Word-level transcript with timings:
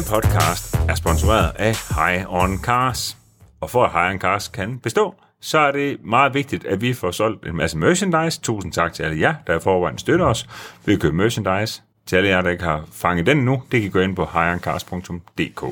Denne 0.00 0.12
podcast 0.12 0.74
er 0.88 0.94
sponsoreret 0.94 1.52
af 1.56 1.74
High 1.96 2.34
On 2.34 2.58
Cars. 2.58 3.16
Og 3.60 3.70
for 3.70 3.84
at 3.84 3.92
High 3.92 4.10
On 4.10 4.20
Cars 4.20 4.48
kan 4.48 4.78
bestå, 4.78 5.14
så 5.40 5.58
er 5.58 5.72
det 5.72 6.04
meget 6.04 6.34
vigtigt, 6.34 6.64
at 6.64 6.80
vi 6.80 6.94
får 6.94 7.10
solgt 7.10 7.46
en 7.46 7.56
masse 7.56 7.78
merchandise. 7.78 8.40
Tusind 8.40 8.72
tak 8.72 8.92
til 8.92 9.02
alle 9.02 9.20
jer, 9.20 9.34
der 9.46 9.56
i 9.56 9.60
forvejen 9.60 9.98
støtter 9.98 10.26
os 10.26 10.48
ved 10.84 10.94
at 10.94 11.00
købe 11.00 11.16
merchandise. 11.16 11.82
Til 12.06 12.16
alle 12.16 12.28
jer, 12.28 12.42
der 12.42 12.50
ikke 12.50 12.64
har 12.64 12.84
fanget 12.92 13.26
den 13.26 13.36
nu, 13.36 13.62
det 13.72 13.82
kan 13.82 13.90
gå 13.90 14.00
ind 14.00 14.16
på 14.16 14.24
highoncars.dk. 14.24 15.64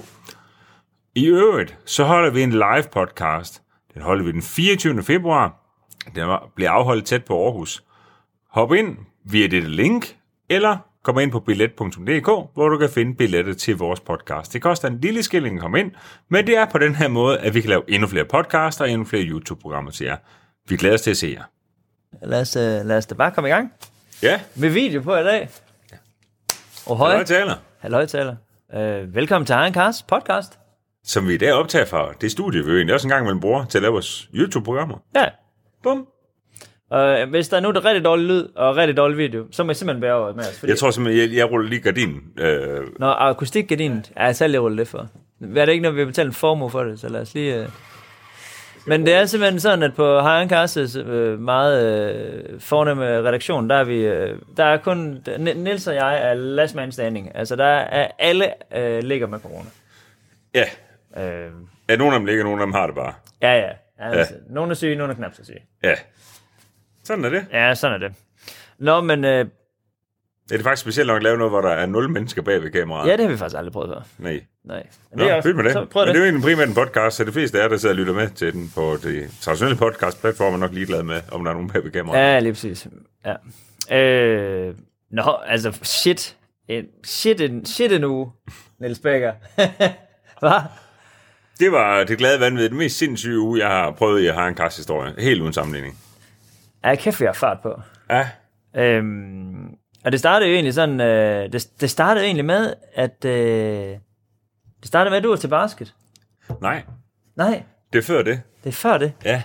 I 1.15 1.27
øvrigt, 1.27 1.77
så 1.85 2.05
holder 2.05 2.31
vi 2.31 2.43
en 2.43 2.51
live 2.51 2.85
podcast. 2.93 3.63
Den 3.95 4.03
holder 4.03 4.25
vi 4.25 4.33
den 4.33 4.43
24. 4.43 5.03
februar. 5.03 5.55
Den 6.15 6.39
bliver 6.55 6.71
afholdt 6.71 7.07
tæt 7.07 7.25
på 7.25 7.45
Aarhus. 7.45 7.85
Hop 8.51 8.73
ind 8.73 8.97
via 9.25 9.47
dette 9.47 9.69
link, 9.69 10.17
eller 10.49 10.77
kom 11.05 11.19
ind 11.19 11.33
på 11.33 11.41
billet.dk, 11.41 12.27
hvor 12.55 12.69
du 12.69 12.79
kan 12.79 12.91
finde 12.91 13.15
billetter 13.15 13.55
til 13.55 13.77
vores 13.77 14.01
podcast. 14.01 14.53
Det 14.53 14.63
koster 14.63 14.89
en 14.89 15.01
lille 15.01 15.23
skilling 15.23 15.57
at 15.57 15.61
komme 15.63 15.81
ind, 15.81 15.93
men 16.29 16.47
det 16.47 16.57
er 16.57 16.67
på 16.67 16.79
den 16.79 16.95
her 16.95 17.09
måde, 17.09 17.39
at 17.39 17.55
vi 17.55 17.61
kan 17.61 17.71
lave 17.71 17.83
endnu 17.89 18.09
flere 18.09 18.25
podcaster 18.25 18.85
og 18.85 18.91
endnu 18.91 19.05
flere 19.07 19.23
YouTube-programmer 19.23 19.91
til 19.91 20.05
jer. 20.07 20.17
Vi 20.69 20.77
glæder 20.77 20.95
os 20.95 21.01
til 21.01 21.11
at 21.11 21.17
se 21.17 21.37
jer. 21.39 21.45
Lad 22.27 22.41
os, 22.41 22.57
uh, 22.57 22.63
lad 22.63 22.97
os 22.97 23.07
da 23.07 23.15
bare 23.15 23.31
komme 23.31 23.49
i 23.49 23.53
gang. 23.53 23.73
Ja, 24.23 24.41
Med 24.55 24.69
video 24.71 25.01
på 25.01 25.17
i 25.17 25.23
dag. 25.25 25.49
Og 26.87 26.97
høj 26.97 27.15
høj. 27.15 27.25
taler, 27.25 27.55
Halløj 27.79 28.07
taler. 28.07 28.37
Uh, 28.77 29.15
velkommen 29.15 29.47
til 29.47 29.53
Egen 29.53 29.75
Cars 29.75 30.03
podcast. 30.03 30.59
som 31.05 31.29
vi 31.29 31.35
i 31.35 31.39
dag 31.39 31.53
optager 31.53 31.85
fra 31.85 32.13
det 32.21 32.31
studie, 32.33 32.65
vi 32.65 32.71
jo 32.71 32.77
egentlig 32.77 32.95
også 32.95 33.07
en 33.07 33.11
gang 33.11 33.25
mellem 33.25 33.41
bruger 33.41 33.65
til 33.65 33.79
at 33.79 33.83
lave 33.83 33.93
vores 33.93 34.29
YouTube-programmer. 34.35 34.99
Ja. 35.15 35.25
Bum. 35.83 36.07
Uh, 36.91 37.31
hvis 37.31 37.49
der 37.49 37.57
er 37.57 37.61
nu 37.61 37.71
der 37.71 37.81
er 37.81 37.85
rigtig 37.85 38.05
dårlig 38.05 38.27
lyd 38.27 38.47
og 38.57 38.77
rigtig 38.77 38.97
dårlig 38.97 39.19
video, 39.19 39.47
så 39.51 39.65
må 39.65 39.71
I 39.71 39.75
simpelthen 39.75 40.01
bære 40.01 40.15
over 40.15 40.33
med 40.35 40.45
os. 40.45 40.59
Fordi, 40.59 40.71
Jeg 40.71 40.79
tror 40.79 40.91
simpelthen, 40.91 41.31
jeg, 41.31 41.37
jeg 41.39 41.51
ruller 41.51 41.69
lige 41.69 41.81
gardinen. 41.81 42.23
Øh, 42.41 42.81
Når 42.99 43.11
akustikgardinen 43.11 44.05
er 44.17 44.33
selv 44.33 44.53
jeg 44.53 44.63
rulle 44.63 44.79
det 44.79 44.89
for. 44.89 45.09
Er 45.57 45.65
det 45.65 45.69
ikke, 45.73 45.83
når 45.83 45.91
vi 45.91 45.99
har 46.01 46.07
betalt 46.07 46.27
en 46.27 46.33
formue 46.33 46.71
for 46.71 46.83
det, 46.85 47.01
så 47.01 47.09
lad 47.09 47.21
os 47.21 47.35
lige... 47.35 47.61
Uh... 47.61 47.67
Men 48.87 49.07
det 49.07 49.15
er 49.15 49.25
simpelthen 49.27 49.61
sådan, 49.61 49.83
at 49.83 49.95
på 49.95 50.21
High 50.21 50.53
Cars' 50.53 50.99
øh, 50.99 51.39
meget 51.41 52.09
øh, 52.55 52.61
fornemme 52.61 53.05
redaktion, 53.23 53.71
der 53.71 53.77
er 53.77 53.85
vi, 53.85 53.97
øh, 53.97 54.39
der 54.57 54.65
er 54.65 54.77
kun, 54.77 55.23
N- 55.29 55.39
Niels 55.55 55.87
og 55.87 55.95
jeg 55.95 56.31
er 56.31 56.35
last 56.35 56.75
man 56.75 56.93
standing. 56.93 57.31
Altså, 57.37 57.57
der 57.57 57.65
er 57.65 58.09
alle 58.19 58.47
øh, 58.77 59.03
ligger 59.03 59.27
med 59.27 59.39
corona. 59.41 59.69
ja, 60.55 60.65
Øh, 61.19 61.51
ja, 61.89 61.97
nogle 61.97 62.15
af 62.15 62.21
dem 62.21 62.27
ligger, 62.27 62.45
nogle 62.45 62.61
af 62.63 62.67
dem 62.67 62.73
har 62.73 62.87
det 62.87 62.95
bare. 62.95 63.13
Ja, 63.43 63.53
ja. 63.59 63.69
Altså, 63.99 64.35
ja. 64.35 64.55
Nogle 64.55 64.71
er 64.71 64.75
syge, 64.75 64.97
nogle 64.97 65.13
er 65.13 65.17
knap 65.17 65.35
så 65.35 65.45
syge. 65.45 65.61
Ja. 65.85 65.95
Sådan 67.09 67.25
er 67.25 67.29
det. 67.29 67.47
Ja, 67.53 67.75
sådan 67.75 68.03
er 68.03 68.09
det. 68.09 68.17
Nå, 68.79 69.01
men 69.01 69.25
øh, 69.25 69.31
Er 69.41 69.45
det 70.51 70.63
faktisk 70.63 70.81
specielt 70.83 71.07
nok 71.07 71.17
at 71.17 71.23
lave 71.23 71.37
noget, 71.39 71.51
hvor 71.53 71.61
der 71.61 71.69
er 71.71 71.87
nul 71.87 72.11
mennesker 72.11 72.43
bag 72.43 72.63
ved 72.63 72.71
kameraet? 72.71 73.09
ja, 73.09 73.13
det 73.17 73.21
har 73.25 73.31
vi 73.33 73.37
faktisk 73.37 73.59
aldrig 73.59 73.73
prøvet 73.73 73.91
før. 73.95 74.03
Nej. 74.19 74.41
Nej. 74.65 74.87
Men 75.11 75.19
Nå, 75.19 75.25
er- 75.25 75.41
fedt 75.41 75.57
med 75.57 75.65
det. 75.65 75.73
Så 75.73 75.85
prøv 75.85 76.07
Men 76.07 76.09
det 76.09 76.11
er 76.11 76.13
det. 76.13 76.19
jo 76.21 76.25
egentlig 76.25 76.43
primært 76.43 76.69
en 76.69 76.75
podcast, 76.75 77.17
så 77.17 77.25
de 77.25 77.33
fleste 77.33 77.59
af 77.59 77.63
jer, 77.63 77.69
der 77.69 77.77
sidder 77.77 77.93
og 77.95 77.99
lytter 77.99 78.13
med 78.15 78.29
til 78.31 78.53
den 78.53 78.73
på 78.75 78.97
de 79.03 79.29
traditionelle 79.41 79.77
podcast-platformer, 79.79 80.53
er 80.57 80.61
nok 80.61 80.73
ligeglade 80.73 81.05
med, 81.05 81.21
om 81.33 81.45
der 81.45 81.51
er 81.51 81.55
nogen 81.55 81.71
bag 81.71 81.85
ved 81.85 81.91
kameraet. 81.91 82.21
Ja, 82.21 82.39
lige 82.41 82.53
præcis. 82.53 82.87
Ja. 83.91 83.97
Øh, 83.97 84.75
nå, 85.11 85.37
altså, 85.47 85.79
shit. 85.83 86.37
En, 86.69 86.85
shit, 87.05 87.41
en, 87.41 87.67
shit 87.67 87.93
en 87.93 88.05
uge, 88.05 88.31
Niels 88.81 88.99
Becker. 88.99 89.33
Hvad? 90.41 90.61
Det 91.59 91.73
var 91.73 92.05
det 92.05 92.19
glade 92.19 92.41
vanvid, 92.41 92.69
den 92.69 92.79
mest 92.79 92.99
sindssyge 92.99 93.39
uge, 93.39 93.59
jeg 93.61 93.69
har 93.69 93.91
prøvet 93.91 94.21
i 94.21 94.27
at 94.27 94.35
have 94.35 94.49
en 94.49 94.55
kasthistorie. 94.55 95.15
Helt 95.19 95.41
uden 95.43 95.53
sammenligning. 95.53 95.99
Ja, 96.85 96.95
kæft, 96.95 97.21
vi 97.21 97.27
har 97.27 97.33
fart 97.33 97.59
på. 97.63 97.81
Ja. 98.11 98.29
Øhm, 98.77 99.69
og 100.05 100.13
det 100.13 100.19
startede 100.21 100.51
jo 100.51 100.55
egentlig 100.55 100.75
sådan, 100.75 101.01
øh, 101.01 101.53
det, 101.53 101.69
det 101.81 101.91
startede 101.91 102.25
jo 102.25 102.27
egentlig 102.27 102.45
med, 102.45 102.75
at 102.95 103.25
øh, 103.25 103.97
det 104.81 104.87
startede 104.87 105.11
med, 105.11 105.17
at 105.17 105.25
du 105.25 105.29
var 105.29 105.37
til 105.37 105.49
basket. 105.49 105.95
Nej, 106.61 106.83
Nej, 107.37 107.63
det 107.93 107.99
er 107.99 108.03
før 108.03 108.23
det. 108.23 108.43
det 108.65 108.69
er 108.69 108.73
før 108.73 108.99
det. 108.99 109.13
Ja. 109.25 109.43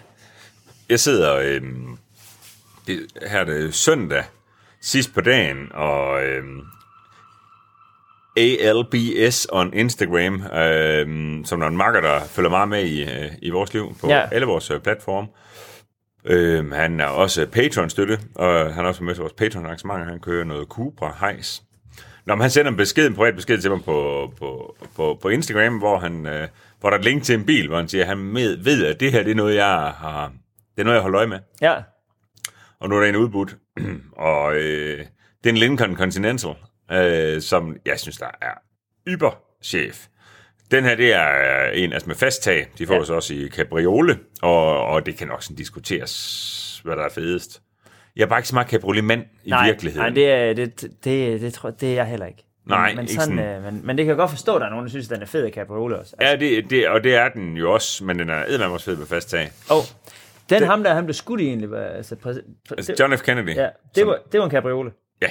Jeg 0.90 1.00
sidder 1.00 1.36
øhm, 1.36 1.98
det, 2.88 3.00
her 3.28 3.40
er 3.40 3.44
det 3.44 3.74
søndag, 3.74 4.24
sidst 4.82 5.14
på 5.14 5.22
dagen, 5.22 5.72
og 5.74 6.24
øhm, 6.24 6.62
ALBS 8.38 9.48
on 9.52 9.74
Instagram, 9.74 10.44
øhm, 10.44 11.46
som 11.46 11.62
er 11.62 11.68
en 11.68 11.78
makker, 11.78 12.02
der 12.02 12.24
følger 12.24 12.50
meget 12.50 12.70
med 12.70 12.84
i, 12.84 13.04
øh, 13.04 13.32
i 13.42 13.50
vores 13.50 13.74
liv 13.74 13.96
på 14.02 14.08
ja. 14.08 14.28
alle 14.32 14.46
vores 14.46 14.72
øh, 14.72 14.80
platforme. 14.80 15.28
Øhm, 16.26 16.72
han 16.72 17.00
er 17.00 17.06
også 17.06 17.48
Patreon-støtte, 17.52 18.20
og 18.36 18.74
han 18.74 18.86
er 18.86 18.90
også 18.90 19.04
med 19.04 19.14
til 19.16 19.22
vores 19.22 19.34
Patreon-arrangement. 19.34 20.10
Han 20.10 20.20
kører 20.20 20.44
noget 20.44 20.68
Cupra 20.68 21.18
Heis. 21.22 21.64
Når 22.26 22.36
han 22.36 22.50
sender 22.50 22.72
en 22.72 22.78
besked, 22.78 23.08
en 23.08 23.16
privat 23.16 23.36
besked 23.36 23.62
til 23.62 23.72
mig 23.72 23.84
på, 23.86 24.32
på, 24.40 24.76
på, 24.96 25.20
på 25.22 25.30
Instagram, 25.30 25.78
hvor, 25.78 26.00
han, 26.00 26.26
øh, 26.26 26.48
hvor 26.80 26.90
der 26.90 26.98
er 26.98 27.00
et 27.00 27.06
link 27.06 27.24
til 27.24 27.36
en 27.36 27.46
bil, 27.46 27.68
hvor 27.68 27.78
han 27.78 27.88
siger, 27.88 28.02
at 28.04 28.08
han 28.08 28.18
med, 28.18 28.58
ved, 28.58 28.86
at 28.86 29.00
det 29.00 29.12
her 29.12 29.24
det 29.24 29.32
er 29.32 29.36
noget, 29.36 29.56
jeg 29.56 29.66
har, 29.98 30.32
det 30.76 30.82
er 30.82 30.84
noget, 30.84 30.96
jeg 30.96 31.02
holder 31.02 31.20
øje 31.20 31.28
med. 31.28 31.40
Ja, 31.62 31.76
Og 32.80 32.90
nu 32.90 32.96
er 32.96 33.00
der 33.00 33.10
en 33.10 33.16
udbudt, 33.16 33.58
og 34.18 34.56
øh, 34.56 35.00
det 35.44 35.50
er 35.50 35.50
en 35.50 35.58
Lincoln 35.58 35.96
Continental, 35.98 36.56
øh, 36.92 37.42
som 37.42 37.76
jeg 37.86 38.00
synes, 38.00 38.18
der 38.18 38.30
er 38.42 38.54
yber-chef. 39.08 40.08
Den 40.72 40.84
her, 40.84 40.96
det 40.96 41.14
er 41.14 41.70
en 41.74 41.94
altså 41.94 42.08
med 42.08 42.16
fast 42.16 42.44
tag. 42.44 42.68
De 42.78 42.88
får 42.88 42.94
Ja. 42.94 43.00
ja. 43.00 43.06
så 43.06 43.14
også 43.14 43.34
i 43.34 43.50
cabriole, 43.50 44.20
og, 44.42 44.86
og 44.86 45.06
det 45.06 45.18
kan 45.18 45.28
nok 45.28 45.44
sådan 45.44 45.56
diskuteres, 45.58 46.82
hvad 46.84 46.96
der 46.96 47.04
er 47.04 47.10
fedest. 47.10 47.62
Jeg 48.16 48.24
er 48.24 48.28
bare 48.28 48.40
ikke 48.40 48.48
så 48.50 48.56
meget 48.56 48.70
cabriolet-mand 48.70 49.24
i 49.44 49.50
nej, 49.50 49.66
virkeligheden. 49.66 50.06
Nej, 50.06 50.10
det, 50.16 50.32
er, 50.32 50.54
det, 50.54 50.82
det, 51.04 51.42
det, 51.42 51.54
tror, 51.54 51.70
det 51.70 51.90
er 51.90 51.94
jeg 51.94 52.06
heller 52.06 52.26
ikke. 52.26 52.44
Nej, 52.66 52.88
men, 52.88 52.96
men, 52.96 53.04
ikke 53.04 53.14
sådan, 53.14 53.38
sådan- 53.38 53.56
øh, 53.56 53.64
men, 53.64 53.82
men 53.86 53.98
det 53.98 54.06
kan 54.06 54.10
jeg 54.10 54.18
godt 54.18 54.30
forstå, 54.32 54.56
at 54.56 54.60
der 54.62 54.66
er 54.66 54.70
nogen, 54.72 54.86
der 54.86 54.90
synes, 54.90 55.06
at 55.08 55.16
den 55.16 55.22
er 55.22 55.26
fed 55.26 55.46
af 55.46 55.52
Capriole 55.52 56.00
også. 56.00 56.16
Altså, 56.20 56.46
Ja, 56.46 56.56
det, 56.56 56.70
det, 56.70 56.88
og 56.88 57.04
det 57.04 57.16
er 57.16 57.30
den 57.30 57.58
jo 57.58 57.74
også, 57.74 58.04
men 58.04 58.20
den 58.20 58.30
er 58.30 58.44
eddermame 58.48 58.74
også 58.74 58.86
fed 58.86 58.98
med 58.98 59.06
fast 59.06 59.30
tag. 59.30 59.52
oh, 59.72 59.82
den 60.50 60.60
det- 60.60 60.68
ham 60.68 60.84
der, 60.84 60.94
han 60.94 61.06
blev 61.06 61.14
skudt 61.14 61.42
i 61.42 61.48
egentlig. 61.48 61.72
var- 61.72 61.78
Altså, 61.80 62.16
præ, 62.16 62.34
præ, 62.68 62.76
Altså 62.78 62.96
John 63.00 63.18
F. 63.18 63.22
Kennedy. 63.22 63.56
ja, 63.56 63.70
det 63.96 64.08
var, 64.08 64.20
det 64.32 64.40
var 64.40 64.46
en 64.46 64.52
Capriole. 64.52 64.92
Ja, 65.22 65.28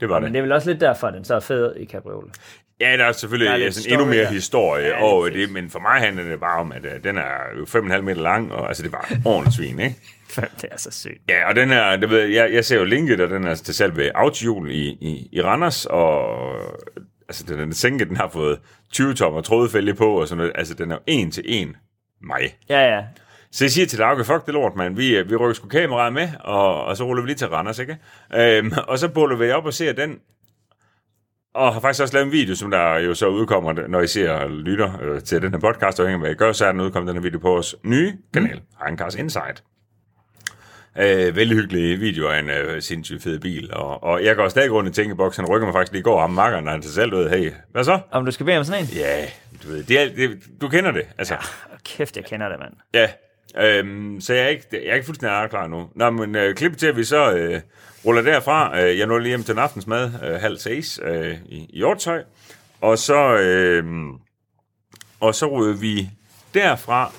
det 0.00 0.08
var 0.08 0.18
Men 0.20 0.24
det. 0.26 0.32
det 0.32 0.38
er 0.38 0.42
vel 0.42 0.52
også 0.52 0.70
lidt 0.70 0.80
derfor, 0.80 1.06
at 1.06 1.14
den 1.14 1.24
så 1.24 1.34
er 1.34 1.40
fed 1.40 1.76
i 1.76 1.86
Capriole. 1.86 2.28
Ja, 2.82 2.96
der 2.96 3.04
er 3.04 3.12
selvfølgelig 3.12 3.46
Der 3.48 3.54
er 3.54 3.58
lidt 3.58 3.74
sådan 3.74 3.92
endnu 3.92 4.06
mere 4.14 4.26
historie 4.26 4.86
Ja, 4.86 5.02
over 5.02 5.26
præcis. 5.28 5.40
det, 5.46 5.52
men 5.52 5.70
for 5.70 5.78
mig 5.78 6.00
handler 6.00 6.22
det 6.24 6.40
bare 6.40 6.60
om, 6.60 6.72
at 6.72 6.84
uh, 6.84 6.90
den 7.04 7.18
er 7.18 7.32
jo 7.58 7.64
5,5 7.64 8.00
meter 8.00 8.22
lang, 8.22 8.52
og 8.52 8.68
altså 8.68 8.82
det 8.82 8.92
var 8.92 9.12
ordentligt 9.24 9.56
svin, 9.56 9.78
ikke? 9.80 9.96
det 10.60 10.68
er 10.72 10.76
så 10.76 10.90
sygt. 10.90 11.20
Ja, 11.28 11.48
og 11.48 11.56
den 11.56 11.70
er, 11.70 11.96
det 11.96 12.10
ved, 12.10 12.18
jeg, 12.20 12.30
jeg, 12.34 12.54
jeg 12.54 12.64
ser 12.64 12.76
jo 12.78 12.84
linket, 12.84 13.20
og 13.20 13.30
den 13.30 13.44
er 13.46 13.54
til 13.54 13.74
salg 13.74 13.96
ved 13.96 14.10
Autohjul 14.14 14.70
i, 14.70 14.88
i, 15.00 15.28
i 15.32 15.42
Randers, 15.42 15.86
og 15.86 16.36
altså 17.28 17.44
den, 17.48 17.58
den 17.58 17.72
sænke, 17.74 18.04
den 18.04 18.16
har 18.16 18.28
fået 18.32 18.58
20 18.92 19.14
tommer 19.14 19.40
trådfælge 19.40 19.94
på, 19.94 20.20
og 20.20 20.28
sådan 20.28 20.36
noget, 20.36 20.52
altså 20.54 20.74
den 20.74 20.90
er 20.90 20.94
jo 20.94 21.00
en 21.06 21.30
til 21.30 21.42
en 21.46 21.76
mig. 22.22 22.56
Ja, 22.68 22.94
ja. 22.94 23.00
Så 23.52 23.64
jeg 23.64 23.70
siger 23.70 23.86
til 23.86 23.98
Lauke, 23.98 24.24
fuck 24.24 24.46
det 24.46 24.54
lort, 24.54 24.76
mand. 24.76 24.96
Vi, 24.96 25.16
øh, 25.16 25.30
vi 25.30 25.36
rykker 25.36 25.54
sgu 25.54 25.68
kameraet 25.68 26.12
med, 26.12 26.28
og, 26.40 26.84
og 26.84 26.96
så 26.96 27.04
ruller 27.04 27.22
vi 27.22 27.28
lige 27.28 27.36
til 27.36 27.46
Randers, 27.48 27.78
ikke? 27.78 27.96
Øhm, 28.34 28.72
og 28.88 28.98
så 28.98 29.08
buller 29.08 29.36
vi 29.36 29.50
op 29.50 29.66
og 29.66 29.74
ser 29.74 29.92
den, 29.92 30.18
og 31.54 31.72
har 31.72 31.80
faktisk 31.80 32.02
også 32.02 32.14
lavet 32.14 32.26
en 32.26 32.32
video, 32.32 32.54
som 32.54 32.70
der 32.70 32.98
jo 32.98 33.14
så 33.14 33.26
udkommer, 33.26 33.72
når 33.88 34.00
I 34.00 34.06
ser 34.06 34.30
og 34.30 34.50
lytter 34.50 35.00
øh, 35.02 35.22
til 35.22 35.42
den 35.42 35.52
her 35.52 35.60
podcast, 35.60 36.00
og 36.00 36.20
med, 36.20 36.30
I 36.30 36.34
gør, 36.34 36.52
så 36.52 36.66
er 36.66 36.72
den 36.72 36.80
udkommet 36.80 37.08
den 37.08 37.16
her 37.16 37.22
video 37.22 37.38
på 37.38 37.48
vores 37.48 37.74
nye 37.84 38.12
kanal, 38.34 38.60
mm. 38.88 39.18
Insight. 39.18 39.62
Øh, 40.98 41.36
vældig 41.36 41.56
hyggelig 41.56 42.00
video 42.00 42.28
af 42.28 42.38
en 42.38 42.50
øh, 42.50 42.82
sindssygt 42.82 43.22
fed 43.22 43.38
bil, 43.38 43.74
og, 43.74 44.02
og 44.02 44.24
jeg 44.24 44.36
går 44.36 44.48
stadig 44.48 44.72
rundt 44.72 44.90
i 44.90 44.92
tænkeboks, 44.92 45.36
han 45.36 45.46
rykker 45.46 45.66
mig 45.66 45.74
faktisk 45.74 45.92
lige 45.92 46.00
i 46.00 46.02
går, 46.02 46.20
ham 46.20 46.30
makkeren, 46.30 46.64
når 46.64 46.72
han 46.72 46.82
til 46.82 46.92
selv 46.92 47.14
ud, 47.14 47.28
hey, 47.28 47.52
hvad 47.72 47.84
så? 47.84 48.00
Om 48.10 48.24
du 48.24 48.30
skal 48.30 48.46
bede 48.46 48.58
om 48.58 48.64
sådan 48.64 48.82
en? 48.82 48.88
Ja, 48.96 49.24
du 49.62 49.68
ved, 49.68 49.82
det 49.82 50.00
er, 50.00 50.14
det, 50.16 50.38
du 50.60 50.68
kender 50.68 50.90
det, 50.90 51.02
altså. 51.18 51.34
Åh, 51.34 51.78
Kæft, 51.84 52.16
jeg 52.16 52.24
kender 52.24 52.48
det, 52.48 52.58
mand. 52.58 52.72
Ja, 52.94 53.08
øhm, 53.58 54.20
så 54.20 54.34
jeg 54.34 54.44
er 54.44 54.48
ikke, 54.48 54.66
jeg 54.72 54.86
er 54.86 54.94
ikke 54.94 55.06
fuldstændig 55.06 55.50
klar 55.50 55.66
nu. 55.66 55.88
Nå, 55.94 56.10
men 56.10 56.36
øh, 56.36 56.54
klip 56.54 56.76
til, 56.76 56.86
at 56.86 56.96
vi 56.96 57.04
så 57.04 57.32
øh, 57.32 57.60
ruller 58.04 58.22
derfra. 58.22 58.80
Øh, 58.80 58.98
jeg 58.98 59.06
når 59.06 59.18
lige 59.18 59.28
hjem 59.28 59.42
til 59.42 59.52
en 59.52 59.58
aftensmad, 59.58 60.10
øh, 60.22 60.40
halv 60.40 60.58
seks 60.58 61.00
øh, 61.04 61.36
i, 61.46 61.56
i 61.56 61.76
Hjortøj. 61.76 62.22
Og 62.80 62.98
så, 62.98 63.36
øh, 63.36 63.84
og 65.20 65.34
så 65.34 65.46
ryger 65.46 65.76
vi 65.76 66.10
derfra, 66.54 67.12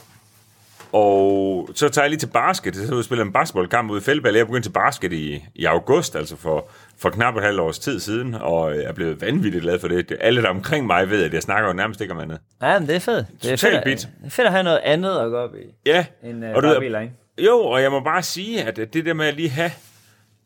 og 0.93 1.69
så 1.75 1.89
tager 1.89 2.03
jeg 2.03 2.09
lige 2.09 2.19
til 2.19 2.27
basket. 2.27 2.75
Så 2.75 2.95
jeg 2.95 3.03
spiller 3.03 3.25
en 3.25 3.33
basketballkamp 3.33 3.91
ude 3.91 3.97
i 3.97 4.03
Fældball. 4.03 4.35
Jeg 4.35 4.45
begyndte 4.45 4.69
til 4.69 4.73
basket 4.73 5.13
i, 5.13 5.45
i 5.55 5.65
august, 5.65 6.15
altså 6.15 6.35
for, 6.37 6.69
for 6.97 7.09
knap 7.09 7.35
et 7.37 7.43
halvt 7.43 7.59
års 7.59 7.79
tid 7.79 7.99
siden, 7.99 8.35
og 8.35 8.75
jeg 8.75 8.83
er 8.83 8.93
blevet 8.93 9.21
vanvittigt 9.21 9.61
glad 9.61 9.79
for 9.79 9.87
det. 9.87 10.17
Alle 10.19 10.41
der 10.41 10.49
omkring 10.49 10.85
mig 10.85 11.09
ved, 11.09 11.23
at 11.23 11.33
jeg 11.33 11.41
snakker 11.41 11.67
jo 11.69 11.73
nærmest 11.73 12.01
ikke 12.01 12.13
om 12.13 12.19
andet. 12.19 12.39
Ja, 12.61 12.79
men 12.79 12.87
det 12.87 12.95
er 12.95 12.99
fedt. 12.99 13.25
Det 13.43 13.51
er 13.51 13.55
Totalt 13.55 13.73
fedt, 13.75 13.83
bit. 13.83 14.09
det 14.21 14.25
er 14.25 14.29
fedt 14.29 14.45
at 14.45 14.51
have 14.51 14.63
noget 14.63 14.79
andet 14.83 15.19
at 15.19 15.29
gå 15.29 15.37
op 15.37 15.55
i, 15.55 15.75
Ja, 15.85 16.05
end 16.23 16.45
uh, 16.45 16.51
og 16.55 16.63
du 16.63 16.79
biler, 16.79 16.99
ikke? 16.99 17.13
Jo, 17.39 17.59
og 17.59 17.81
jeg 17.81 17.91
må 17.91 17.99
bare 17.99 18.23
sige, 18.23 18.63
at 18.63 18.77
det 18.77 19.05
der 19.05 19.13
med 19.13 19.25
at 19.25 19.35
lige 19.35 19.49
have... 19.49 19.71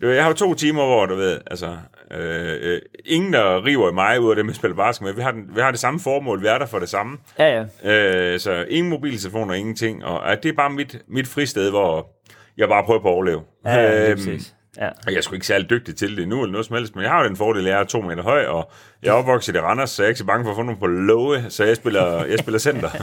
Jeg 0.02 0.24
har 0.24 0.30
jo 0.30 0.36
to 0.36 0.54
timer, 0.54 0.86
hvor 0.86 1.06
du 1.06 1.16
ved, 1.16 1.40
altså, 1.48 1.78
øh, 2.12 2.58
øh, 2.62 2.82
ingen 3.06 3.34
der 3.34 3.66
river 3.66 3.90
i 3.90 3.94
mig 3.94 4.20
ud 4.20 4.30
af 4.30 4.36
det 4.36 4.46
med 4.46 4.52
at 4.52 4.56
spille 4.56 4.76
basket 4.76 5.06
med. 5.06 5.14
Vi 5.14 5.22
har, 5.22 5.32
den, 5.32 5.44
vi 5.56 5.62
har 5.62 5.72
det 5.72 5.80
samme 5.80 6.00
formål, 6.00 6.42
vi 6.42 6.48
er 6.48 6.58
der 6.58 6.66
for 6.66 6.80
det 6.80 6.90
samme. 6.90 7.18
Ja, 7.40 7.66
ja. 7.84 8.34
Øh, 8.34 8.40
så 8.40 8.66
ingen 8.70 8.90
mobiltelefoner, 8.90 9.54
ingenting. 9.54 10.06
Og 10.06 10.32
at 10.32 10.44
det 10.44 10.50
er 10.50 10.54
bare 10.54 10.70
mit, 10.70 11.02
mit 11.08 11.28
fristed, 11.28 11.70
hvor 11.70 12.10
jeg 12.58 12.70
bare 12.70 12.84
prøver 12.84 13.02
på 13.02 13.08
at 13.08 13.14
overleve. 13.14 13.42
Ja, 13.66 13.76
ja, 13.76 14.12
Øhm. 14.12 14.40
Ja. 14.82 14.88
Og 14.88 14.94
jeg 15.12 15.16
er 15.18 15.22
sgu 15.22 15.34
ikke 15.34 15.48
særlig 15.48 15.70
dygtig 15.70 15.96
til 15.96 16.18
det 16.18 16.28
nu, 16.28 16.42
eller 16.44 16.52
noget 16.52 16.66
som 16.66 16.76
helst, 16.76 16.96
men 16.96 17.04
jeg 17.04 17.12
har 17.12 17.22
jo 17.24 17.28
den 17.28 17.36
fordel, 17.38 17.68
at 17.68 17.72
jeg 17.74 17.80
er 17.80 17.84
to 17.84 18.02
meter 18.02 18.24
høj, 18.24 18.46
og 18.46 18.72
jeg 19.04 19.10
er 19.10 19.14
opvokset 19.14 19.56
i 19.56 19.60
Randers, 19.60 19.90
så 19.90 20.02
jeg 20.04 20.06
er 20.08 20.10
ikke 20.10 20.20
så 20.20 20.26
bange 20.26 20.44
for 20.46 20.52
at 20.52 20.56
få 20.56 20.64
nogen 20.64 20.80
på 20.80 20.88
låge, 20.88 21.46
så 21.50 21.64
jeg 21.64 21.76
spiller, 21.76 22.26
jeg 22.26 22.40
spiller 22.40 22.60
center. 22.60 22.90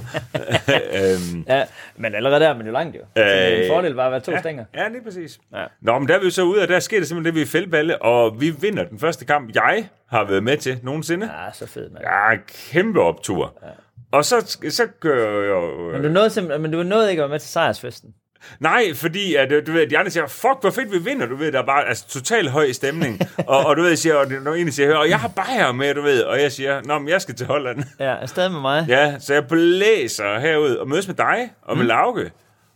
øhm, 0.99 1.44
ja, 1.49 1.65
men 1.97 2.15
allerede 2.15 2.41
der 2.41 2.49
er 2.49 2.56
man 2.56 2.67
jo 2.67 2.73
langt 2.73 2.97
jo. 2.97 3.00
Så 3.00 3.23
det 3.23 3.53
er 3.53 3.59
Øh, 3.59 3.65
en 3.65 3.71
fordel 3.71 3.94
bare 3.94 4.06
at 4.06 4.12
være 4.12 4.21
to 4.21 4.38
stænger. 4.38 4.65
ja, 4.75 4.88
lige 4.88 5.05
præcis. 5.05 5.38
Ja. 5.55 5.65
Nå, 5.81 5.99
men 5.99 6.09
der 6.09 6.15
er 6.15 6.21
vi 6.21 6.31
så 6.31 6.43
ude, 6.43 6.62
og 6.62 6.69
der 6.69 6.79
sker 6.81 6.99
det 6.99 7.09
simpelthen 7.09 7.35
det, 7.35 7.38
vi 7.38 7.43
er 7.43 7.47
fældballe, 7.47 8.03
og 8.03 8.41
vi 8.41 8.50
vinder 8.50 8.85
den 8.85 8.99
første 8.99 9.25
kamp, 9.25 9.55
jeg 9.55 9.88
har 10.11 10.25
været 10.25 10.43
med 10.43 10.56
til 10.56 10.79
nogensinde. 10.82 11.26
Ja, 11.44 11.53
så 11.53 11.67
fedt, 11.67 11.93
mand. 11.93 12.05
Ja, 12.05 12.37
kæmpe 12.73 13.00
optur. 13.00 13.59
Ja. 13.62 13.69
Og 14.12 14.25
så, 14.25 14.56
så 14.71 14.87
gør 15.00 15.41
jeg 15.43 15.49
jo... 15.50 15.93
Men 15.93 16.03
du 16.03 16.09
nåede, 16.09 16.59
men 16.59 16.73
du 16.73 16.82
nåede 16.82 17.11
ikke 17.11 17.23
at 17.23 17.29
være 17.29 17.35
med 17.35 17.41
til 17.41 17.49
sejrsfesten. 17.50 18.11
Nej, 18.61 18.94
fordi 18.94 19.35
at, 19.35 19.52
øh, 19.52 19.67
du 19.67 19.73
ved, 19.73 19.87
de 19.87 19.99
andre 19.99 20.11
siger, 20.11 20.26
fuck, 20.26 20.61
hvor 20.61 20.70
fedt 20.70 20.93
vi 20.93 20.99
vinder, 20.99 21.26
du 21.26 21.37
ved, 21.37 21.52
der 21.52 21.62
er 21.62 21.67
bare 21.67 21.85
altså, 21.88 22.08
total 22.08 22.49
høj 22.49 22.73
stemning. 22.73 23.20
og, 23.49 23.67
og 23.67 23.76
du 23.76 23.81
ved, 23.82 23.88
jeg 23.88 23.99
siger, 23.99 24.14
og 24.14 24.26
når 24.29 24.55
en 24.55 24.73
siger, 24.73 24.96
og 24.96 25.08
jeg 25.08 25.20
har 25.20 25.29
bajer 25.29 25.73
med, 25.73 25.94
du 25.94 26.02
ved, 26.02 26.23
og 26.23 26.41
jeg 26.41 26.52
siger, 26.52 26.82
nå, 26.85 26.99
men 26.99 27.08
jeg 27.08 27.23
skal 27.23 27.35
til 27.35 27.46
Holland. 27.46 27.82
Ja, 28.00 28.05
er 28.05 28.26
stadig 28.26 28.52
med 28.52 28.61
mig. 28.61 28.87
ja, 28.88 29.19
så 29.19 29.35
jeg 29.35 29.49
blæser 29.49 30.38
herud 30.38 30.75
og 30.75 30.88
mødes 30.88 31.06
med 31.06 31.14
dig 31.14 31.50
og 31.62 31.76
med 31.76 31.85
mm. 31.85 31.88
Lauke. 31.88 32.31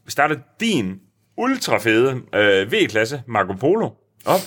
Vi 0.05 0.11
starter 0.11 0.37
din 0.61 1.01
ultra 1.37 1.79
fede 1.79 2.21
øh, 2.35 2.73
V-klasse 2.73 3.23
Marco 3.27 3.53
Polo 3.53 3.91
op. 4.27 4.41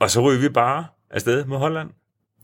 Og 0.00 0.10
så 0.10 0.20
ryger 0.20 0.40
vi 0.40 0.48
bare 0.48 0.86
afsted 1.10 1.44
mod 1.44 1.58
Holland 1.58 1.90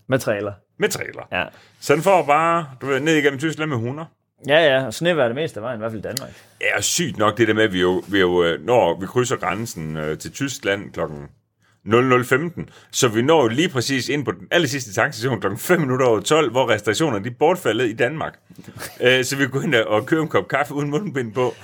Med 0.09 0.19
trailer. 0.19 0.53
med 0.79 0.89
trailer. 0.89 1.23
Ja. 1.33 1.45
Så 1.81 1.95
den 1.95 2.03
får 2.03 2.23
bare, 2.27 2.67
du 2.81 2.87
ved, 2.87 3.01
ned 3.01 3.15
igennem 3.17 3.39
Tyskland 3.39 3.69
med 3.69 3.77
100. 3.77 4.09
Ja, 4.49 4.59
ja, 4.59 4.87
og 4.87 4.95
snevejr 4.95 5.25
er 5.25 5.29
det 5.29 5.35
meste 5.35 5.61
af 5.61 5.63
vejen, 5.63 5.79
i 5.79 5.81
hvert 5.81 5.93
fald 5.93 6.05
i 6.05 6.09
Danmark. 6.09 6.31
Ja, 6.61 6.77
og 6.77 6.85
sygt 6.85 7.19
nok 7.19 7.39
det 7.39 7.49
der 7.49 7.55
med, 7.55 7.65
at 7.65 7.73
vi 7.73 7.81
jo, 7.81 8.03
vi 8.09 8.21
jo 8.21 8.45
øh, 8.45 8.67
når 8.67 9.01
vi 9.01 9.07
krydser 9.07 9.37
grænsen 9.37 9.97
øh, 9.97 10.19
til 10.19 10.33
Tyskland 10.33 10.93
klokken 10.93 11.19
00.15, 11.87 12.71
så 12.91 13.09
vi 13.09 13.23
når 13.23 13.49
lige 13.49 13.69
præcis 13.69 14.09
ind 14.09 14.25
på 14.25 14.33
den 14.33 14.49
aller 14.51 14.69
sidste 14.69 14.93
tankstation 14.93 15.41
klokken 15.41 15.59
5 15.59 15.81
minutter 15.81 16.07
over 16.07 16.21
12, 16.21 16.51
hvor 16.51 16.71
restriktionerne 16.71 17.25
de 17.25 17.31
bortfaldet 17.31 17.89
i 17.89 17.93
Danmark. 17.93 18.39
øh, 19.05 19.25
så 19.25 19.37
vi 19.37 19.47
kunne 19.47 19.65
ind 19.65 19.75
og 19.75 20.07
købe 20.07 20.23
en 20.23 20.29
kop 20.29 20.49
kaffe 20.49 20.75
uden 20.75 20.91
mundbind 20.91 21.33
på. 21.33 21.55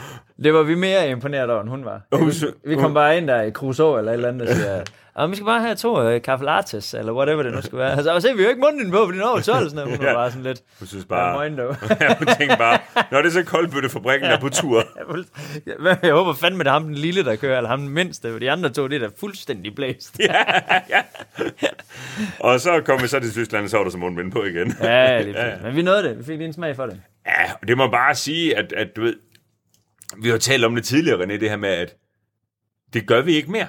Det 0.43 0.55
var 0.55 0.63
vi 0.63 0.75
mere 0.75 1.11
imponeret 1.11 1.51
over, 1.51 1.61
end 1.61 1.69
hun 1.71 1.85
var. 1.85 2.01
Hun 2.13 2.29
Vi, 2.29 2.35
vi 2.65 2.75
kom 2.77 2.95
bare 2.95 3.17
ind 3.17 3.29
der 3.29 3.43
i 3.43 3.51
Crusoe 3.51 3.99
eller 3.99 4.13
et 4.13 4.17
eller 4.17 4.29
andet, 4.29 4.49
og 4.49 4.55
siger, 4.55 4.83
og 5.15 5.31
vi 5.31 5.37
skal 5.37 5.47
bare 5.47 5.61
have 5.61 5.75
to 5.75 6.15
uh, 6.17 6.23
kaffe 6.23 6.45
lattes, 6.45 6.95
eller 6.95 7.13
whatever 7.13 7.43
det 7.43 7.53
nu 7.53 7.63
skal 7.63 7.79
være. 7.79 7.93
Altså, 7.93 8.15
og 8.15 8.23
så 8.23 8.29
er 8.29 8.35
vi 8.35 8.43
jo 8.43 8.49
ikke 8.49 8.61
munden 8.61 8.91
på, 8.91 8.97
fordi 9.05 9.13
den 9.19 9.25
er 9.25 9.29
over 9.29 9.41
12, 9.41 9.45
sådan 9.69 9.75
noget. 9.75 9.91
Hun 9.91 9.99
var 10.07 10.11
Ja. 10.11 10.15
bare 10.17 10.31
sådan 10.31 10.43
lidt, 10.45 10.63
Hun 10.79 10.87
synes 10.89 11.05
bare, 11.05 11.41
ja, 11.41 12.15
hun 12.19 12.27
tænkte 12.39 12.57
bare, 12.59 12.79
når 13.11 13.19
det 13.23 13.29
er 13.29 13.33
så 13.33 13.45
koldbøttefabrikken, 13.45 14.29
der 14.31 14.37
er 14.37 14.41
på 14.41 14.49
tur. 14.49 14.85
Jeg 16.07 16.13
håber 16.15 16.33
fandme, 16.35 16.59
det 16.59 16.67
er 16.69 16.73
ham 16.73 16.85
den 16.85 16.95
lille, 16.95 17.25
der 17.25 17.37
kører, 17.37 17.57
eller 17.57 17.71
ham 17.71 17.81
den 17.81 17.89
mindste, 17.89 18.33
for 18.33 18.39
de 18.39 18.51
andre 18.51 18.69
to, 18.71 18.89
det 18.89 18.97
er 19.03 19.09
da 19.09 19.15
fuldstændig 19.21 19.75
blæst. 19.75 20.21
Og 22.41 22.61
så 22.61 22.81
kom 22.85 23.03
vi 23.03 23.07
så 23.09 23.21
til 23.21 23.33
Tyskland, 23.33 23.65
og 23.65 23.71
så 23.71 23.77
var 23.77 23.85
der 23.85 23.91
så 23.91 23.99
mundbind 23.99 24.33
på 24.33 24.45
igen. 24.45 24.75
Ja, 24.83 25.21
lige 25.23 25.47
ja. 25.47 25.53
Men 25.63 25.77
vi 25.77 25.83
nåede 25.83 26.03
det. 26.03 26.19
Vi 26.19 26.25
fik 26.25 26.37
lige 26.37 26.47
en 26.47 26.53
smag 26.53 26.77
for 26.77 26.87
det. 26.87 27.01
Ja, 27.27 27.53
og 27.63 27.69
det 27.69 27.77
må 27.77 27.89
bare 27.91 28.15
sige, 28.15 28.57
at, 28.57 28.73
at 28.73 28.89
du 28.97 29.01
ved, 29.03 29.15
vi 30.17 30.29
har 30.29 30.39
talt 30.39 30.65
om 30.65 30.75
det 30.75 30.85
tidligere, 30.85 31.23
René, 31.25 31.33
det 31.33 31.51
her 31.51 31.57
med, 31.57 31.69
at 31.69 31.95
det 32.93 33.07
gør 33.07 33.21
vi 33.23 33.33
ikke 33.35 33.51
mere. 33.51 33.67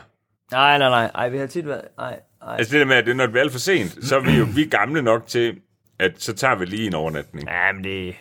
Nej, 0.51 0.77
nej, 0.77 0.89
nej. 0.89 1.12
Ej, 1.15 1.30
vi 1.30 1.38
har 1.38 1.47
tit 1.47 1.68
været... 1.68 1.81
Nej, 1.97 2.19
nej. 2.41 2.56
Altså 2.57 2.71
det 2.74 2.80
der 2.80 2.86
med, 2.86 2.95
at 2.95 3.06
det, 3.06 3.15
når 3.15 3.25
det 3.25 3.36
er 3.36 3.39
alt 3.39 3.51
for 3.51 3.59
sent, 3.59 4.06
så 4.06 4.15
er 4.15 4.19
vi 4.19 4.31
jo 4.31 4.47
vi 4.56 4.62
er 4.62 4.69
gamle 4.69 5.01
nok 5.01 5.27
til, 5.27 5.56
at 6.00 6.12
så 6.18 6.33
tager 6.33 6.56
vi 6.56 6.65
lige 6.65 6.88
en 6.88 6.94
overnatning. 6.94 7.47
Ja, 7.50 7.71
men 7.71 7.83
det... 7.83 8.15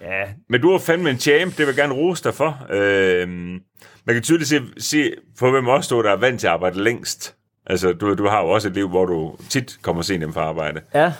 Ja, 0.00 0.24
Men 0.48 0.60
du 0.60 0.70
er 0.70 0.78
fandme 0.78 1.10
en 1.10 1.18
champ, 1.18 1.50
det 1.50 1.58
vil 1.58 1.66
jeg 1.66 1.74
gerne 1.74 1.94
rose 1.94 2.24
dig 2.24 2.34
for. 2.34 2.66
Øhm, 2.70 3.60
man 4.04 4.14
kan 4.14 4.22
tydeligt 4.22 4.48
se, 4.48 4.60
se 4.78 5.12
på, 5.38 5.50
hvem 5.50 5.68
også 5.68 5.94
du 5.94 5.98
er, 5.98 6.02
der 6.02 6.10
er 6.10 6.16
vant 6.16 6.40
til 6.40 6.46
at 6.46 6.52
arbejde 6.52 6.82
længst. 6.82 7.34
Altså, 7.66 7.92
du, 7.92 8.14
du 8.14 8.26
har 8.28 8.40
jo 8.42 8.48
også 8.48 8.68
et 8.68 8.74
liv, 8.74 8.88
hvor 8.88 9.06
du 9.06 9.36
tit 9.48 9.78
kommer 9.82 10.02
sent 10.02 10.18
hjem 10.20 10.32
fra 10.32 10.40
arbejde. 10.40 10.80
ja. 10.94 11.12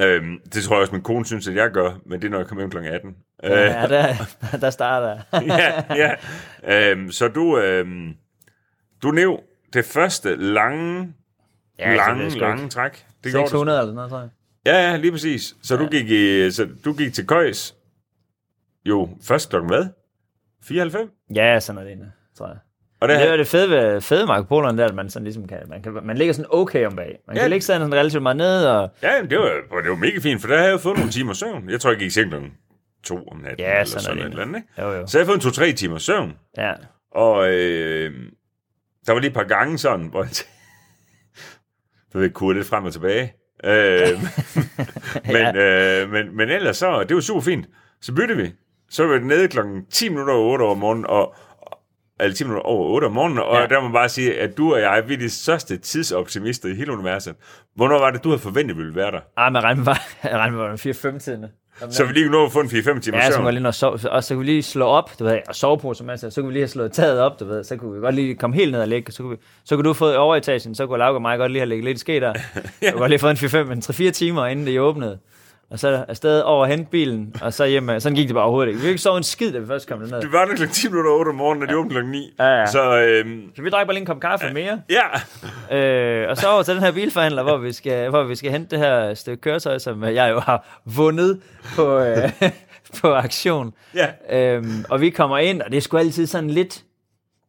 Øhm, 0.00 0.38
det 0.54 0.64
tror 0.64 0.76
jeg 0.76 0.80
også, 0.80 0.92
min 0.92 1.02
kone 1.02 1.26
synes, 1.26 1.48
at 1.48 1.54
jeg 1.54 1.70
gør, 1.70 1.92
men 2.06 2.20
det 2.20 2.26
er, 2.26 2.30
når 2.30 2.38
jeg 2.38 2.46
kommer 2.46 2.62
hjem 2.62 2.70
kl. 2.70 2.78
18. 2.78 3.16
Øh, 3.44 3.50
ja 3.50 3.86
der, 3.88 4.14
der 4.60 4.70
starter 4.70 5.18
ja, 5.58 5.82
ja. 6.64 6.90
Øhm, 6.90 7.10
så 7.10 7.28
du, 7.28 7.58
øhm, 7.58 8.14
du 9.02 9.10
næv 9.10 9.40
det 9.72 9.84
første 9.84 10.36
lange, 10.36 11.14
Ja, 11.78 11.94
lange, 11.94 12.38
lange 12.38 12.68
træk. 12.68 13.06
Det 13.24 13.32
gjorde 13.32 13.44
du. 13.44 13.48
600 13.48 13.78
eller 13.78 13.86
sådan 13.86 13.94
noget, 13.94 14.10
tror 14.10 14.20
jeg. 14.20 14.28
Ja, 14.66 14.90
ja, 14.90 14.96
lige 14.96 15.12
præcis. 15.12 15.54
Så, 15.62 15.74
ja. 15.74 15.82
du, 15.82 15.88
gik 15.88 16.10
i, 16.10 16.50
så 16.50 16.68
du 16.84 16.92
gik 16.92 17.14
til 17.14 17.26
Køjs, 17.26 17.74
jo, 18.84 19.08
først 19.22 19.50
klokken 19.50 19.70
hvad? 19.70 19.86
94? 20.64 21.10
Ja, 21.34 21.60
sådan 21.60 21.82
er 21.82 21.84
det 21.84 21.98
tror 22.38 22.46
jeg. 22.46 22.56
Og 23.00 23.08
Det 23.08 23.22
er 23.26 23.30
jo 23.32 23.38
det 23.38 23.46
fede 23.46 23.70
ved 23.70 24.00
fede 24.00 24.26
Marco 24.26 24.60
Polo'en, 24.60 24.76
der, 24.76 24.84
at 24.86 24.94
man 24.94 25.10
sådan 25.10 25.24
ligesom 25.24 25.46
kan, 25.48 25.58
man, 25.68 25.82
kan, 25.82 25.92
man 26.02 26.16
ligger 26.18 26.34
sådan 26.34 26.50
okay 26.50 26.86
om 26.86 26.96
bag. 26.96 27.18
Man 27.26 27.36
Ja. 27.36 27.42
kan 27.42 27.50
ligge 27.50 27.64
sådan 27.64 27.94
relativt 27.94 28.22
meget 28.22 28.36
ned, 28.36 28.64
og 28.66 28.90
ja, 29.02 29.12
det 29.30 29.38
var, 29.38 29.80
det 29.82 29.90
var 29.90 29.96
mega 29.96 30.18
fint, 30.18 30.40
for 30.40 30.48
der 30.48 30.56
havde 30.58 30.70
jeg 30.70 30.80
fået 30.80 30.96
nogle 30.96 31.10
timer 31.12 31.32
søvn. 31.32 31.70
Jeg 31.70 31.80
tror, 31.80 31.90
jeg 31.90 31.98
gik 31.98 32.06
i 32.06 32.10
seng 32.10 32.28
klokken 32.30 32.52
to 33.04 33.24
om 33.28 33.36
natten. 33.38 33.58
Ja, 33.58 33.72
eller 33.72 33.84
sådan 33.84 34.02
sådan 34.02 34.16
det. 34.18 34.24
et 34.26 34.30
eller 34.30 34.42
andet, 34.42 34.56
ikke? 34.56 34.82
jo 34.82 34.92
jo. 34.92 35.06
Så 35.06 35.18
jeg 35.18 35.22
havde 35.22 35.26
fået 35.28 35.36
en 35.36 35.40
to-tre 35.50 35.72
timer 35.72 35.98
søvn. 35.98 36.32
Ja. 36.58 36.72
Og 37.12 37.50
øh, 37.54 38.14
der 39.06 39.12
var 39.12 39.20
lige 39.20 39.28
et 39.28 39.34
par 39.34 39.44
gange 39.44 39.78
sådan, 39.78 40.06
hvor 40.06 40.22
jeg 40.22 40.30
du 42.12 42.18
ved, 42.18 42.30
kunne 42.30 42.54
lidt 42.58 42.66
frem 42.68 42.84
og 42.84 42.92
tilbage. 42.92 43.34
Øh, 43.64 44.08
men, 45.34 45.56
øh, 45.56 46.10
men, 46.10 46.36
men 46.36 46.48
ellers 46.48 46.76
så, 46.76 47.04
det 47.04 47.14
var 47.14 47.20
super 47.20 47.40
fint. 47.40 47.66
Så 48.00 48.14
byttede 48.14 48.42
vi. 48.42 48.52
Så 48.90 49.06
var 49.06 49.18
vi 49.18 49.24
nede 49.24 49.48
klokken 49.48 49.86
10 49.86 50.08
minutter 50.08 50.34
over 50.34 50.52
8 50.52 50.62
over 50.62 50.74
morgenen, 50.74 51.06
og, 51.06 51.34
eller 52.20 52.34
10 52.36 52.44
minutter 52.44 52.62
over 52.62 52.86
8 52.94 53.04
om 53.04 53.12
morgenen, 53.12 53.38
og 53.38 53.54
Ja. 53.54 53.60
ja. 53.60 53.66
der 53.66 53.80
må 53.80 53.88
man 53.88 53.92
bare 53.92 54.08
sige, 54.08 54.40
at 54.40 54.56
du 54.56 54.74
og 54.74 54.80
jeg, 54.80 55.04
vi 55.08 55.14
er 55.14 55.18
de 55.18 55.30
største 55.30 55.76
tidsoptimister 55.78 56.68
i 56.68 56.74
hele 56.74 56.92
universet. 56.92 57.34
Hvornår 57.74 57.98
var 57.98 58.10
det, 58.10 58.24
du 58.24 58.28
havde 58.28 58.42
forventet, 58.42 58.76
vi 58.76 58.82
ville 58.82 58.96
være 58.96 59.10
der? 59.10 59.20
Ej, 59.36 59.50
men 59.50 59.64
regn 59.64 59.78
med, 59.78 59.86
jeg 60.24 60.38
regner 60.38 60.56
med, 60.56 60.64
at 60.72 60.82
det 60.84 61.04
var 61.04 61.10
4-5 61.10 61.18
Så 61.90 62.04
vi 62.04 62.12
lige 62.12 62.24
kunne 62.24 62.38
nå 62.38 62.44
at 62.46 62.52
få 62.52 62.60
en 62.60 62.66
4-5 62.66 63.00
timer 63.00 63.18
Ja, 63.18 63.30
så 63.30 63.36
kunne 63.36 63.46
vi 63.46 63.52
lige 63.52 63.62
nå 63.62 63.72
sove, 63.72 64.10
og 64.10 64.24
så 64.24 64.34
kunne 64.34 64.44
vi 64.46 64.50
lige 64.52 64.62
slå 64.62 64.84
op, 64.86 65.10
du 65.18 65.24
ved, 65.24 65.38
og 65.48 65.54
sove 65.54 65.78
på, 65.78 65.94
som 65.94 66.08
jeg 66.10 66.18
sagde, 66.18 66.34
så 66.34 66.40
kunne 66.40 66.48
vi 66.48 66.52
lige 66.54 66.62
have 66.62 66.68
slået 66.68 66.92
taget 66.92 67.20
op, 67.20 67.40
du 67.40 67.44
ved, 67.44 67.64
så 67.64 67.76
kunne 67.76 67.94
vi 67.94 68.00
godt 68.00 68.14
lige 68.14 68.34
komme 68.34 68.56
helt 68.56 68.72
ned 68.72 68.80
og 68.80 68.88
ligge, 68.88 69.12
så 69.12 69.22
kunne, 69.22 69.30
vi, 69.30 69.42
så 69.64 69.76
kunne 69.76 69.88
du 69.88 69.92
få 69.94 70.14
overetagen, 70.14 70.74
så 70.74 70.86
kunne 70.86 70.98
Lauke 70.98 71.16
og 71.16 71.22
mig 71.22 71.38
godt 71.38 71.52
lige 71.52 71.60
have 71.60 71.68
ligget 71.68 71.84
lidt 71.84 71.96
i 71.96 72.00
ske 72.00 72.20
der. 72.20 72.34
ja. 72.82 72.90
kunne 72.90 72.98
godt 73.00 73.10
lige 73.10 73.18
fået 73.18 73.42
en 73.42 73.48
4-5, 73.48 73.64
men 73.64 73.78
3-4 73.78 74.10
timer, 74.10 74.46
inden 74.46 74.66
det 74.66 74.80
åbnede. 74.80 75.18
Og 75.70 75.78
så 75.78 76.04
afsted 76.08 76.40
over 76.40 76.66
hente 76.66 76.90
bilen, 76.90 77.34
og 77.42 77.52
så 77.52 77.66
hjem. 77.66 78.00
Sådan 78.00 78.16
gik 78.16 78.26
det 78.28 78.34
bare 78.34 78.44
overhovedet 78.44 78.68
ikke. 78.70 78.82
Vi 78.82 78.88
ikke 78.88 79.00
sove 79.00 79.16
en 79.16 79.22
skid, 79.22 79.52
da 79.52 79.58
vi 79.58 79.66
først 79.66 79.88
kom 79.88 80.00
derned. 80.00 80.20
Det 80.20 80.32
var 80.32 80.44
der 80.44 80.54
klokken 80.54 80.74
10 80.74 80.88
minutter 80.88 81.10
over 81.10 81.18
8 81.20 81.28
om 81.28 81.34
morgenen, 81.34 81.62
og 81.62 81.68
de 81.68 81.76
åbnede 81.76 81.94
klokken 81.94 82.12
9. 82.12 82.34
Ja, 82.38 82.44
ja. 82.44 82.66
Så 82.66 83.00
øhm, 83.00 83.42
Så 83.56 83.62
vi 83.62 83.70
drak 83.70 83.86
bare 83.86 83.94
lige 83.94 84.00
en 84.00 84.06
kop 84.06 84.20
kaffe 84.20 84.52
mere. 84.52 84.82
ja, 84.90 85.00
Øh, 85.72 86.28
og 86.28 86.36
så 86.36 86.48
over 86.48 86.62
til 86.62 86.74
den 86.74 86.82
her 86.82 86.92
bilforhandler, 86.92 87.42
hvor 87.42 87.56
vi 87.56 87.72
skal, 87.72 88.10
hvor 88.10 88.22
vi 88.24 88.34
skal 88.34 88.50
hente 88.50 88.70
det 88.70 88.78
her 88.78 89.14
stykke 89.14 89.40
køretøj, 89.40 89.78
som 89.78 90.04
jeg 90.04 90.30
jo 90.30 90.40
har 90.40 90.80
vundet 90.84 91.40
på, 91.76 91.98
øh, 91.98 92.16
på 93.00 93.14
aktion. 93.14 93.74
ja. 93.94 94.06
Øhm, 94.54 94.84
og 94.90 95.00
vi 95.00 95.10
kommer 95.10 95.38
ind, 95.38 95.62
og 95.62 95.70
det 95.70 95.76
er 95.76 95.80
sgu 95.80 95.96
altid 95.96 96.26
sådan 96.26 96.50
lidt... 96.50 96.84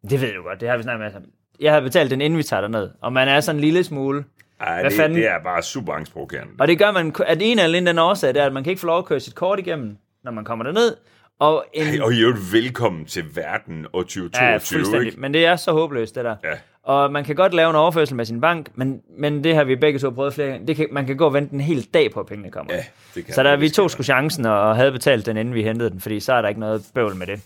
Det 0.09 0.21
ved 0.21 0.33
du 0.33 0.41
godt, 0.43 0.61
det 0.61 0.69
har 0.69 0.77
vi 0.77 0.83
snakket 0.83 0.99
med. 0.99 1.05
Altså. 1.05 1.21
Jeg 1.59 1.73
har 1.73 1.81
betalt 1.81 2.11
den, 2.11 2.21
inden 2.21 2.37
vi 2.37 2.43
tager 2.43 2.61
derned. 2.61 2.89
Og 3.01 3.13
man 3.13 3.27
er 3.27 3.39
sådan 3.39 3.57
en 3.57 3.61
lille 3.61 3.83
smule... 3.83 4.23
Ej, 4.59 4.81
Hvad 4.81 4.91
det, 4.91 4.97
fanden? 4.97 5.17
det 5.17 5.27
er 5.27 5.39
bare 5.43 5.61
super 5.61 5.93
angstprovokerende. 5.93 6.53
Og 6.59 6.67
det 6.67 6.79
gør 6.79 6.91
man 6.91 7.15
at 7.25 7.37
en 7.41 7.59
eller 7.59 7.77
anden 7.77 7.87
den 7.87 7.99
årsag, 7.99 8.33
det 8.33 8.41
er, 8.41 8.45
at 8.45 8.53
man 8.53 8.63
kan 8.63 8.71
ikke 8.71 8.79
få 8.79 8.87
lov 8.87 8.97
at 8.97 9.05
køre 9.05 9.19
sit 9.19 9.35
kort 9.35 9.59
igennem, 9.59 9.97
når 10.23 10.31
man 10.31 10.45
kommer 10.45 10.65
derned. 10.65 10.95
Og 11.39 11.65
en, 11.73 12.01
Og 12.01 12.13
I 12.13 12.17
er 12.17 12.21
jo 12.21 12.35
velkommen 12.51 13.05
til 13.05 13.23
verden 13.35 13.85
år 13.93 14.01
2022, 14.01 14.85
ja, 14.93 14.99
ikke? 15.05 15.19
Men 15.19 15.33
det 15.33 15.45
er 15.45 15.55
så 15.55 15.71
håbløst, 15.71 16.15
det 16.15 16.25
der. 16.25 16.35
Ja. 16.43 16.49
Og 16.83 17.11
man 17.11 17.23
kan 17.23 17.35
godt 17.35 17.53
lave 17.53 17.69
en 17.69 17.75
overførsel 17.75 18.15
med 18.15 18.25
sin 18.25 18.41
bank, 18.41 18.69
men, 18.75 19.01
men 19.17 19.43
det 19.43 19.55
har 19.55 19.63
vi 19.63 19.75
begge 19.75 19.99
to 19.99 20.09
prøvet 20.09 20.33
flere 20.33 20.47
gange. 20.47 20.67
Det 20.67 20.75
kan, 20.75 20.87
man 20.91 21.05
kan 21.05 21.17
gå 21.17 21.25
og 21.25 21.33
vente 21.33 21.53
en 21.53 21.61
hel 21.61 21.87
dag 21.93 22.11
på, 22.11 22.19
at 22.19 22.25
pengene 22.25 22.51
kommer. 22.51 22.73
Ja, 22.73 22.83
det 23.15 23.25
kan 23.25 23.33
Så 23.33 23.43
der 23.43 23.55
vi 23.55 23.69
tog 23.69 23.83
godt. 23.83 23.91
sgu 23.91 24.03
chancen 24.03 24.45
og 24.45 24.75
havde 24.75 24.91
betalt 24.91 25.25
den, 25.25 25.37
inden 25.37 25.53
vi 25.53 25.63
hentede 25.63 25.89
den, 25.89 26.01
fordi 26.01 26.19
så 26.19 26.33
er 26.33 26.41
der 26.41 26.49
ikke 26.49 26.59
noget 26.59 26.85
bøvl 26.93 27.15
med 27.15 27.27
det. 27.27 27.41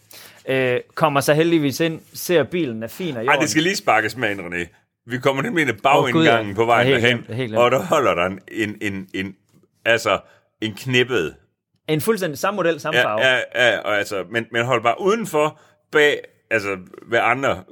Øh, 0.49 0.79
kommer 0.95 1.19
så 1.21 1.33
heldigvis 1.33 1.79
ind, 1.79 2.01
ser 2.13 2.43
bilen 2.43 2.83
er 2.83 2.87
fin 2.87 3.17
og 3.17 3.23
i 3.23 3.27
Ej, 3.27 3.35
det 3.35 3.49
skal 3.49 3.63
lige 3.63 3.75
sparkes 3.75 4.17
med 4.17 4.31
ind, 4.31 4.39
René. 4.39 4.67
Vi 5.07 5.17
kommer 5.17 5.43
nemlig 5.43 5.61
ind 5.61 5.69
i 5.69 5.81
bagindgangen 5.83 6.47
Gud, 6.47 6.55
på 6.55 6.61
ja. 6.61 6.67
vejen 6.67 6.87
Ja, 6.87 6.93
derhen, 6.93 7.17
glemt, 7.17 7.27
glemt. 7.37 7.55
og 7.55 7.71
der 7.71 7.79
holder 7.81 8.13
der 8.13 8.25
en, 8.25 8.39
en, 8.51 8.77
en, 8.81 9.07
en, 9.13 9.35
altså, 9.85 10.19
en 10.61 10.73
knippet. 10.73 11.35
En 11.87 12.01
fuldstændig 12.01 12.39
samme 12.39 12.55
model, 12.55 12.79
samme 12.79 13.01
farve. 13.01 13.21
Ja, 13.21 13.35
ja, 13.55 13.71
ja, 13.73 13.79
og 13.79 13.97
altså, 13.97 14.23
men, 14.31 14.45
men 14.51 14.65
hold 14.65 14.83
bare 14.83 14.95
udenfor, 15.01 15.59
bag, 15.91 16.19
altså, 16.51 16.77
hver 17.07 17.21
andre 17.21 17.63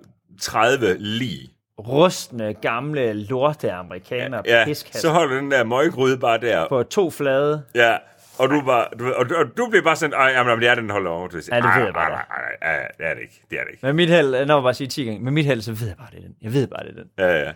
30 0.41 0.95
lige. 0.99 1.49
Rustne, 1.79 2.53
gamle, 2.53 3.13
lorte 3.13 3.71
amerikaner, 3.71 4.41
Ja, 4.45 4.63
ja, 4.67 4.73
så 4.73 5.09
holder 5.09 5.35
den 5.35 5.51
der 5.51 5.63
møggryde 5.63 6.17
bare 6.17 6.37
der. 6.37 6.67
på 6.69 6.83
to 6.83 7.09
flade. 7.09 7.63
Ja, 7.75 7.97
og 8.39 8.49
du, 8.49 8.61
bare, 8.65 8.87
du, 8.99 9.13
og, 9.13 9.29
du, 9.29 9.35
og 9.35 9.45
du 9.57 9.67
bliver 9.69 9.83
bare 9.83 9.95
sådan, 9.95 10.13
ej, 10.13 10.27
jamen, 10.27 10.59
det 10.59 10.67
er 10.67 10.75
den 10.75 10.89
holder 10.89 11.11
over. 11.11 11.27
Du 11.27 11.41
siger, 11.41 11.55
Ja, 11.55 11.61
det 11.61 11.67
ved 11.69 11.73
"Ej, 11.79 11.83
jeg 11.85 11.93
bare, 11.93 12.11
ej, 12.11 12.25
ej, 12.61 12.71
ej, 12.71 12.75
ej, 12.81 12.87
det 12.97 13.05
er 13.05 13.13
det 13.13 13.21
ikke, 13.21 13.41
det 13.49 13.59
er 13.59 13.63
det 13.63 13.71
ikke. 13.71 13.85
Med 13.85 13.93
mit 13.93 14.09
held, 14.09 14.45
når 14.45 14.55
jeg 14.55 14.63
bare 14.63 14.73
sige 14.73 14.87
10 14.87 15.03
gange, 15.05 15.19
med 15.23 15.31
mit 15.31 15.45
held, 15.45 15.61
så 15.61 15.71
ved 15.73 15.87
jeg 15.87 15.97
bare, 15.97 16.07
det 16.11 16.17
er 16.17 16.21
den. 16.21 16.35
Jeg 16.41 16.53
ved 16.53 16.67
bare, 16.67 16.83
det 16.83 16.89
er 16.89 17.01
den. 17.01 17.09
Ja, 17.17 17.39
ja. 17.45 17.51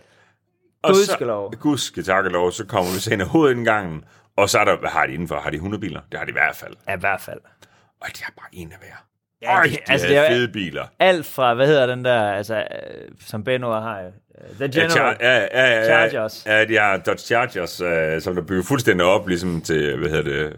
Og 0.83 0.93
Gudskelov. 0.93 1.53
så, 1.53 1.59
gudske 1.59 2.03
tak 2.03 2.25
og 2.25 2.31
lov, 2.31 2.51
så 2.51 2.65
kommer 2.65 3.09
vi 3.17 3.21
ad 3.21 3.27
hovedindgangen, 3.27 4.03
og 4.37 4.49
så 4.49 4.59
er 4.59 4.65
der, 4.65 4.77
hvad 4.77 4.89
har 4.89 5.05
de 5.07 5.13
indenfor? 5.13 5.35
Har 5.39 5.49
de 5.49 5.55
100 5.55 5.81
biler? 5.81 6.01
Det 6.11 6.17
har 6.19 6.25
de 6.25 6.29
i 6.29 6.33
hvert 6.33 6.55
fald. 6.55 6.75
Ja, 6.87 6.95
i 6.95 6.99
hvert 6.99 7.21
fald. 7.21 7.39
Og 8.01 8.07
de 8.17 8.23
har 8.23 8.33
bare 8.37 8.47
en 8.51 8.71
af 8.71 8.77
hver. 8.77 9.03
Ja, 9.41 9.57
Øj, 9.57 9.63
det- 9.63 9.71
de 9.71 9.77
altså, 9.87 10.07
havde 10.07 10.19
det 10.19 10.27
er- 10.27 10.31
fede 10.33 10.47
biler. 10.47 10.85
Alt 10.99 11.25
fra, 11.25 11.53
hvad 11.53 11.67
hedder 11.67 11.85
den 11.85 12.05
der, 12.05 12.21
altså, 12.31 12.55
øh, 12.55 12.63
som 13.25 13.43
Benno 13.43 13.71
har, 13.71 13.99
øh, 13.99 14.05
The 14.05 14.11
Ja, 14.59 14.65
General. 14.67 14.89
char- 14.91 15.17
ja, 15.21 15.39
ja, 15.39 15.75
ja, 15.79 15.85
Chargers. 16.09 16.43
Ja, 16.45 16.65
de 16.65 16.75
har 16.77 16.97
Dodge 16.97 17.19
Chargers, 17.23 17.81
øh, 17.81 18.21
som 18.21 18.35
der 18.35 18.41
bygger 18.41 18.63
fuldstændig 18.63 19.05
op, 19.05 19.27
ligesom 19.27 19.61
til, 19.61 19.97
hvad 19.97 20.09
hedder 20.09 20.23
det... 20.45 20.55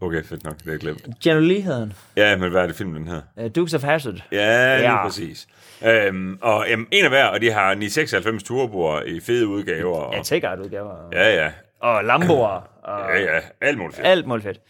Okay, 0.00 0.24
fedt 0.24 0.44
nok, 0.44 0.54
det 0.64 0.74
er 0.74 0.78
glemt. 0.78 1.06
General 1.24 1.42
Lee 1.42 1.60
hedder 1.60 1.78
han. 1.78 1.92
Ja, 2.16 2.36
men 2.36 2.50
hvad 2.50 2.62
er 2.62 2.66
det 2.66 2.76
film, 2.76 2.94
den 2.94 3.08
her? 3.08 3.20
Uh, 3.36 3.50
Dukes 3.56 3.74
of 3.74 3.82
Hazzard. 3.82 4.14
Ja, 4.32 4.76
lige 4.78 4.90
Ja. 4.90 5.04
præcis. 5.06 5.46
Øhm, 5.86 6.38
og 6.42 6.64
jamen, 6.68 6.86
en 6.92 7.04
af 7.04 7.10
hver, 7.10 7.24
og 7.24 7.40
de 7.40 7.50
har 7.52 7.74
996 7.74 8.42
turboer 8.42 9.02
i 9.02 9.20
fede 9.20 9.46
udgaver. 9.46 9.96
Og, 9.98 10.14
Ja, 10.14 10.22
Tegart 10.22 10.58
udgaver. 10.58 10.94
ja, 11.12 11.34
ja, 11.44 11.50
Og 11.80 12.04
Lamboer. 12.04 12.68
Og 12.82 13.00
ja, 13.16 13.34
ja, 13.34 13.40
alt 13.60 13.78
muligt 13.78 13.96
fedt. 13.96 14.06
alt 14.08 14.26
muligt 14.26 14.44
fedt. 14.46 14.60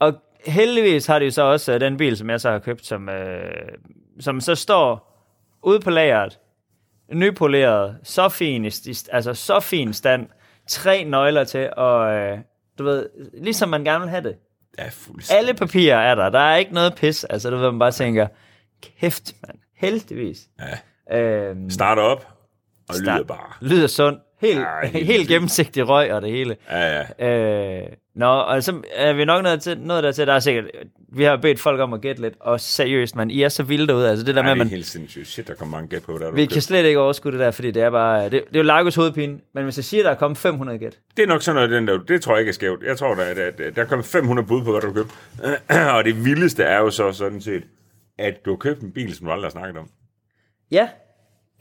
Og 0.00 0.14
heldigvis 0.48 1.06
har 1.06 1.18
de 1.18 1.24
jo 1.24 1.30
så 1.30 1.42
også 1.42 1.72
øh, 1.74 1.80
den 1.80 1.96
bil, 1.96 2.16
som 2.16 2.30
jeg 2.30 2.40
så 2.40 2.50
har 2.50 2.58
købt, 2.58 2.86
som, 2.86 3.08
øh, 3.08 3.50
som 4.20 4.40
så 4.40 4.54
står 4.54 5.14
ude 5.62 5.80
på 5.80 5.90
lageret, 5.90 6.38
nypoleret, 7.12 7.96
så 8.02 8.28
fin, 8.28 8.64
i 8.64 8.68
st- 8.68 9.08
altså 9.12 9.34
så 9.34 9.60
fin 9.60 9.92
stand, 9.92 10.26
tre 10.68 11.04
nøgler 11.04 11.44
til, 11.44 11.70
og 11.76 12.12
øh, 12.14 12.38
du 12.78 12.84
ved, 12.84 13.08
ligesom 13.42 13.68
man 13.68 13.84
gerne 13.84 14.00
vil 14.00 14.10
have 14.10 14.22
det. 14.22 14.36
Ja, 14.78 14.88
fuldstændig. 14.92 15.38
Alle 15.38 15.54
papirer 15.54 15.98
er 15.98 16.14
der, 16.14 16.28
der 16.28 16.38
er 16.38 16.56
ikke 16.56 16.74
noget 16.74 16.94
pis, 16.94 17.24
altså 17.24 17.50
du 17.50 17.56
ved, 17.56 17.70
man 17.70 17.78
bare 17.78 17.92
tænker, 17.92 18.26
kæft 19.00 19.32
mand, 19.46 19.58
heldigvis. 19.76 20.38
Ja. 21.10 21.18
Øhm, 21.18 21.70
Starter 21.70 22.02
op, 22.02 22.26
og 22.88 22.94
Start. 22.94 23.14
lyder 23.16 23.24
bare. 23.26 23.52
lyder 23.60 23.86
sund, 23.86 24.16
helt, 24.40 24.58
Ej, 24.58 24.86
helt 24.86 25.06
helt 25.06 25.28
gennemsigtig 25.28 25.88
røg 25.88 26.12
og 26.12 26.22
det 26.22 26.30
hele. 26.30 26.56
Ja, 26.70 27.04
ja. 27.20 27.28
Øh, 27.28 27.88
nå, 28.18 28.26
og 28.26 28.62
så 28.62 28.82
er 28.94 29.12
vi 29.12 29.24
nok 29.24 29.42
nået 29.42 29.62
til, 29.62 29.78
noget 29.80 30.04
der 30.04 30.12
til, 30.12 30.26
der 30.26 30.32
er 30.32 30.38
sikkert, 30.38 30.64
vi 31.12 31.24
har 31.24 31.36
bedt 31.36 31.60
folk 31.60 31.80
om 31.80 31.92
at 31.92 32.00
gætte 32.00 32.22
lidt, 32.22 32.34
og 32.40 32.60
seriøst, 32.60 33.16
man, 33.16 33.30
I 33.30 33.42
er 33.42 33.48
så 33.48 33.62
vilde 33.62 33.86
derude, 33.86 34.10
altså 34.10 34.24
det 34.26 34.34
der 34.34 34.42
Ej, 34.42 34.46
med, 34.46 34.54
det 34.54 34.60
er 34.60 34.64
man, 34.64 34.68
helt 34.70 34.86
sindssygt. 34.86 35.26
Shit, 35.26 35.48
der 35.48 35.54
kommer 35.54 35.76
mange 35.76 35.88
gæt 35.88 36.02
på, 36.02 36.18
der 36.18 36.26
er 36.26 36.30
vi 36.30 36.42
købt. 36.42 36.52
kan 36.52 36.62
slet 36.62 36.84
ikke 36.84 36.98
overskue 37.00 37.32
det 37.32 37.40
der, 37.40 37.50
fordi 37.50 37.70
det 37.70 37.82
er 37.82 37.90
bare, 37.90 38.24
det, 38.24 38.32
det 38.32 38.38
er 38.40 38.58
jo 38.58 38.62
Lagos 38.62 38.94
hovedpine, 38.94 39.38
men 39.54 39.64
hvis 39.64 39.76
jeg 39.78 39.84
siger, 39.84 40.02
der 40.02 40.10
er 40.10 40.14
kommet 40.14 40.38
500 40.38 40.78
gæt, 40.78 40.98
Det 41.16 41.22
er 41.22 41.26
nok 41.26 41.42
sådan 41.42 41.54
noget, 41.54 41.70
den 41.70 41.88
der, 41.88 41.98
det 41.98 42.22
tror 42.22 42.32
jeg 42.34 42.40
ikke 42.40 42.48
er 42.50 42.54
skævt. 42.54 42.82
Jeg 42.82 42.96
tror, 42.98 43.14
der, 43.14 43.22
er- 43.22 43.34
der, 43.50 43.70
der, 43.70 43.82
er 43.82 43.86
kommet 43.86 44.06
500 44.06 44.48
bud 44.48 44.64
på, 44.64 44.70
hvad 44.70 44.80
du 44.80 44.86
har 44.86 44.94
købt. 44.94 45.14
og 45.96 46.04
det 46.04 46.24
vildeste 46.24 46.62
er 46.62 46.78
jo 46.78 46.90
så 46.90 47.12
sådan 47.12 47.40
set, 47.40 47.62
at 48.18 48.44
du 48.44 48.50
har 48.50 48.56
købt 48.56 48.80
en 48.80 48.92
bil, 48.92 49.14
som 49.14 49.26
du 49.26 49.32
aldrig 49.32 49.44
har 49.46 49.50
snakket 49.50 49.76
om. 49.76 49.88
ja, 50.70 50.88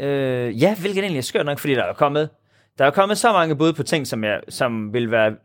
øh, 0.01 0.61
ja, 0.61 0.75
hvilket 0.75 1.01
egentlig 1.03 1.17
er 1.17 1.21
skørt 1.23 1.45
nok, 1.45 1.59
fordi 1.59 1.73
der 1.75 1.83
er 1.83 1.93
kommet, 1.93 2.29
der 2.77 2.85
er 2.85 2.91
kommet 2.91 3.17
så 3.17 3.31
mange 3.31 3.55
bud 3.55 3.73
på 3.73 3.83
ting, 3.83 4.07
som, 4.07 4.23
jeg, 4.23 4.41
som 4.49 4.93
vil 4.93 5.11
være, 5.11 5.35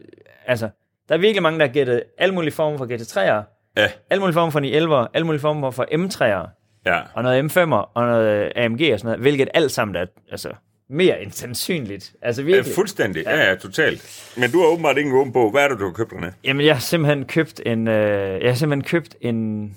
altså, 0.46 0.68
der 1.12 1.18
er 1.18 1.20
virkelig 1.20 1.42
mange, 1.42 1.58
der 1.58 1.66
har 1.66 1.72
gættet 1.72 2.02
alle 2.18 2.34
mulige 2.34 2.52
former 2.52 2.78
for 2.78 2.86
GT3'er, 2.86 3.42
Ja, 3.76 3.88
alle 4.10 4.20
mulige 4.20 4.34
former 4.34 4.50
for 4.50 4.60
911'er, 4.60 5.10
alle 5.14 5.26
mulige 5.26 5.40
former 5.40 5.70
for 5.70 5.86
M3'er, 5.92 6.48
ja. 6.86 7.00
og 7.14 7.22
noget 7.22 7.56
M5'er, 7.56 7.90
og 7.94 8.06
noget 8.06 8.52
AMG 8.56 8.92
og 8.92 8.98
sådan 8.98 9.08
noget, 9.08 9.20
hvilket 9.20 9.48
alt 9.54 9.72
sammen 9.72 9.96
er 9.96 10.06
altså, 10.30 10.48
mere 10.90 11.22
end 11.22 11.30
sandsynligt. 11.30 12.14
Altså 12.22 12.42
ja 12.42 12.46
virkelig. 12.46 12.74
fuldstændig. 12.74 13.22
Ja, 13.24 13.48
ja, 13.48 13.54
totalt. 13.54 14.32
Men 14.36 14.50
du 14.50 14.60
har 14.60 14.66
åbenbart 14.66 14.98
ikke 14.98 15.10
en 15.10 15.16
åben 15.16 15.32
på. 15.32 15.50
Hvad 15.50 15.64
er 15.64 15.68
det, 15.68 15.78
du 15.78 15.84
har 15.84 15.92
købt, 15.92 16.12
René? 16.12 16.30
Jamen, 16.44 16.66
jeg 16.66 16.74
har 16.74 16.80
simpelthen 16.80 17.24
købt 17.24 17.60
en, 17.66 17.88
øh, 17.88 18.42
jeg 18.42 18.50
har 18.50 18.54
simpelthen 18.54 18.84
købt 18.84 19.16
en 19.20 19.70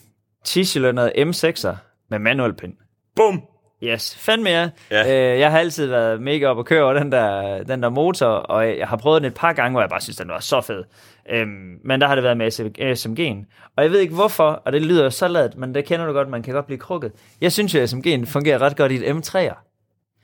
10-cylindret 0.48 1.12
M6'er 1.18 1.76
med 2.10 2.20
manuel 2.20 2.54
pind. 2.54 2.74
Bum! 3.16 3.42
Yes, 3.84 4.16
fandme 4.18 4.50
ja. 4.50 4.70
Ja. 4.92 5.34
Øh, 5.34 5.40
jeg 5.40 5.52
har 5.52 5.60
altid 5.60 5.86
været 5.86 6.22
mega 6.22 6.48
op 6.48 6.60
at 6.60 6.66
køre 6.66 6.84
over 6.84 6.94
den 6.94 7.12
der, 7.12 7.64
den 7.64 7.84
der 7.84 7.90
motor, 7.90 8.26
og 8.28 8.78
jeg 8.78 8.88
har 8.88 8.98
prøvet 8.98 9.22
den 9.22 9.28
et 9.28 9.36
par 9.36 9.54
gange, 9.54 9.72
hvor 9.72 9.82
jeg 9.82 9.90
bare 9.90 10.02
synes, 10.02 10.18
den 10.18 10.28
var 10.30 10.40
så 10.40 10.62
fed. 10.62 10.84
Øhm, 11.30 11.80
men 11.84 12.02
der 12.02 12.08
har 12.08 12.16
det 12.16 12.24
været 12.24 12.38
med 12.38 12.48
SMG'en. 12.96 13.72
Og 13.78 13.84
jeg 13.84 13.92
ved 13.92 14.00
ikke 14.00 14.14
hvorfor, 14.14 14.44
og 14.66 14.72
det 14.74 14.82
lyder 14.82 15.10
så 15.10 15.28
ladt, 15.28 15.58
men 15.58 15.76
det 15.76 15.86
kender 15.86 16.06
du 16.06 16.14
godt, 16.14 16.30
man 16.30 16.44
kan 16.44 16.54
godt 16.54 16.66
blive 16.66 16.78
krukket. 16.80 17.12
Jeg 17.42 17.52
synes 17.52 17.76
jo, 17.76 17.80
at 17.80 17.94
SMG'en 17.94 18.26
fungerer 18.26 18.62
ret 18.62 18.76
godt 18.78 18.92
i 18.92 18.96
et 18.96 19.04
M3'er. 19.16 19.40
Ja. 19.40 19.52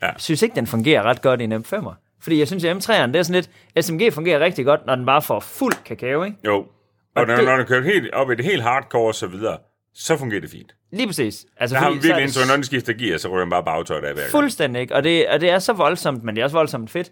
Jeg 0.01 0.13
synes 0.17 0.41
ikke, 0.41 0.55
den 0.55 0.67
fungerer 0.67 1.03
ret 1.03 1.21
godt 1.21 1.41
i 1.41 1.43
en 1.43 1.53
M5'er. 1.53 1.93
Fordi 2.23 2.39
jeg 2.39 2.47
synes, 2.47 2.63
at 2.65 2.75
M3'eren, 2.75 3.07
det 3.07 3.15
er 3.15 3.23
sådan 3.23 3.41
lidt, 3.75 3.85
SMG 3.85 4.13
fungerer 4.13 4.39
rigtig 4.39 4.65
godt, 4.65 4.85
når 4.85 4.95
den 4.95 5.05
bare 5.05 5.21
får 5.21 5.39
fuld 5.39 5.73
kakao, 5.85 6.23
ikke? 6.23 6.37
Jo. 6.45 6.65
Og, 7.15 7.27
når, 7.27 7.35
det- 7.35 7.45
når 7.45 7.57
du 7.57 7.63
kører 7.63 7.83
helt 7.83 8.13
op 8.13 8.31
i 8.31 8.35
det 8.35 8.45
helt 8.45 8.63
hardcore 8.63 9.07
og 9.07 9.15
så 9.15 9.27
videre, 9.27 9.57
så 9.95 10.17
fungerer 10.17 10.41
det 10.41 10.49
fint. 10.49 10.75
Lige 10.91 11.07
præcis. 11.07 11.45
Altså, 11.57 11.75
Jeg 11.75 11.81
har 11.83 11.89
fordi 11.89 12.01
så 12.01 12.07
er 12.07 12.15
virkelig 12.15 12.15
det 12.15 12.37
indtryk, 12.37 12.47
når 12.47 12.55
den 12.55 12.63
skifter 12.63 12.93
gear, 12.93 13.17
så 13.17 13.27
ryger 13.27 13.39
den 13.41 13.49
bare 13.49 13.63
bagtøjet 13.63 14.03
af 14.03 14.13
hver 14.13 14.21
gang. 14.21 14.31
Fuldstændig 14.31 14.81
ikke. 14.81 14.95
Og 14.95 15.03
det, 15.03 15.27
og 15.27 15.41
det 15.41 15.49
er 15.49 15.59
så 15.59 15.73
voldsomt, 15.73 16.23
men 16.23 16.35
det 16.35 16.41
er 16.41 16.45
også 16.45 16.57
voldsomt 16.57 16.89
fedt. 16.89 17.11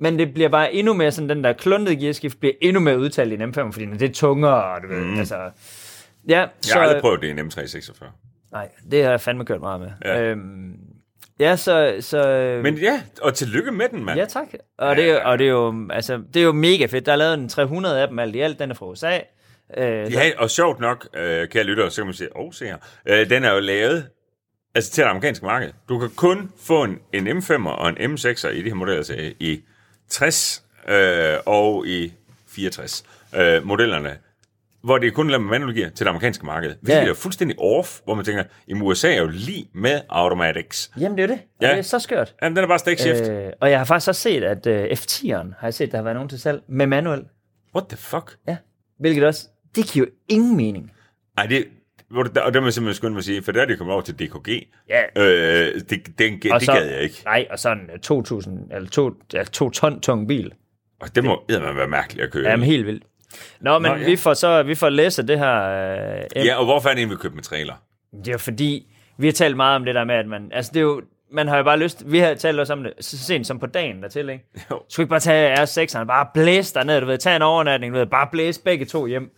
Men 0.00 0.18
det 0.18 0.34
bliver 0.34 0.48
bare 0.48 0.72
endnu 0.74 0.94
mere 0.94 1.12
sådan, 1.12 1.28
den 1.28 1.44
der 1.44 1.52
kluntede 1.52 1.96
gearskift 1.96 2.40
bliver 2.40 2.54
endnu 2.60 2.80
mere 2.80 2.98
udtalt 2.98 3.32
i 3.32 3.34
en 3.34 3.42
M5, 3.42 3.70
fordi 3.72 3.86
det 3.86 4.02
er 4.02 4.12
tungere, 4.14 4.64
og 4.64 4.82
du 4.82 4.88
ved, 4.88 5.04
Mm. 5.04 5.18
altså... 5.18 5.36
Ja, 5.36 6.38
Jeg 6.38 6.48
så... 6.60 6.74
har 6.74 6.80
aldrig 6.82 7.00
prøvet 7.00 7.20
det 7.22 7.26
i 7.26 7.30
en 7.30 7.38
M346. 7.38 8.04
Nej, 8.52 8.68
det 8.90 9.02
har 9.04 9.10
jeg 9.10 9.20
fandme 9.20 9.44
kørt 9.44 9.60
meget 9.60 9.80
med. 9.80 9.88
Ja. 10.04 10.22
Øhm, 10.22 10.72
ja, 11.40 11.56
så... 11.56 11.96
så 12.00 12.18
Men 12.62 12.74
ja, 12.78 13.02
og 13.22 13.34
tillykke 13.34 13.70
med 13.72 13.88
den, 13.88 14.04
mand. 14.04 14.18
Ja, 14.18 14.24
tak. 14.24 14.46
Og, 14.78 14.96
det, 14.96 15.10
er- 15.10 15.24
og 15.24 15.38
det, 15.38 15.46
er 15.46 15.50
jo, 15.50 15.88
altså, 15.90 16.22
det 16.34 16.40
er 16.40 16.44
jo 16.44 16.52
mega 16.52 16.86
fedt. 16.86 17.06
Der 17.06 17.12
er 17.12 17.16
lavet 17.16 17.34
en 17.34 17.48
300 17.48 18.00
af 18.02 18.08
dem 18.08 18.18
alt 18.18 18.36
i 18.36 18.40
alt. 18.40 18.58
Den 18.58 18.70
er 18.70 18.74
fra 18.74 18.86
USA. 18.86 19.18
Øh, 19.76 20.12
Ja, 20.12 20.30
og 20.38 20.50
sjovt 20.50 20.80
nok, 20.80 21.08
øh, 21.16 21.48
kære 21.48 21.64
lyttere, 21.64 21.90
så 21.90 21.96
kan 21.96 22.06
man 22.06 22.14
sige, 22.14 22.36
åh, 22.36 22.52
se 22.52 22.64
her, 22.66 22.76
øh, 23.06 23.30
den 23.30 23.44
er 23.44 23.52
jo 23.52 23.60
lavet 23.60 24.08
altså 24.74 24.90
til 24.92 25.04
det 25.04 25.10
amerikanske 25.10 25.44
marked. 25.44 25.70
Du 25.88 25.98
kan 25.98 26.10
kun 26.16 26.52
få 26.62 26.84
en, 26.84 26.98
en 27.12 27.28
M5'er 27.28 27.68
og 27.68 27.88
en 27.88 28.14
M6'er 28.14 28.48
i 28.48 28.62
de 28.62 28.68
her 28.68 28.74
modeller 28.74 29.02
til, 29.02 29.34
i 29.40 29.60
60 30.08 30.64
øh, 30.88 31.34
og 31.46 31.86
i 31.86 32.12
64 32.48 33.04
øh, 33.36 33.66
modellerne, 33.66 34.18
hvor 34.82 34.98
det 34.98 35.06
er 35.06 35.10
kun 35.10 35.30
lavet 35.30 35.42
med 35.42 35.50
manual 35.58 35.74
gear 35.76 35.88
til 35.90 36.04
det 36.06 36.10
amerikanske 36.10 36.46
marked. 36.46 36.74
Hvilket 36.80 37.02
Ja. 37.04 37.08
er 37.10 37.14
fuldstændig 37.14 37.58
off, 37.58 38.00
hvor 38.04 38.14
man 38.14 38.24
tænker, 38.24 38.44
i 38.66 38.74
USA 38.74 39.14
er 39.14 39.20
jo 39.20 39.28
lige 39.32 39.68
med 39.74 40.00
automatics. 40.08 40.90
Jamen, 41.00 41.18
det 41.18 41.24
er 41.24 41.28
jo 41.28 41.34
det. 41.34 41.42
Ja. 41.60 41.70
Det 41.70 41.78
er 41.78 41.82
så 41.82 41.98
skørt. 41.98 42.34
Jamen, 42.42 42.56
den 42.56 42.64
er 42.64 42.68
bare. 42.68 43.30
Øh. 43.36 43.46
Øh, 43.46 43.52
og 43.60 43.70
jeg 43.70 43.78
har 43.80 43.84
faktisk 43.84 44.08
også 44.08 44.20
set, 44.20 44.44
at 44.44 44.66
øh, 44.66 44.84
F10'eren 44.84 45.54
har 45.58 45.66
jeg 45.66 45.74
set, 45.74 45.90
der 45.92 45.98
har 45.98 46.02
været 46.02 46.14
nogen 46.16 46.28
til 46.28 46.40
salg 46.40 46.62
med 46.68 46.86
manuel. 46.86 47.24
What 47.74 47.88
the 47.88 47.96
fuck? 47.96 48.36
Ja. 48.48 48.56
Hvilket 49.00 49.24
også, 49.24 49.48
det 49.76 49.86
giver 49.86 50.06
jo 50.06 50.10
ingen 50.28 50.56
mening. 50.56 50.92
Ej, 51.38 51.46
det, 51.46 51.64
det, 52.34 52.38
og 52.38 52.54
det 52.54 52.62
må 52.62 52.66
jeg 52.66 52.72
simpelthen 52.72 52.94
skynde 52.94 53.12
mig 53.12 53.18
at 53.18 53.24
sige, 53.24 53.42
for 53.42 53.52
der 53.52 53.62
er 53.62 53.66
de 53.66 53.76
kommet 53.76 53.92
over 53.94 54.02
til 54.02 54.14
DKG. 54.18 54.48
Ja. 54.88 55.02
Øh, 55.22 55.74
det, 55.74 55.90
det, 55.90 56.18
det, 56.18 56.52
Og 56.52 56.60
det 56.60 56.66
så- 56.66 56.72
gad 56.72 56.86
jeg 56.90 57.00
ikke. 57.02 57.22
Nej, 57.24 57.46
og 57.50 57.58
sådan 57.58 57.90
øh, 57.94 57.98
2000, 58.00 58.72
eller 58.72 58.88
to, 58.88 59.10
ja, 59.32 59.44
to 59.44 59.70
ton 59.70 60.00
tung 60.00 60.28
bil. 60.28 60.52
Og 61.00 61.14
det 61.14 61.24
må 61.24 61.44
man 61.48 61.76
være 61.76 61.88
mærkeligt 61.88 62.24
at 62.26 62.32
køre. 62.32 62.50
Jamen, 62.50 62.66
helt 62.66 62.86
vildt. 62.86 63.04
Nå, 63.60 63.78
men 63.78 63.90
Nå, 63.90 63.96
ja. 63.96 64.04
vi 64.04 64.16
får 64.16 64.34
så 64.34 64.62
vi 64.62 64.74
får 64.74 64.88
læst 64.88 65.18
det 65.28 65.38
her. 65.38 65.62
Øh, 66.36 66.46
Ja, 66.46 66.54
og 66.56 66.64
hvorfor 66.64 66.88
er 66.88 66.92
det 66.92 66.98
egentlig, 66.98 67.16
vi 67.18 67.20
køber 67.22 67.34
med 67.34 67.42
trailer? 67.42 67.74
Det 68.12 68.28
er 68.28 68.32
jo 68.32 68.38
fordi, 68.38 68.86
vi 69.18 69.26
har 69.26 69.32
talt 69.32 69.56
meget 69.56 69.76
om 69.76 69.84
det 69.84 69.94
der 69.94 70.04
med, 70.04 70.14
at 70.14 70.26
man, 70.26 70.50
altså 70.52 70.70
det 70.74 70.80
er 70.80 70.84
jo, 70.84 71.02
man 71.32 71.48
har 71.48 71.56
jo 71.56 71.62
bare 71.62 71.78
lyst, 71.78 72.02
vi 72.12 72.18
har 72.18 72.34
talt 72.34 72.60
også 72.60 72.72
om 72.72 72.82
det 72.82 72.92
så 73.00 73.18
sent 73.18 73.46
som 73.46 73.58
på 73.58 73.66
dagen 73.66 74.02
dertil, 74.02 74.28
ikke? 74.28 74.44
Jo. 74.70 74.82
Skulle 74.88 75.04
ikke 75.04 75.10
bare 75.10 75.20
tage 75.20 75.54
R6'eren, 75.62 76.04
bare 76.04 76.26
blæse 76.34 76.74
derned, 76.74 77.00
du 77.00 77.06
ved, 77.06 77.18
tage 77.18 77.36
en 77.36 77.42
overnatning, 77.42 77.92
du 77.94 77.98
ved, 77.98 78.06
bare 78.06 78.28
blæse 78.32 78.62
begge 78.62 78.84
to 78.84 79.06
hjem. 79.06 79.30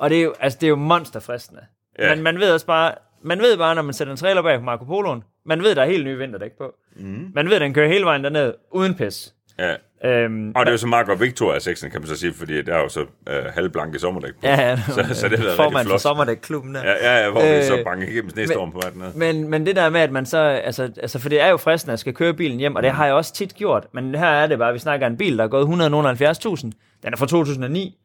Og 0.00 0.10
det 0.10 0.18
er 0.18 0.22
jo, 0.22 0.34
altså 0.40 0.58
det 0.60 0.66
er 0.66 0.70
jo 0.70 0.76
monsterfristende. 0.76 1.60
Ja. 1.98 2.14
Men 2.14 2.24
man 2.24 2.38
ved 2.38 2.52
også 2.52 2.66
bare, 2.66 2.94
man 3.22 3.38
ved 3.38 3.56
bare, 3.56 3.74
når 3.74 3.82
man 3.82 3.94
sætter 3.94 4.12
en 4.12 4.16
trailer 4.16 4.42
bag 4.42 4.58
på 4.58 4.64
Marco 4.64 4.84
Poloen, 4.84 5.22
man 5.46 5.62
ved, 5.62 5.74
der 5.74 5.82
er 5.82 5.86
helt 5.86 6.04
nye 6.04 6.18
vinterdæk 6.18 6.50
på. 6.58 6.74
Mm. 6.96 7.30
Man 7.34 7.50
ved, 7.50 7.60
den 7.60 7.74
kører 7.74 7.88
hele 7.88 8.04
vejen 8.04 8.24
derned, 8.24 8.54
uden 8.72 8.94
pis. 8.94 9.34
Ja. 9.58 9.74
Øhm, 10.04 10.52
Og 10.56 10.66
det 10.66 10.68
er 10.68 10.72
jo 10.72 10.78
så 10.78 10.86
meget 10.86 11.06
godt 11.06 11.20
Victor 11.20 11.52
af 11.52 11.62
6, 11.62 11.80
kan 11.80 11.90
man 11.94 12.06
så 12.06 12.16
sige, 12.16 12.32
fordi 12.32 12.62
der 12.62 12.74
er 12.74 12.78
jo 12.78 12.88
så 12.88 13.00
øh, 13.28 13.44
halvblanke 13.44 13.98
sommerdæk 13.98 14.32
på. 14.32 14.40
ja, 14.42 14.68
ja, 14.68 14.76
så, 14.94 15.06
så 15.14 15.28
det 15.28 15.44
været 15.44 15.56
formand 15.56 15.88
for 15.88 15.96
sommerdæk-klubben 15.96 16.74
der. 16.74 16.84
Ja, 16.84 16.92
ja, 17.02 17.24
ja, 17.24 17.30
hvor 17.30 17.40
øh, 17.40 17.58
vi 17.58 17.62
så 17.62 17.78
Øh, 17.78 17.84
banker 17.84 18.08
igennem 18.08 18.30
snestorm 18.30 18.72
på 18.72 18.80
dernede. 18.82 19.12
Men, 19.18 19.48
men 19.48 19.66
det 19.66 19.76
der 19.76 19.90
med, 19.90 20.00
at 20.00 20.12
man 20.12 20.26
så, 20.26 20.38
altså, 20.38 20.82
altså 20.82 21.18
for 21.18 21.28
det 21.28 21.40
er 21.40 21.48
jo 21.48 21.56
fristende, 21.56 21.92
at 21.92 21.98
skal 22.00 22.14
køre 22.14 22.34
bilen 22.34 22.58
hjem, 22.58 22.76
og 22.76 22.82
det 22.82 22.90
har 22.90 23.04
jeg 23.06 23.14
også 23.14 23.34
tit 23.34 23.54
gjort, 23.54 23.86
men 23.92 24.14
her 24.14 24.26
er 24.26 24.46
det 24.46 24.58
bare, 24.58 24.68
at 24.68 24.74
vi 24.74 24.78
snakker 24.78 25.06
en 25.06 25.16
bil, 25.16 25.38
der 25.38 25.44
er 25.44 25.48
gået 25.48 25.64
170.000, 25.64 26.62
den 27.02 27.12
er 27.12 27.16
fra 27.16 27.26
2009, 27.26 27.96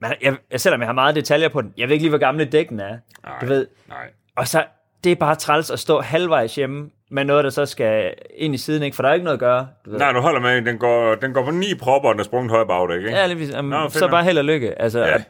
men 0.00 0.10
jeg, 0.22 0.36
jeg, 0.50 0.60
selvom 0.60 0.80
jeg 0.80 0.88
har 0.88 0.92
meget 0.94 1.14
detaljer 1.16 1.48
på 1.48 1.62
den, 1.62 1.74
jeg 1.76 1.88
ved 1.88 1.92
ikke 1.92 2.02
lige, 2.02 2.10
hvor 2.10 2.18
gamle 2.18 2.44
dækken 2.44 2.80
er, 2.80 2.96
Nej, 3.24 3.38
du 3.40 3.46
ved, 3.46 3.66
Nej. 3.88 4.08
og 4.36 4.48
så, 4.48 4.64
det 5.04 5.12
er 5.12 5.16
bare 5.16 5.34
træls 5.34 5.70
at 5.70 5.78
stå 5.78 6.00
halvvejs 6.00 6.54
hjemme, 6.54 6.90
med 7.10 7.24
noget, 7.24 7.44
der 7.44 7.50
så 7.50 7.66
skal 7.66 8.14
ind 8.36 8.54
i 8.54 8.58
siden, 8.58 8.82
ikke? 8.82 8.94
for 8.94 9.02
der 9.02 9.10
er 9.10 9.14
ikke 9.14 9.24
noget 9.24 9.36
at 9.36 9.40
gøre. 9.40 9.68
Du 9.84 9.90
ved. 9.90 9.98
Nej, 9.98 10.12
du 10.12 10.20
holder 10.20 10.40
med, 10.40 10.62
den 10.62 10.78
går, 10.78 11.14
den 11.14 11.32
går 11.32 11.44
på 11.44 11.50
ni 11.50 11.74
propper, 11.80 12.08
og 12.08 12.14
den 12.14 12.20
er 12.20 12.24
sprunget 12.24 12.50
højre 12.50 12.66
bagdæk, 12.66 12.96
ikke? 12.98 13.10
Ja, 13.10 13.26
lige. 13.26 13.56
Jamen, 13.56 13.70
Nå, 13.70 13.88
så 13.88 14.08
bare 14.08 14.24
held 14.24 14.38
og 14.38 14.44
lykke. 14.44 14.82
Altså, 14.82 15.04
Ja. 15.04 15.22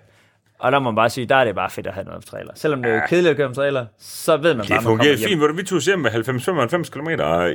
Ja. 0.61 0.65
og, 0.65 0.67
og 0.67 0.73
der 0.73 0.79
må 0.79 0.91
man 0.91 0.97
bare 0.97 1.11
sige, 1.11 1.27
der 1.27 1.37
er 1.37 1.45
det 1.45 1.55
bare 1.55 1.71
fedt 1.71 1.87
at 1.87 1.95
have 1.95 2.05
noget 2.05 2.25
trailer. 2.25 2.53
Selvom 2.55 2.83
det 2.83 2.91
er 2.93 2.97
Ja. 2.97 3.07
kedeligt 3.07 3.31
at 3.31 3.37
køre 3.37 3.49
med 3.49 3.55
trailer, 3.57 3.87
så 3.99 4.37
ved 4.37 4.55
man 4.55 4.57
bare, 4.57 4.63
Det 4.65 4.71
man 4.71 4.83
fungerer 4.83 5.17
fint, 5.29 5.39
hvor 5.41 5.53
vi 5.53 5.63
tog 5.63 5.81
hjem 5.81 5.99
med 5.99 6.11
90-95 6.11 6.91
km 6.91 7.09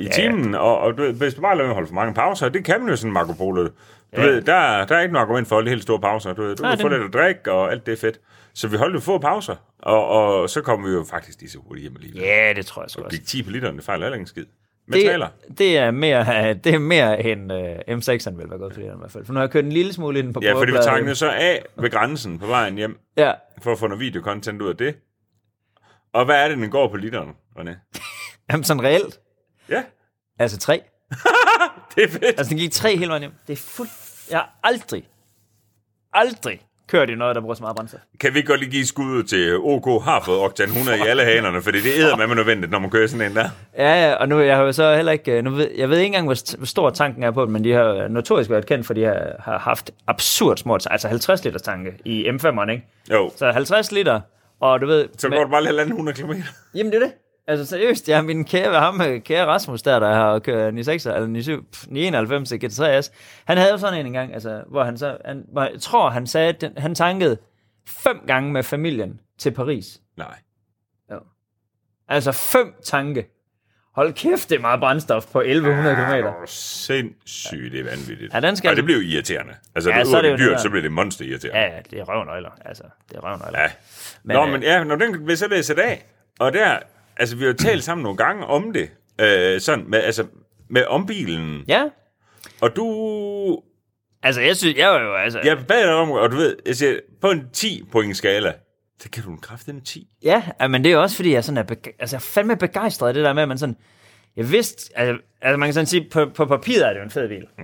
i 0.05 0.08
timen, 0.13 0.55
og, 0.55 0.79
og 0.79 0.98
du, 0.98 1.01
ved, 1.03 1.13
hvis 1.13 1.34
du 1.34 1.41
bare 1.41 1.58
lader 1.58 1.74
holde 1.74 1.88
for 1.88 1.96
mange 1.96 2.13
pauser, 2.13 2.50
det 2.50 2.65
kan 2.65 2.79
man 2.79 2.89
jo 2.89 2.96
sådan 2.96 3.13
Marco 3.13 3.34
Polo. 3.34 3.63
Du 3.63 3.70
Ja. 4.17 4.22
ved, 4.25 4.41
der, 4.41 4.86
der 4.86 4.96
er 4.96 5.01
ikke 5.01 5.13
noget 5.13 5.25
argument 5.25 5.48
for 5.48 5.55
holde 5.55 5.70
helt 5.70 5.84
store 5.84 6.00
pauser. 6.00 6.34
Du, 6.34 6.41
ved, 6.41 6.55
du 6.55 6.63
Nej, 6.63 6.75
kan 6.75 6.81
få 6.81 6.89
det- 6.89 7.00
lidt 7.00 7.15
at 7.15 7.22
drikke, 7.22 7.51
og 7.51 7.72
alt 7.72 7.86
det 7.86 7.91
er 7.91 7.98
fedt. 7.98 8.20
Så 8.53 8.67
vi 8.67 8.77
holdt 8.77 8.96
jo 8.96 9.00
få 9.00 9.17
pauser, 9.17 9.55
og, 9.79 10.08
og 10.08 10.50
så 10.50 10.62
kom 10.62 10.86
vi 10.86 10.91
jo 10.91 11.05
faktisk 11.10 11.39
lige 11.39 11.50
så 11.50 11.58
hurtigt 11.67 11.81
hjem 11.84 11.96
alligevel. 11.96 12.22
Ja, 12.22 12.53
det 12.55 12.65
tror 12.65 12.81
jeg 12.81 12.89
sgu 12.89 13.01
også. 13.03 13.17
Gik 13.17 13.27
10 13.27 13.43
på 13.43 13.50
literen, 13.51 13.75
det 13.75 13.84
fejler 13.86 14.05
heller 14.05 14.15
ikke 14.15 14.24
en 14.24 14.27
skid. 14.27 14.46
Det, 14.93 15.57
det, 15.57 15.77
er 15.77 15.91
mere, 15.91 16.53
det 16.63 16.74
er 16.74 16.79
mere 16.79 17.24
end 17.25 17.51
uh, 17.51 17.60
M6'eren 17.60 18.38
vil 18.38 18.50
være 18.50 18.60
godt 18.60 18.74
for 18.74 18.81
det 18.81 18.93
i 18.93 18.98
hvert 18.98 19.12
fald. 19.12 19.25
For 19.25 19.33
nu 19.33 19.38
har 19.38 19.43
jeg 19.43 19.51
kørt 19.51 19.65
en 19.65 19.71
lille 19.71 19.93
smule 19.93 20.19
ind 20.19 20.33
på 20.33 20.39
Ja, 20.43 20.53
fordi 20.53 20.71
vi 20.71 20.77
tankede 20.83 21.15
så 21.15 21.29
af 21.29 21.65
ved 21.75 21.89
grænsen 21.89 22.39
på 22.39 22.45
vejen 22.45 22.75
hjem, 22.75 23.00
Ja, 23.17 23.33
for 23.62 23.71
at 23.71 23.79
få 23.79 23.88
noget 23.88 24.00
videokontent 24.00 24.62
ud 24.62 24.69
af 24.69 24.77
det. 24.77 24.95
Og 26.13 26.25
hvad 26.25 26.43
er 26.43 26.48
det, 26.48 26.57
den 26.57 26.69
går 26.69 26.88
på 26.88 26.98
literen, 26.98 27.29
René? 27.60 28.00
Jamen 28.51 28.63
sådan 28.63 28.83
reelt. 28.83 29.19
Ja, 29.69 29.83
Altså 30.39 30.57
tre. 30.57 30.81
det 31.95 32.03
er 32.03 32.07
fedt. 32.07 32.24
Altså 32.24 32.50
den 32.50 32.57
gik 32.57 32.71
tre 32.71 32.98
hele 32.98 33.07
vejen 33.07 33.21
hjem. 33.21 33.33
Det 33.48 33.53
er 33.53 33.57
fuldt... 33.57 33.91
Jeg 34.29 34.39
har 34.39 34.60
aldrig, 34.63 35.10
aldrig 36.13 36.62
kørt 36.91 37.10
i 37.10 37.15
noget, 37.15 37.36
der 37.36 37.41
bruger 37.41 37.55
så 37.55 37.63
meget 37.63 37.75
brændstof. 37.75 38.00
Kan 38.19 38.33
vi 38.33 38.41
godt 38.41 38.60
lige 38.60 38.71
give 38.71 38.86
skuddet 38.86 39.29
til 39.29 39.57
OK 39.57 40.03
har 40.03 40.21
fået 40.25 40.39
Octan 40.39 40.67
100 40.67 40.98
i 40.98 41.01
alle 41.01 41.24
hanerne, 41.24 41.62
fordi 41.62 41.77
det 41.81 41.91
æder 41.98 42.15
med 42.27 42.36
nødvendigt, 42.36 42.71
når 42.71 42.79
man 42.79 42.89
kører 42.89 43.07
sådan 43.07 43.31
en 43.31 43.36
der. 43.38 43.50
Ja, 43.77 44.07
ja, 44.10 44.13
og 44.15 44.27
nu 44.29 44.39
jeg 44.39 44.55
har 44.55 44.63
jo 44.63 44.71
så 44.71 44.95
heller 44.95 45.12
ikke... 45.12 45.41
Nu 45.41 45.50
ved, 45.50 45.69
jeg 45.77 45.89
ved 45.89 45.98
ikke 45.98 46.05
engang, 46.05 46.27
hvor, 46.27 46.33
st- 46.36 46.57
hvor 46.57 46.65
stor 46.65 46.89
tanken 46.89 47.24
er 47.24 47.31
på 47.31 47.45
men 47.45 47.63
de 47.63 47.71
har 47.71 48.07
notorisk 48.07 48.50
været 48.50 48.65
kendt, 48.65 48.86
for 48.88 48.93
de 48.93 49.03
har, 49.03 49.36
har 49.39 49.60
haft 49.60 49.91
absurd 50.07 50.57
små... 50.57 50.74
Altså 50.89 51.07
50 51.07 51.43
liters 51.43 51.62
tanke 51.62 51.91
i 52.05 52.29
M5'eren, 52.29 52.69
ikke? 52.71 52.83
Jo, 53.12 53.31
Så 53.36 53.51
50 53.51 53.91
liter, 53.91 54.19
og 54.60 54.81
du 54.81 54.86
ved... 54.88 55.07
så 55.17 55.29
med- 55.29 55.38
går 55.38 55.43
det 55.43 55.51
bare 55.51 55.63
lidt 55.63 55.79
100 55.88 56.17
km. 56.21 56.31
Jamen, 56.75 56.91
det 56.91 57.01
er 57.01 57.05
det. 57.05 57.13
Altså 57.48 57.65
seriøst, 57.65 58.10
jeg 58.10 58.17
har 58.17 58.24
min 58.24 58.45
kære, 58.45 58.79
ham, 58.79 59.01
øh, 59.01 59.21
kære 59.21 59.45
Rasmus 59.45 59.81
der, 59.81 60.00
der 60.00 60.13
har 60.13 60.39
kørt 60.39 60.74
96 60.74 61.05
eller 61.05 61.41
97, 61.41 61.65
pff, 61.71 61.88
91 61.91 62.51
GT3S. 62.51 63.12
Han 63.45 63.57
havde 63.57 63.71
jo 63.71 63.77
sådan 63.77 64.00
en 64.00 64.05
engang, 64.05 64.33
altså, 64.33 64.63
hvor 64.67 64.83
han 64.83 64.98
så, 64.98 65.17
han, 65.25 65.45
hvor 65.51 65.62
jeg 65.63 65.81
tror, 65.81 66.10
han 66.10 66.27
sagde, 66.27 66.50
at 66.50 66.62
den, 66.62 66.74
han 66.77 66.95
tankede 66.95 67.38
fem 67.88 68.17
gange 68.27 68.51
med 68.51 68.63
familien 68.63 69.19
til 69.39 69.51
Paris. 69.51 70.01
Nej. 70.17 70.36
Altså 72.07 72.31
fem 72.31 72.74
tanke. 72.86 73.27
Hold 73.95 74.13
kæft, 74.13 74.50
det 74.50 74.55
er 74.55 74.60
meget 74.60 74.79
brændstof 74.79 75.25
på 75.31 75.41
1100 75.41 75.95
km. 75.95 76.01
Det 76.12 76.19
er 76.25 76.33
sindssygt, 76.48 77.71
det 77.71 77.79
er 77.79 77.83
vanvittigt. 77.83 78.33
Ja, 78.33 78.39
den 78.39 78.55
skal- 78.55 78.67
Ej, 78.69 78.74
det 78.75 78.83
bliver 78.83 79.00
jo 79.00 79.05
irriterende. 79.07 79.53
Altså, 79.75 79.89
Ja, 79.89 79.98
ja, 79.98 80.03
så 80.03 80.10
det, 80.12 80.17
er 80.17 80.21
det 80.21 80.39
det 80.39 80.45
jo 80.45 80.50
dyrt, 80.50 80.50
det 80.50 80.57
der. 80.57 80.62
så 80.63 80.69
bliver 80.69 80.81
det 80.81 80.91
monster 80.91 81.25
irriterende. 81.25 81.60
Ja, 81.60 81.75
ja, 81.75 81.79
det 81.91 82.00
er 82.00 82.03
røvnøgler. 82.03 82.50
Altså, 82.65 82.83
det 83.10 83.17
er 83.17 83.21
røvnøgler. 83.21 83.60
Ja. 83.62 83.67
Men, 84.24 84.36
Nå, 84.36 84.45
øh, 84.45 84.51
men 84.51 84.63
ja, 84.63 84.83
når 84.83 84.95
den 84.95 85.27
vil 85.27 85.38
så 85.38 85.48
læse 85.48 85.83
af, 85.83 86.05
og 86.39 86.53
der, 86.53 86.77
altså 87.18 87.36
vi 87.36 87.44
har 87.44 87.48
jo 87.48 87.58
talt 87.58 87.84
sammen 87.84 88.03
nogle 88.03 88.18
gange 88.18 88.46
om 88.46 88.74
det, 88.74 88.89
øh, 89.22 89.62
sådan 89.62 89.86
med, 89.88 90.00
altså, 90.00 90.25
med 90.70 90.86
ombilen, 90.86 91.63
Ja, 91.68 91.84
og 92.62 92.75
du, 92.75 93.62
altså 94.24 94.41
jeg 94.41 94.58
synes, 94.58 94.77
jeg 94.77 94.89
var 94.89 95.01
jo, 95.01 95.15
altså... 95.15 95.39
jeg 95.44 95.58
bad 95.68 95.84
dig 95.84 95.94
om, 95.94 96.12
og 96.12 96.32
du 96.32 96.36
ved, 96.36 96.58
jeg 96.65 96.75
siger, 96.75 97.00
på 97.22 97.32
en 97.32 97.50
10 97.53 97.84
point 97.91 98.18
skala, 98.18 98.53
så 99.00 99.10
kan 99.10 99.24
du 99.24 99.32
en 99.32 99.38
kraft 99.38 99.68
med 99.68 99.82
10. 99.82 100.08
Ja, 100.24 100.44
men 100.70 100.84
det 100.84 100.91
er 100.91 100.98
også 100.98 101.15
fordi, 101.15 101.34
jeg 101.34 101.44
sådan 101.44 101.58
er, 101.58 101.75
altså, 102.00 102.15
jeg 102.15 102.20
er 102.20 102.25
fandme 102.34 102.56
begejstret 102.56 103.08
af 103.08 103.13
det 103.13 103.24
der 103.24 103.34
med, 103.34 103.41
at 103.41 103.48
man 103.48 103.58
sådan, 103.58 103.77
jeg 104.36 104.51
vidste, 104.51 104.98
altså, 104.98 105.24
altså 105.41 105.58
man 105.58 105.68
kan 105.68 105.74
sådan 105.74 105.86
sige, 105.86 106.10
på, 106.12 106.25
på 106.25 106.46
papiret 106.46 106.88
er 106.88 106.89
det 106.89 107.00
jo 107.00 107.03
en 107.03 107.12
fed 107.12 107.27
bil. 107.27 107.48
Mm. 107.58 107.63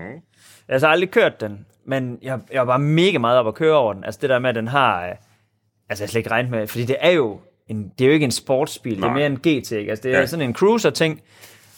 Jeg 0.68 0.74
har 0.74 0.80
så 0.80 0.88
aldrig 0.88 1.12
kørt 1.12 1.42
den, 1.42 1.66
men 1.86 2.20
jeg, 2.22 2.40
jeg 2.52 2.60
var 2.60 2.66
bare 2.66 2.80
mega 2.80 3.18
meget 3.18 3.40
op 3.40 3.48
at 3.48 3.56
køre 3.56 3.76
over 3.76 3.94
den. 3.94 4.04
Altså 4.04 4.20
det 4.22 4.30
der 4.30 4.40
med, 4.40 4.50
at 4.50 4.56
den 4.56 4.68
har, 4.68 5.08
øh, 5.08 5.16
altså 5.90 6.04
jeg 6.04 6.10
slet 6.10 6.20
ikke 6.20 6.32
regnet 6.32 6.52
med, 6.52 6.68
fordi 6.68 6.86
det 6.86 6.96
er 7.00 7.12
jo, 7.12 7.40
en, 7.68 7.92
det 8.00 8.06
er 8.06 8.08
jo 8.08 8.14
ikke 8.14 8.24
en 8.24 8.32
sportsbil, 8.32 9.00
Nej. 9.00 9.08
det 9.08 9.12
er 9.12 9.16
mere 9.16 9.26
en 9.56 9.62
GT, 9.62 9.72
ikke? 9.72 9.90
Altså 9.90 10.04
det 10.04 10.16
er 10.16 10.20
Ja. 10.20 10.26
sådan 10.26 10.46
en 10.50 10.56
cruiser-ting, 10.56 11.22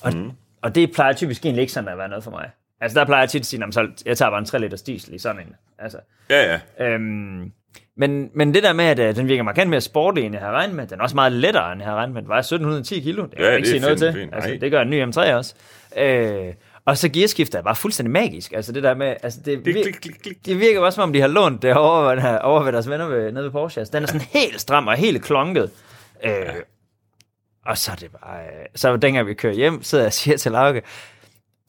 og, 0.02 0.14
mm. 0.16 0.32
og 0.62 0.76
det 0.76 0.92
plejer 0.94 1.14
typisk 1.14 1.46
egentlig 1.46 1.62
ikke 1.62 1.74
sådan 1.74 1.90
at 1.90 1.98
være 1.98 2.10
noget 2.10 2.24
for 2.24 2.32
mig. 2.32 2.50
Altså 2.82 3.00
der 3.00 3.06
plejer 3.06 3.22
jeg 3.22 3.30
tit 3.30 3.40
at 3.40 3.46
sige, 3.46 3.60
"Nå, 3.60 3.66
men 3.66 3.74
så 3.74 3.88
jeg 4.06 4.18
tager 4.18 4.30
bare 4.30 4.40
en 4.40 4.46
3 4.46 4.60
liters 4.60 4.82
diesel 4.82 5.14
i 5.14 5.18
sådan 5.20 5.42
en. 5.42 5.56
Altså, 5.80 5.98
Ja, 6.30 6.60
ja. 6.80 6.86
Øhm, 6.88 7.52
men, 7.98 8.30
men 8.36 8.54
det 8.54 8.64
der 8.64 8.74
med, 8.74 8.86
at 8.86 9.00
øh, 9.00 9.16
den 9.16 9.28
virker 9.28 9.44
markant 9.44 9.70
mere 9.70 9.82
sportig, 9.82 10.24
end 10.26 10.34
jeg 10.36 10.42
havde 10.42 10.54
regnet 10.54 10.76
med, 10.76 10.88
den 10.88 11.00
er 11.00 11.04
også 11.04 11.16
meget 11.16 11.32
lettere, 11.32 11.72
end 11.72 11.82
jeg 11.82 11.86
havde 11.88 11.98
regnet 11.98 12.14
med. 12.14 12.22
Den 12.22 12.30
vejer 12.30 12.42
1710 12.42 13.00
kilo, 13.00 13.24
det 13.24 13.32
kan 13.32 13.40
Ja, 13.42 13.48
jeg 13.48 13.58
ikke 13.58 13.70
sige 13.70 13.80
noget 13.80 14.00
fint, 14.00 14.14
til. 14.14 14.22
fint. 14.22 14.36
Altså, 14.36 14.58
det 14.62 14.72
gør 14.72 14.82
en 14.82 14.90
ny 14.90 15.04
M3 15.04 15.34
også. 15.34 15.56
Øh, 15.98 16.54
og 16.90 16.98
så 16.98 17.10
gearskifter 17.10 17.58
er 17.60 17.64
bare 17.64 17.76
fuldstændig 17.76 18.12
magisk. 18.12 18.54
Altså 18.54 18.72
det 18.72 18.84
der 18.84 18.94
med, 18.94 19.16
altså 19.24 19.40
det, 19.46 19.64
Klik, 19.64 19.76
vir- 19.76 20.00
klik, 20.00 20.16
klik, 20.24 20.46
det 20.46 20.60
virker 20.60 20.80
bare 20.82 20.92
som 20.92 21.04
om, 21.04 21.14
de 21.14 21.22
har 21.22 21.28
lånt 21.28 21.62
det 21.62 21.74
over, 21.74 22.38
over 22.40 22.64
ved 22.64 22.72
deres 22.74 22.90
venner 22.90 23.06
ved, 23.08 23.32
nede 23.32 23.44
ved 23.44 23.52
Porsche. 23.52 23.80
Altså, 23.82 23.92
den 23.92 24.04
er 24.04 24.08
sådan 24.08 24.22
helt 24.22 24.62
stram 24.62 24.88
og 24.88 24.96
helt 24.96 25.24
klonket. 25.24 25.72
Øh, 26.24 26.32
og 27.66 27.78
så 27.78 27.92
er 27.92 27.96
det 27.96 28.12
bare... 28.12 28.40
Øh, 28.44 28.66
så 28.76 28.98
dengang 28.98 29.28
vi 29.28 29.34
kører 29.34 29.54
hjem, 29.54 29.84
sidder 29.84 30.04
jeg 30.04 30.08
og 30.10 30.14
siger 30.14 30.38
til 30.38 30.52
Lauke, 30.52 30.82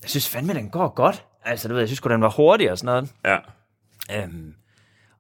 jeg 0.03 0.11
synes 0.11 0.29
fandme, 0.29 0.55
den 0.55 0.71
går 0.71 0.89
godt. 0.89 1.25
Altså, 1.45 1.69
du 1.69 1.75
ved, 1.75 1.81
jeg 1.81 1.89
synes 1.89 2.01
den 2.01 2.23
var 2.23 2.31
hurtig 2.31 2.71
og 2.71 2.79
sådan 2.79 2.87
noget. 2.87 3.11
Ja, 3.25 3.39
Øhm, 4.23 4.55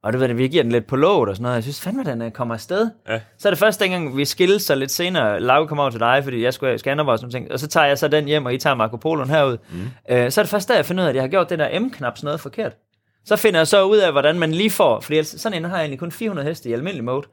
og 0.03 0.13
du 0.13 0.19
ved, 0.19 0.35
vi 0.35 0.49
giver 0.49 0.63
den 0.63 0.73
lidt 0.73 0.87
på 0.87 0.97
låget 0.97 1.29
og 1.29 1.37
sådan 1.37 1.43
noget. 1.43 1.55
Jeg 1.55 1.63
synes 1.63 1.81
fandme, 1.81 2.05
den 2.05 2.23
øh, 2.23 2.31
kommer 2.31 2.55
afsted. 2.55 2.91
Ja. 3.09 3.21
Så 3.39 3.49
er 3.49 3.51
det 3.51 3.59
først 3.59 3.81
dengang, 3.81 4.17
vi 4.17 4.25
skilles 4.25 4.63
så 4.63 4.75
lidt 4.75 4.91
senere. 4.91 5.41
Lauke 5.41 5.69
kommer 5.69 5.83
over 5.83 5.91
til 5.91 6.01
dig, 6.01 6.21
fordi 6.25 6.43
jeg 6.43 6.55
skulle 6.55 6.79
scanne 6.79 7.03
og 7.03 7.19
sådan 7.19 7.31
ting. 7.31 7.53
Og 7.53 7.61
så 7.61 7.67
tager 7.67 7.87
jeg 7.87 7.99
så 7.99 8.09
den 8.09 8.25
hjem, 8.25 8.47
og 8.47 8.55
I 8.55 8.59
tager 8.59 8.75
Marco 8.75 8.97
Poloen 8.97 9.31
herud. 9.31 9.59
Mm. 9.71 9.81
Øh, 10.11 10.31
så 10.31 10.41
er 10.41 10.43
det 10.43 10.51
først 10.51 10.69
der, 10.69 10.75
jeg 10.75 10.87
finder 10.87 11.03
ud 11.03 11.07
af, 11.07 11.11
at 11.11 11.15
jeg 11.15 11.23
har 11.23 11.29
gjort 11.29 11.51
den 11.51 11.59
der 11.59 11.81
M-knap 11.81 12.17
sådan 12.17 12.27
noget 12.27 12.41
forkert. 12.41 12.77
Så 13.25 13.37
finder 13.37 13.61
jeg 13.61 13.67
så 13.67 13.85
ud 13.85 13.99
af, 13.99 14.13
hvordan 14.13 14.39
man 14.39 14.53
lige 14.53 14.71
får, 14.71 15.01
fordi 15.01 15.25
sådan 15.25 15.59
en 15.59 15.65
har 15.65 15.77
jeg 15.77 15.83
egentlig 15.83 15.99
kun 15.99 16.13
400 16.13 16.49
heste 16.49 16.69
i 16.69 16.73
almindelig 16.73 17.05
mode. 17.05 17.27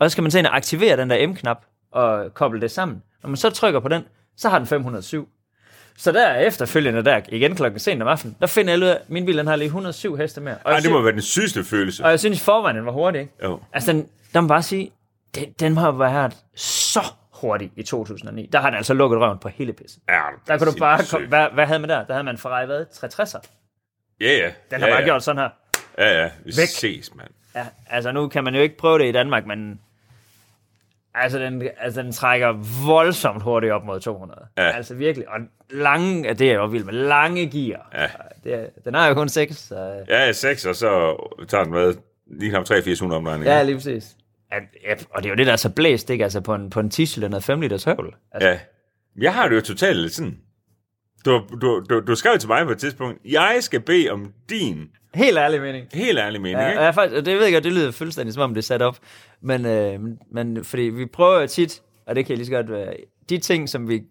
Og 0.00 0.10
så 0.10 0.12
skal 0.12 0.22
man 0.22 0.32
ind 0.38 0.46
og 0.46 0.56
aktivere 0.56 0.96
den 0.96 1.10
der 1.10 1.26
M-knap 1.26 1.64
og 1.92 2.34
koble 2.34 2.60
det 2.60 2.70
sammen. 2.70 3.02
Når 3.22 3.28
man 3.28 3.36
så 3.36 3.50
trykker 3.50 3.80
på 3.80 3.88
den, 3.88 4.02
så 4.36 4.48
har 4.48 4.58
den 4.58 4.66
507. 4.66 5.28
Så 5.98 6.12
der 6.12 6.34
efterfølgende 6.34 7.04
der, 7.04 7.20
igen 7.28 7.56
klokken 7.56 7.80
sent 7.80 8.02
om 8.02 8.08
aftenen, 8.08 8.36
der 8.40 8.46
finder 8.46 8.72
jeg 8.72 8.80
ud 8.82 8.86
af, 8.86 8.94
at 8.94 9.10
min 9.10 9.26
bil 9.26 9.38
den 9.38 9.46
har 9.46 9.56
lige 9.56 9.66
107 9.66 10.16
heste 10.16 10.40
mere. 10.40 10.56
Og 10.64 10.72
Ej, 10.72 10.80
det 10.80 10.90
må 10.90 11.02
være 11.02 11.12
den 11.12 11.22
sygeste 11.22 11.64
følelse. 11.64 12.04
og 12.04 12.10
jeg 12.10 12.20
synes 12.20 12.40
forvejen, 12.44 12.76
den 12.76 12.86
var 12.86 12.92
hurtig, 12.92 13.20
ikke? 13.20 13.32
Jo. 13.44 13.60
Altså, 13.72 13.92
den, 13.92 14.08
der 14.34 14.40
må 14.40 14.48
bare 14.48 14.62
sige, 14.62 14.92
den, 15.34 15.52
den 15.60 15.76
har 15.76 15.90
været 15.92 16.36
så 16.56 17.00
hurtig 17.34 17.70
i 17.76 17.82
2009. 17.82 18.48
Der 18.52 18.60
har 18.60 18.70
den 18.70 18.76
altså 18.76 18.94
lukket 18.94 19.20
røven 19.20 19.38
på 19.38 19.48
hele 19.48 19.72
pisse. 19.72 20.00
Ja, 20.08 20.20
Der 20.46 20.58
kunne 20.58 20.72
du 20.72 20.78
bare 20.78 21.00
komme, 21.10 21.26
hvad, 21.26 21.46
hvad 21.54 21.66
havde 21.66 21.78
man 21.80 21.90
der? 21.90 22.04
Der 22.04 22.12
havde 22.12 22.24
man 22.24 22.38
Ferrari, 22.38 22.66
hvad? 22.66 22.84
360'er. 22.92 23.40
Ja, 24.20 24.32
ja. 24.36 24.50
Den 24.70 24.80
har 24.80 24.86
ja, 24.88 24.92
bare 24.92 25.00
ja. 25.00 25.04
gjort 25.06 25.22
sådan 25.22 25.42
her. 25.42 25.48
Ja, 25.98 26.22
ja. 26.22 26.30
Vi 26.44 26.52
Væk. 26.56 26.68
ses, 26.68 27.14
mand. 27.14 27.30
Ja, 27.54 27.66
altså 27.90 28.12
nu 28.12 28.28
kan 28.28 28.44
man 28.44 28.54
jo 28.54 28.60
ikke 28.60 28.76
prøve 28.76 28.98
det 28.98 29.08
i 29.08 29.12
Danmark, 29.12 29.46
men 29.46 29.80
altså 31.14 31.38
den, 31.38 31.62
altså 31.80 32.02
den 32.02 32.12
trækker 32.12 32.52
voldsomt 32.86 33.42
hurtigt 33.42 33.72
op 33.72 33.84
mod 33.84 34.00
200. 34.00 34.46
Ja. 34.58 34.70
Altså 34.70 34.94
virkelig. 34.94 35.28
Og 35.28 35.38
lange, 35.70 36.34
det 36.34 36.50
er 36.50 36.54
jo 36.54 36.66
vildt 36.66 36.86
med 36.86 36.94
lange 36.94 37.46
gear. 37.50 37.90
Ja. 37.94 38.08
Det 38.44 38.70
den 38.84 38.94
har 38.94 39.08
jo 39.08 39.14
kun 39.14 39.28
6, 39.28 39.56
så 39.56 40.04
Ja, 40.08 40.32
6, 40.32 40.66
og 40.66 40.74
så 40.76 41.16
tager 41.48 41.64
den 41.64 41.72
med 41.72 41.94
lige 42.38 42.50
knap 42.50 42.70
3-400 42.70 43.02
omdrejninger. 43.14 43.56
ja, 43.56 43.62
lige 43.62 43.76
præcis. 43.76 44.16
Ja, 44.52 44.56
ja, 44.88 44.94
og 45.10 45.22
det 45.22 45.28
er 45.28 45.30
jo 45.32 45.36
det, 45.36 45.46
der 45.46 45.52
er 45.52 45.56
så 45.56 45.70
blæst, 45.70 46.10
ikke? 46.10 46.24
Altså 46.24 46.40
på 46.40 46.54
en, 46.54 46.70
på 46.70 46.80
en 46.80 46.90
10-cylinder 46.94 47.38
5 47.38 47.60
liters 47.60 47.84
høvl. 47.84 48.14
Altså, 48.32 48.48
Ja. 48.48 48.58
Jeg 49.20 49.34
har 49.34 49.48
det 49.48 49.56
jo 49.56 49.60
totalt 49.60 50.12
sådan... 50.12 50.38
Du, 51.24 51.42
du, 51.60 51.84
du, 51.90 52.00
du 52.00 52.14
skrev 52.14 52.38
til 52.38 52.48
mig 52.48 52.64
på 52.64 52.70
et 52.72 52.78
tidspunkt, 52.78 53.18
jeg 53.24 53.56
skal 53.60 53.80
bede 53.80 54.10
om 54.10 54.32
din 54.50 54.88
Helt 55.14 55.38
ærlig 55.38 55.60
mening. 55.60 55.86
helt 55.92 56.18
ærlige 56.18 56.42
mening, 56.42 56.60
Ja, 56.60 56.68
ikke? 56.68 56.78
og 56.80 56.84
jeg 56.84 56.94
faktisk, 56.94 57.18
og 57.18 57.26
det 57.26 57.36
ved 57.36 57.44
jeg 57.44 57.52
godt, 57.52 57.64
det 57.64 57.72
lyder 57.72 57.90
fuldstændig 57.92 58.34
som 58.34 58.42
om 58.42 58.54
det 58.54 58.58
er 58.60 58.62
sat 58.66 58.82
op. 58.82 58.96
Men, 59.42 59.66
øh, 59.66 60.00
men 60.32 60.64
fordi 60.64 60.82
vi 60.82 61.06
prøver 61.06 61.46
tit, 61.46 61.82
og 62.06 62.16
det 62.16 62.26
kan 62.26 62.30
jeg 62.30 62.36
lige 62.38 62.46
så 62.46 62.52
godt 62.52 62.70
være, 62.70 62.94
de 63.28 63.38
ting, 63.38 63.68
som 63.68 63.88
vi 63.88 64.02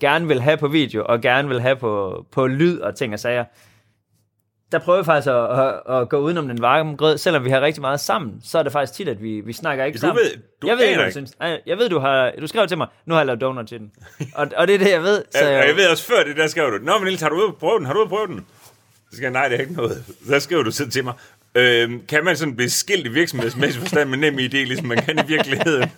gerne 0.00 0.26
vil 0.28 0.40
have 0.40 0.56
på 0.56 0.68
video, 0.68 1.04
og 1.08 1.20
gerne 1.20 1.48
vil 1.48 1.60
have 1.60 1.76
på, 1.76 2.24
på 2.32 2.46
lyd 2.46 2.78
og 2.78 2.96
ting 2.96 3.12
og 3.12 3.18
sager, 3.20 3.44
der 4.72 4.78
prøver 4.78 4.98
vi 4.98 5.04
faktisk 5.04 5.28
at, 5.28 5.60
at, 5.60 6.00
at 6.00 6.08
gå 6.08 6.18
udenom 6.18 6.48
den 6.48 6.60
varme 6.62 6.96
grød, 6.96 7.18
selvom 7.18 7.44
vi 7.44 7.50
har 7.50 7.60
rigtig 7.60 7.80
meget 7.80 8.00
sammen, 8.00 8.40
så 8.44 8.58
er 8.58 8.62
det 8.62 8.72
faktisk 8.72 8.92
tit, 8.92 9.08
at 9.08 9.22
vi, 9.22 9.40
vi 9.40 9.52
snakker 9.52 9.84
ikke 9.84 9.96
Du 9.96 10.00
sammen. 10.00 10.16
ved- 10.24 10.42
du 10.62 10.66
jeg 10.66 10.76
ved 10.76 10.84
ikke, 10.84 10.96
hvad 10.96 11.06
du 11.06 11.10
synes. 11.10 11.32
Jeg 11.66 11.78
ved, 11.78 11.88
du 11.88 11.98
har, 11.98 12.32
du 12.40 12.46
skrev 12.46 12.66
til 12.66 12.78
mig, 12.78 12.86
nu 13.06 13.14
har 13.14 13.20
jeg 13.20 13.26
lavet 13.26 13.40
donut 13.40 13.66
til 13.68 13.78
den. 13.78 13.90
Og, 14.34 14.48
og 14.56 14.66
det 14.68 14.74
er 14.74 14.78
det, 14.78 14.90
jeg 14.90 15.02
ved. 15.02 15.24
Så, 15.30 15.44
Ja, 15.44 15.60
og 15.62 15.68
jeg 15.68 15.76
ved 15.76 15.88
også 15.90 16.04
før 16.04 16.24
det, 16.24 16.36
der 16.36 16.46
skrev 16.46 16.64
du, 16.72 16.78
Nå, 16.84 16.98
men 16.98 17.04
Niels, 17.06 17.20
har 17.22 17.28
du 17.28 17.36
ude 17.36 17.46
at 17.48 17.56
prøve 17.56 17.78
den? 17.78 17.86
Har 17.86 17.92
du 17.92 17.98
ude 17.98 18.04
at 18.04 18.08
prøve 18.10 18.26
den? 18.26 18.46
Så 19.10 19.16
skal 19.16 19.22
jeg, 19.22 19.32
nej, 19.32 19.48
det 19.48 19.56
er 19.56 19.60
ikke 19.60 19.72
noget. 19.72 20.04
Så 20.26 20.40
skriver 20.40 20.62
du 20.62 20.70
så 20.70 20.90
til 20.90 21.04
mig, 21.04 21.12
øhm, 21.54 22.06
kan 22.06 22.24
man 22.24 22.36
sådan 22.36 22.56
blive 22.56 22.70
skilt 22.70 23.06
i 23.06 23.08
virksomhedsmæssig 23.08 23.80
forstand 23.80 24.08
med 24.08 24.18
nem 24.18 24.34
idé, 24.38 24.56
ligesom 24.56 24.86
man 24.86 24.98
kan 24.98 25.18
i 25.18 25.26
virkeligheden? 25.28 25.90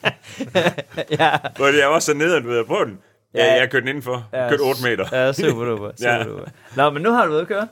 ja, 1.20 1.31
Hvor 1.57 1.66
det 1.66 1.83
er 1.83 1.87
også 1.87 2.07
så 2.07 2.14
nede, 2.14 2.40
du 2.42 2.49
ved, 2.49 2.64
på 2.64 2.85
den. 2.85 2.99
Ja, 3.35 3.44
Ja. 3.44 3.53
jeg 3.53 3.61
har 3.61 3.66
kørt 3.66 3.83
den 3.83 3.88
indenfor. 3.88 4.29
Jeg 4.33 4.42
har 4.42 4.51
kørt 4.51 4.61
8 4.61 4.83
meter. 4.83 5.07
Ja, 5.12 5.33
super 5.33 5.64
duper. 5.64 5.90
Super 5.99 6.12
Ja. 6.12 6.25
duper. 6.25 6.44
Nå, 6.77 6.90
men 6.90 7.03
nu 7.03 7.11
har 7.11 7.25
du 7.27 7.31
været 7.31 7.42
at 7.42 7.49
køre. 7.49 7.68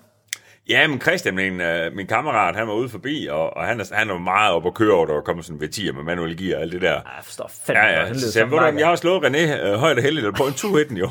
Ja, 0.68 0.86
men 0.88 1.00
Christian, 1.00 1.34
min, 1.34 1.60
øh, 1.60 1.92
min 1.96 2.06
kammerat, 2.06 2.56
han 2.56 2.66
var 2.66 2.74
ude 2.74 2.88
forbi, 2.88 3.28
og, 3.30 3.56
og 3.56 3.64
han, 3.66 3.80
er, 3.80 3.84
han 3.94 4.08
var 4.08 4.18
meget 4.18 4.52
op 4.54 4.66
at 4.66 4.74
køre 4.74 4.92
over, 4.94 5.06
der 5.06 5.20
kommer 5.20 5.42
sådan 5.42 5.60
V10'er 5.62 5.92
med 5.92 6.02
manuel 6.02 6.36
gear 6.38 6.56
og 6.56 6.62
alt 6.62 6.72
det 6.72 6.82
der. 6.82 6.92
Ej, 6.94 7.02
jeg 7.16 7.24
forstår 7.24 7.50
fandme 7.66 7.82
Ja, 7.84 8.00
ja. 8.06 8.14
Så 8.14 8.32
som 8.32 8.40
jeg, 8.54 8.72
ved 8.72 8.78
jeg 8.78 8.88
har 8.88 8.96
slået 8.96 9.24
René 9.24 9.66
øh, 9.66 9.74
højt 9.74 9.96
og 9.96 10.02
heldigt 10.02 10.36
på 10.36 10.46
en 10.46 10.52
2 10.52 10.78
den 10.78 10.96
jo. 10.96 11.10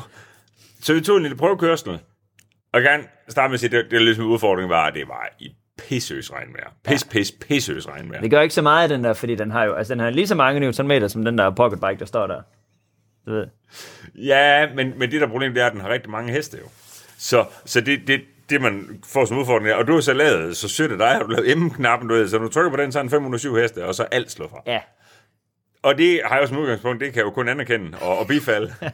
Så 0.82 0.94
vi 0.94 1.00
tog 1.00 1.16
en 1.16 1.22
lille 1.22 1.36
prøvekørsel. 1.36 1.98
Og 2.72 2.82
jeg 2.82 2.90
kan 2.90 3.08
starte 3.28 3.48
med 3.50 3.54
at 3.54 3.60
sige, 3.60 3.70
det, 3.70 3.90
det 3.90 3.96
er 3.96 4.00
ligesom 4.00 4.26
udfordringen 4.26 4.70
var, 4.70 4.86
at 4.86 4.94
det 4.94 5.08
var 5.08 5.28
i 5.38 5.56
pissøs 5.78 6.32
regnvejr. 6.32 6.72
Pis, 6.84 7.04
pis, 7.04 7.32
pissøs 7.32 7.88
regnvejr. 7.88 8.20
Det 8.20 8.30
gør 8.30 8.40
ikke 8.40 8.54
så 8.54 8.62
meget, 8.62 8.90
den 8.90 9.04
der, 9.04 9.12
fordi 9.12 9.34
den 9.34 9.50
har 9.50 9.64
jo, 9.64 9.74
altså 9.74 9.94
den 9.94 10.00
har 10.00 10.10
lige 10.10 10.26
så 10.26 10.34
mange 10.34 10.60
newtonmeter, 10.60 11.08
som 11.08 11.24
den 11.24 11.38
der 11.38 11.50
pocketbike, 11.50 11.98
der 11.98 12.04
står 12.04 12.26
der. 12.26 12.42
Du 13.26 13.32
ved. 13.32 13.46
Ja, 14.14 14.74
men, 14.74 14.98
men 14.98 15.10
det 15.10 15.20
der 15.20 15.26
problem, 15.26 15.54
det 15.54 15.62
er, 15.62 15.66
at 15.66 15.72
den 15.72 15.80
har 15.80 15.88
rigtig 15.88 16.10
mange 16.10 16.32
heste 16.32 16.58
jo. 16.58 16.68
Så, 17.18 17.44
så 17.64 17.80
det, 17.80 18.00
det, 18.06 18.20
det, 18.50 18.60
man 18.60 19.00
får 19.04 19.24
som 19.24 19.38
udfordring 19.38 19.74
og 19.74 19.86
du 19.86 19.94
har 19.94 20.00
så 20.00 20.12
lavet, 20.12 20.56
så 20.56 20.68
sødt 20.68 20.92
af 20.92 20.98
dig, 20.98 21.08
har 21.08 21.22
du 21.22 21.30
lavet 21.30 21.58
M-knappen, 21.58 22.08
du 22.08 22.14
ved, 22.14 22.28
så 22.28 22.38
du 22.38 22.48
trykker 22.48 22.70
på 22.70 22.76
den, 22.76 22.92
så 22.92 22.98
er 22.98 23.02
den 23.02 23.10
507 23.10 23.54
heste, 23.54 23.84
og 23.84 23.94
så 23.94 24.02
alt 24.02 24.30
slået 24.30 24.50
fra. 24.50 24.62
Ja, 24.66 24.80
Og 25.82 25.98
det 25.98 26.20
har 26.24 26.38
jeg 26.38 26.48
som 26.48 26.58
udgangspunkt, 26.58 27.00
det 27.00 27.12
kan 27.12 27.16
jeg 27.16 27.24
jo 27.24 27.30
kun 27.30 27.48
anerkende 27.48 27.98
og, 28.00 28.18
og 28.18 28.26
bifalde. 28.26 28.74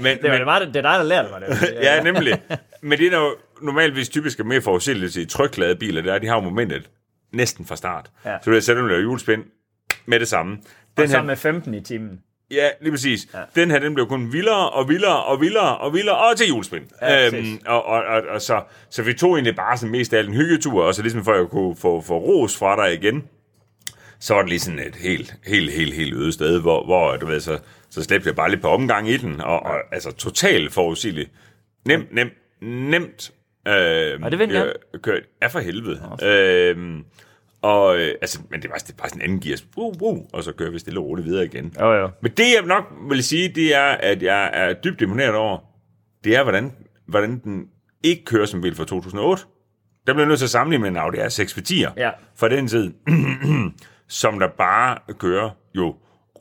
men, 0.00 0.18
det, 0.18 0.30
var 0.30 0.36
det, 0.36 0.44
meget, 0.44 0.68
det 0.68 0.76
er 0.76 0.82
dig, 0.82 0.98
der 0.98 1.02
lærte 1.02 1.28
mig 1.30 1.40
det. 1.40 1.72
ja, 1.86 2.02
nemlig. 2.02 2.42
Men 2.82 2.98
det 2.98 3.06
er 3.06 3.10
der 3.10 3.18
jo 3.18 3.36
normalvis 3.62 4.08
typisk 4.08 4.40
er 4.40 4.44
mere 4.44 4.60
forudsigeligt 4.60 5.16
i 5.16 5.26
trykladede 5.26 5.76
biler, 5.76 6.02
det 6.02 6.10
er, 6.10 6.14
at 6.14 6.22
de 6.22 6.26
har 6.26 6.34
jo 6.34 6.40
momentet 6.40 6.90
næsten 7.32 7.66
fra 7.66 7.76
start. 7.76 8.10
Ja. 8.24 8.38
Så 8.38 8.44
du 8.44 8.50
ved, 8.50 8.60
så 8.60 8.74
du 8.74 8.86
laver 8.86 9.00
julespind 9.00 9.44
med 10.06 10.20
det 10.20 10.28
samme. 10.28 10.58
Den 10.96 11.02
Og 11.02 11.08
så 11.08 11.16
her, 11.16 11.24
med 11.24 11.36
15 11.36 11.74
i 11.74 11.80
timen. 11.80 12.20
Ja, 12.50 12.68
lige 12.80 12.90
præcis. 12.90 13.28
Ja. 13.34 13.38
Den 13.54 13.70
her, 13.70 13.78
den 13.78 13.94
blev 13.94 14.06
kun 14.06 14.32
vildere 14.32 14.70
og 14.70 14.88
vildere 14.88 15.24
og 15.24 15.40
vildere 15.40 15.78
og 15.78 15.94
vildere, 15.94 16.16
og 16.16 16.36
til 16.36 16.48
julespind. 16.48 16.84
Ja, 17.02 17.26
øhm, 17.26 17.60
og, 17.66 17.86
og, 17.86 18.02
og, 18.04 18.22
og, 18.28 18.42
så, 18.42 18.62
så 18.90 19.02
vi 19.02 19.14
tog 19.14 19.34
egentlig 19.34 19.56
bare 19.56 19.76
sådan 19.76 19.90
mest 19.90 20.14
af 20.14 20.18
alt 20.18 20.28
en 20.28 20.34
hyggetur, 20.34 20.84
og 20.84 20.94
så 20.94 21.02
ligesom 21.02 21.24
for 21.24 21.32
at 21.32 21.38
jeg 21.38 21.46
kunne 21.46 21.76
få, 21.76 22.00
få 22.00 22.18
ros 22.18 22.56
fra 22.56 22.86
dig 22.86 22.94
igen, 22.94 23.24
så 24.20 24.34
var 24.34 24.40
det 24.42 24.48
lige 24.48 24.60
sådan 24.60 24.78
et 24.78 24.96
helt, 24.96 25.34
helt, 25.46 25.70
helt, 25.72 25.94
helt 25.94 26.14
øde 26.14 26.32
sted, 26.32 26.60
hvor, 26.60 26.84
hvor 26.84 27.16
du 27.16 27.26
ved, 27.26 27.40
så, 27.40 27.58
så 27.90 28.02
slæbte 28.02 28.26
jeg 28.26 28.36
bare 28.36 28.50
lidt 28.50 28.62
på 28.62 28.68
omgang 28.68 29.08
i 29.08 29.16
den, 29.16 29.40
og, 29.40 29.62
og 29.62 29.74
altså 29.92 30.12
totalt 30.12 30.72
forudsigeligt. 30.72 31.30
Nemt, 31.86 32.14
nemt, 32.14 32.32
nemt. 32.62 33.30
Øh, 33.68 34.20
Og 34.22 34.30
det 34.32 34.38
gerne. 34.38 34.72
kørt, 35.02 35.22
ja, 35.42 35.46
for 35.46 35.58
helvede. 35.60 36.00
Øh, 36.22 36.76
og, 37.62 37.98
øh, 37.98 38.14
altså, 38.20 38.40
men 38.50 38.62
det 38.62 38.70
var, 38.70 38.76
det 38.76 38.94
var 38.96 39.02
bare 39.02 39.08
sådan 39.08 39.20
en 39.20 39.24
anden 39.24 39.40
gears, 39.40 39.66
uh, 39.76 40.02
uh, 40.02 40.24
og 40.32 40.44
så 40.44 40.52
kører 40.52 40.70
vi 40.70 40.78
stille 40.78 41.00
og 41.00 41.06
roligt 41.06 41.26
videre 41.28 41.44
igen. 41.44 41.74
Jo, 41.80 41.92
jo. 41.92 42.10
Men 42.22 42.32
det, 42.36 42.44
jeg 42.56 42.62
nok 42.66 42.84
vil 43.10 43.24
sige, 43.24 43.48
det 43.48 43.74
er, 43.74 43.84
at 43.84 44.22
jeg 44.22 44.50
er 44.52 44.72
dybt 44.72 45.00
imponeret 45.02 45.34
over, 45.34 45.58
det 46.24 46.36
er, 46.36 46.42
hvordan, 46.42 46.72
hvordan 47.08 47.38
den 47.44 47.66
ikke 48.02 48.24
kører 48.24 48.46
som 48.46 48.60
bil 48.60 48.74
fra 48.74 48.84
2008. 48.84 49.42
Der 50.06 50.12
bliver 50.12 50.22
jeg 50.24 50.28
nødt 50.28 50.38
til 50.38 50.46
at 50.46 50.50
sammenligne 50.50 50.82
med 50.82 50.90
en 50.90 50.96
Audi 50.96 51.16
R6 51.16 51.54
for 51.54 51.60
10'er 51.60 51.92
Ja. 51.96 52.10
fra 52.36 52.48
den 52.48 52.68
tid, 52.68 52.92
som 54.08 54.38
der 54.38 54.48
bare 54.58 54.98
kører 55.18 55.50
jo, 55.74 55.96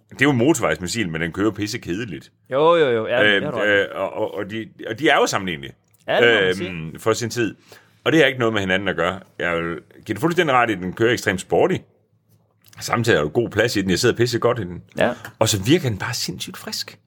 det 0.10 0.21
er 0.21 0.25
jo 0.25 0.32
motorvejsmissil, 0.32 1.10
men 1.10 1.21
den 1.21 1.32
kører 1.32 1.51
pisse 1.51 1.77
kedeligt. 1.77 2.32
Jo, 2.51 2.75
jo, 2.75 2.89
jo. 2.89 3.08
Ja, 3.08 3.23
Øh, 3.23 3.43
øh, 3.43 3.49
og, 3.95 4.13
og, 4.13 4.34
og, 4.36 4.49
de, 4.51 4.69
og 4.89 4.99
de 4.99 5.10
er 5.10 5.15
jo 5.15 5.25
sammenlignelige 5.25 5.73
Ja, 6.08 6.53
sige. 6.53 6.91
for 6.99 7.13
sin 7.13 7.30
tid. 7.30 7.56
Og 8.03 8.12
det 8.12 8.19
har 8.19 8.27
ikke 8.27 8.39
noget 8.39 8.53
med 8.53 8.62
hinanden 8.62 8.88
at 8.88 8.95
gøre. 8.95 9.19
Jeg 9.39 9.56
vil 9.63 9.80
give 10.06 10.13
det 10.13 10.19
fuldstændig 10.19 10.56
ret 10.56 10.69
i, 10.69 10.73
at 10.73 10.80
den 10.80 10.93
kører 10.93 11.13
ekstremt 11.13 11.41
sporty. 11.41 11.75
Samtidig 12.80 13.17
er 13.17 13.21
der 13.21 13.30
god 13.30 13.49
plads 13.49 13.75
i 13.75 13.82
den. 13.82 13.89
Jeg 13.89 13.99
sidder 13.99 14.15
pisse 14.15 14.39
godt 14.39 14.60
i 14.60 14.63
den. 14.63 14.84
Ja. 14.97 15.13
Og 15.39 15.49
så 15.49 15.63
virker 15.63 15.89
den 15.89 15.97
bare 15.97 16.13
sindssygt 16.13 16.58
frisk. 16.58 16.99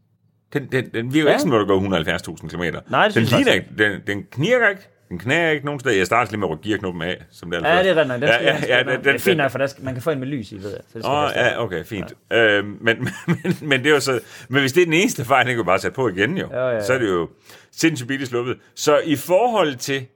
Den, 0.53 0.67
den, 0.73 0.91
den 0.95 1.15
virker 1.15 1.29
Ja. 1.31 1.35
ikke 1.35 1.41
som, 1.41 1.51
når 1.51 1.59
du 1.59 1.65
går 1.67 2.37
170.000 2.41 2.49
km. 2.49 2.63
Nej, 2.91 3.07
det 3.07 3.15
den 3.15 3.23
ligner 3.25 3.53
ikke. 3.53 3.67
Den, 3.79 4.01
den 4.07 4.25
knirker 4.33 4.69
ikke. 4.69 4.83
Den 5.11 5.19
knager 5.19 5.51
ikke 5.51 5.65
nogen 5.65 5.81
steder. 5.81 5.97
Jeg 5.97 6.07
starter 6.07 6.31
lige 6.31 6.41
med 6.41 6.49
at 6.49 6.53
rykke 6.53 6.69
gearknoppen 6.69 7.03
af, 7.03 7.23
som 7.31 7.51
det 7.51 7.65
er. 7.65 7.69
Ja, 7.69 7.83
det 7.83 7.99
er. 7.99 8.05
Den 8.05 8.11
skal, 8.11 8.23
ja, 8.23 8.57
skal, 8.57 8.69
ja, 8.69 8.79
den, 8.79 8.89
den, 8.89 9.05
det 9.05 9.15
er 9.15 9.19
fint 9.19 9.37
nok, 9.37 9.51
for 9.51 9.59
der 9.59 9.67
skal, 9.67 9.85
man 9.85 9.95
kan 9.95 10.03
få 10.03 10.11
en 10.11 10.19
med 10.19 10.27
lys 10.27 10.53
i, 10.53 10.63
ved 10.63 10.71
jeg. 10.71 10.81
Så 10.89 10.99
det 10.99 11.05
skal 11.05 11.11
Åh, 11.11 11.25
oh, 11.25 11.31
ja, 11.35 11.63
okay, 11.63 11.85
fint. 11.85 12.13
Ja. 12.31 12.37
Øhm, 12.37 12.79
men, 12.81 12.99
men, 13.27 13.57
men, 13.63 13.81
det 13.81 13.91
er 13.91 13.95
jo 13.95 14.01
så, 14.01 14.21
men 14.49 14.61
hvis 14.61 14.73
det 14.73 14.81
er 14.81 14.85
den 14.85 14.93
eneste 14.93 15.25
fejl, 15.25 15.47
den 15.47 15.57
kan 15.57 15.65
bare 15.65 15.79
sætte 15.79 15.95
på 15.95 16.09
igen 16.09 16.39
jo. 16.39 16.49
Ja, 16.51 16.59
ja, 16.59 16.75
ja. 16.75 16.85
Så 16.85 16.93
er 16.93 16.99
det 16.99 17.09
jo 17.09 17.29
sindssygt 17.73 18.09
billigt 18.09 18.31
sluppet. 18.31 18.59
Så 18.75 18.99
i 19.05 19.17
forhold 19.17 19.77
til, 19.77 20.07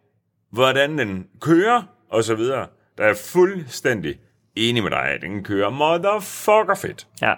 hvordan 0.50 0.98
den 0.98 1.26
kører, 1.40 1.82
og 2.10 2.24
så 2.24 2.34
videre, 2.34 2.66
der 2.98 3.04
er 3.04 3.14
fuldstændig 3.14 4.18
enig 4.56 4.82
med 4.82 4.90
dig. 4.90 5.18
Den 5.22 5.44
kører 5.44 5.70
motherfucker 5.70 6.74
fedt. 6.74 7.06
Ja. 7.22 7.34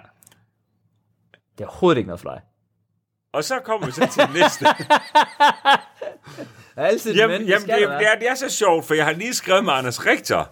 Det 1.57 1.63
er 1.63 1.67
overhovedet 1.67 1.97
ikke 1.97 2.07
noget 2.07 2.19
for 2.19 2.29
dig. 2.29 2.41
Og 3.33 3.43
så 3.43 3.59
kommer 3.59 3.85
vi 3.87 3.91
så 3.91 4.09
til 4.13 4.41
næste. 4.41 4.65
Altid 6.77 7.15
jamen, 7.15 7.41
jamen 7.41 7.67
det, 7.69 7.77
det, 7.77 8.07
er, 8.07 8.15
det 8.19 8.29
er 8.29 8.35
så 8.35 8.49
sjovt, 8.49 8.85
for 8.85 8.93
jeg 8.93 9.05
har 9.05 9.13
lige 9.13 9.33
skrevet 9.33 9.65
med 9.65 9.73
Anders 9.73 10.05
Richter 10.05 10.45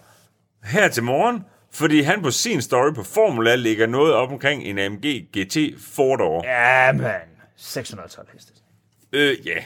her 0.63 0.87
til 0.87 1.03
morgen, 1.03 1.43
fordi 1.73 2.01
han 2.01 2.21
på 2.21 2.31
sin 2.31 2.61
story 2.61 2.93
på 2.93 3.03
Formula 3.03 3.55
lægger 3.55 3.87
noget 3.87 4.13
op 4.13 4.31
omkring 4.31 4.63
en 4.63 4.79
AMG 4.79 5.05
GT 5.37 5.53
4 5.79 6.41
Ja, 6.43 6.91
man. 6.91 7.21
612 7.57 8.27
heste. 8.33 8.53
Øh, 9.13 9.47
ja. 9.47 9.63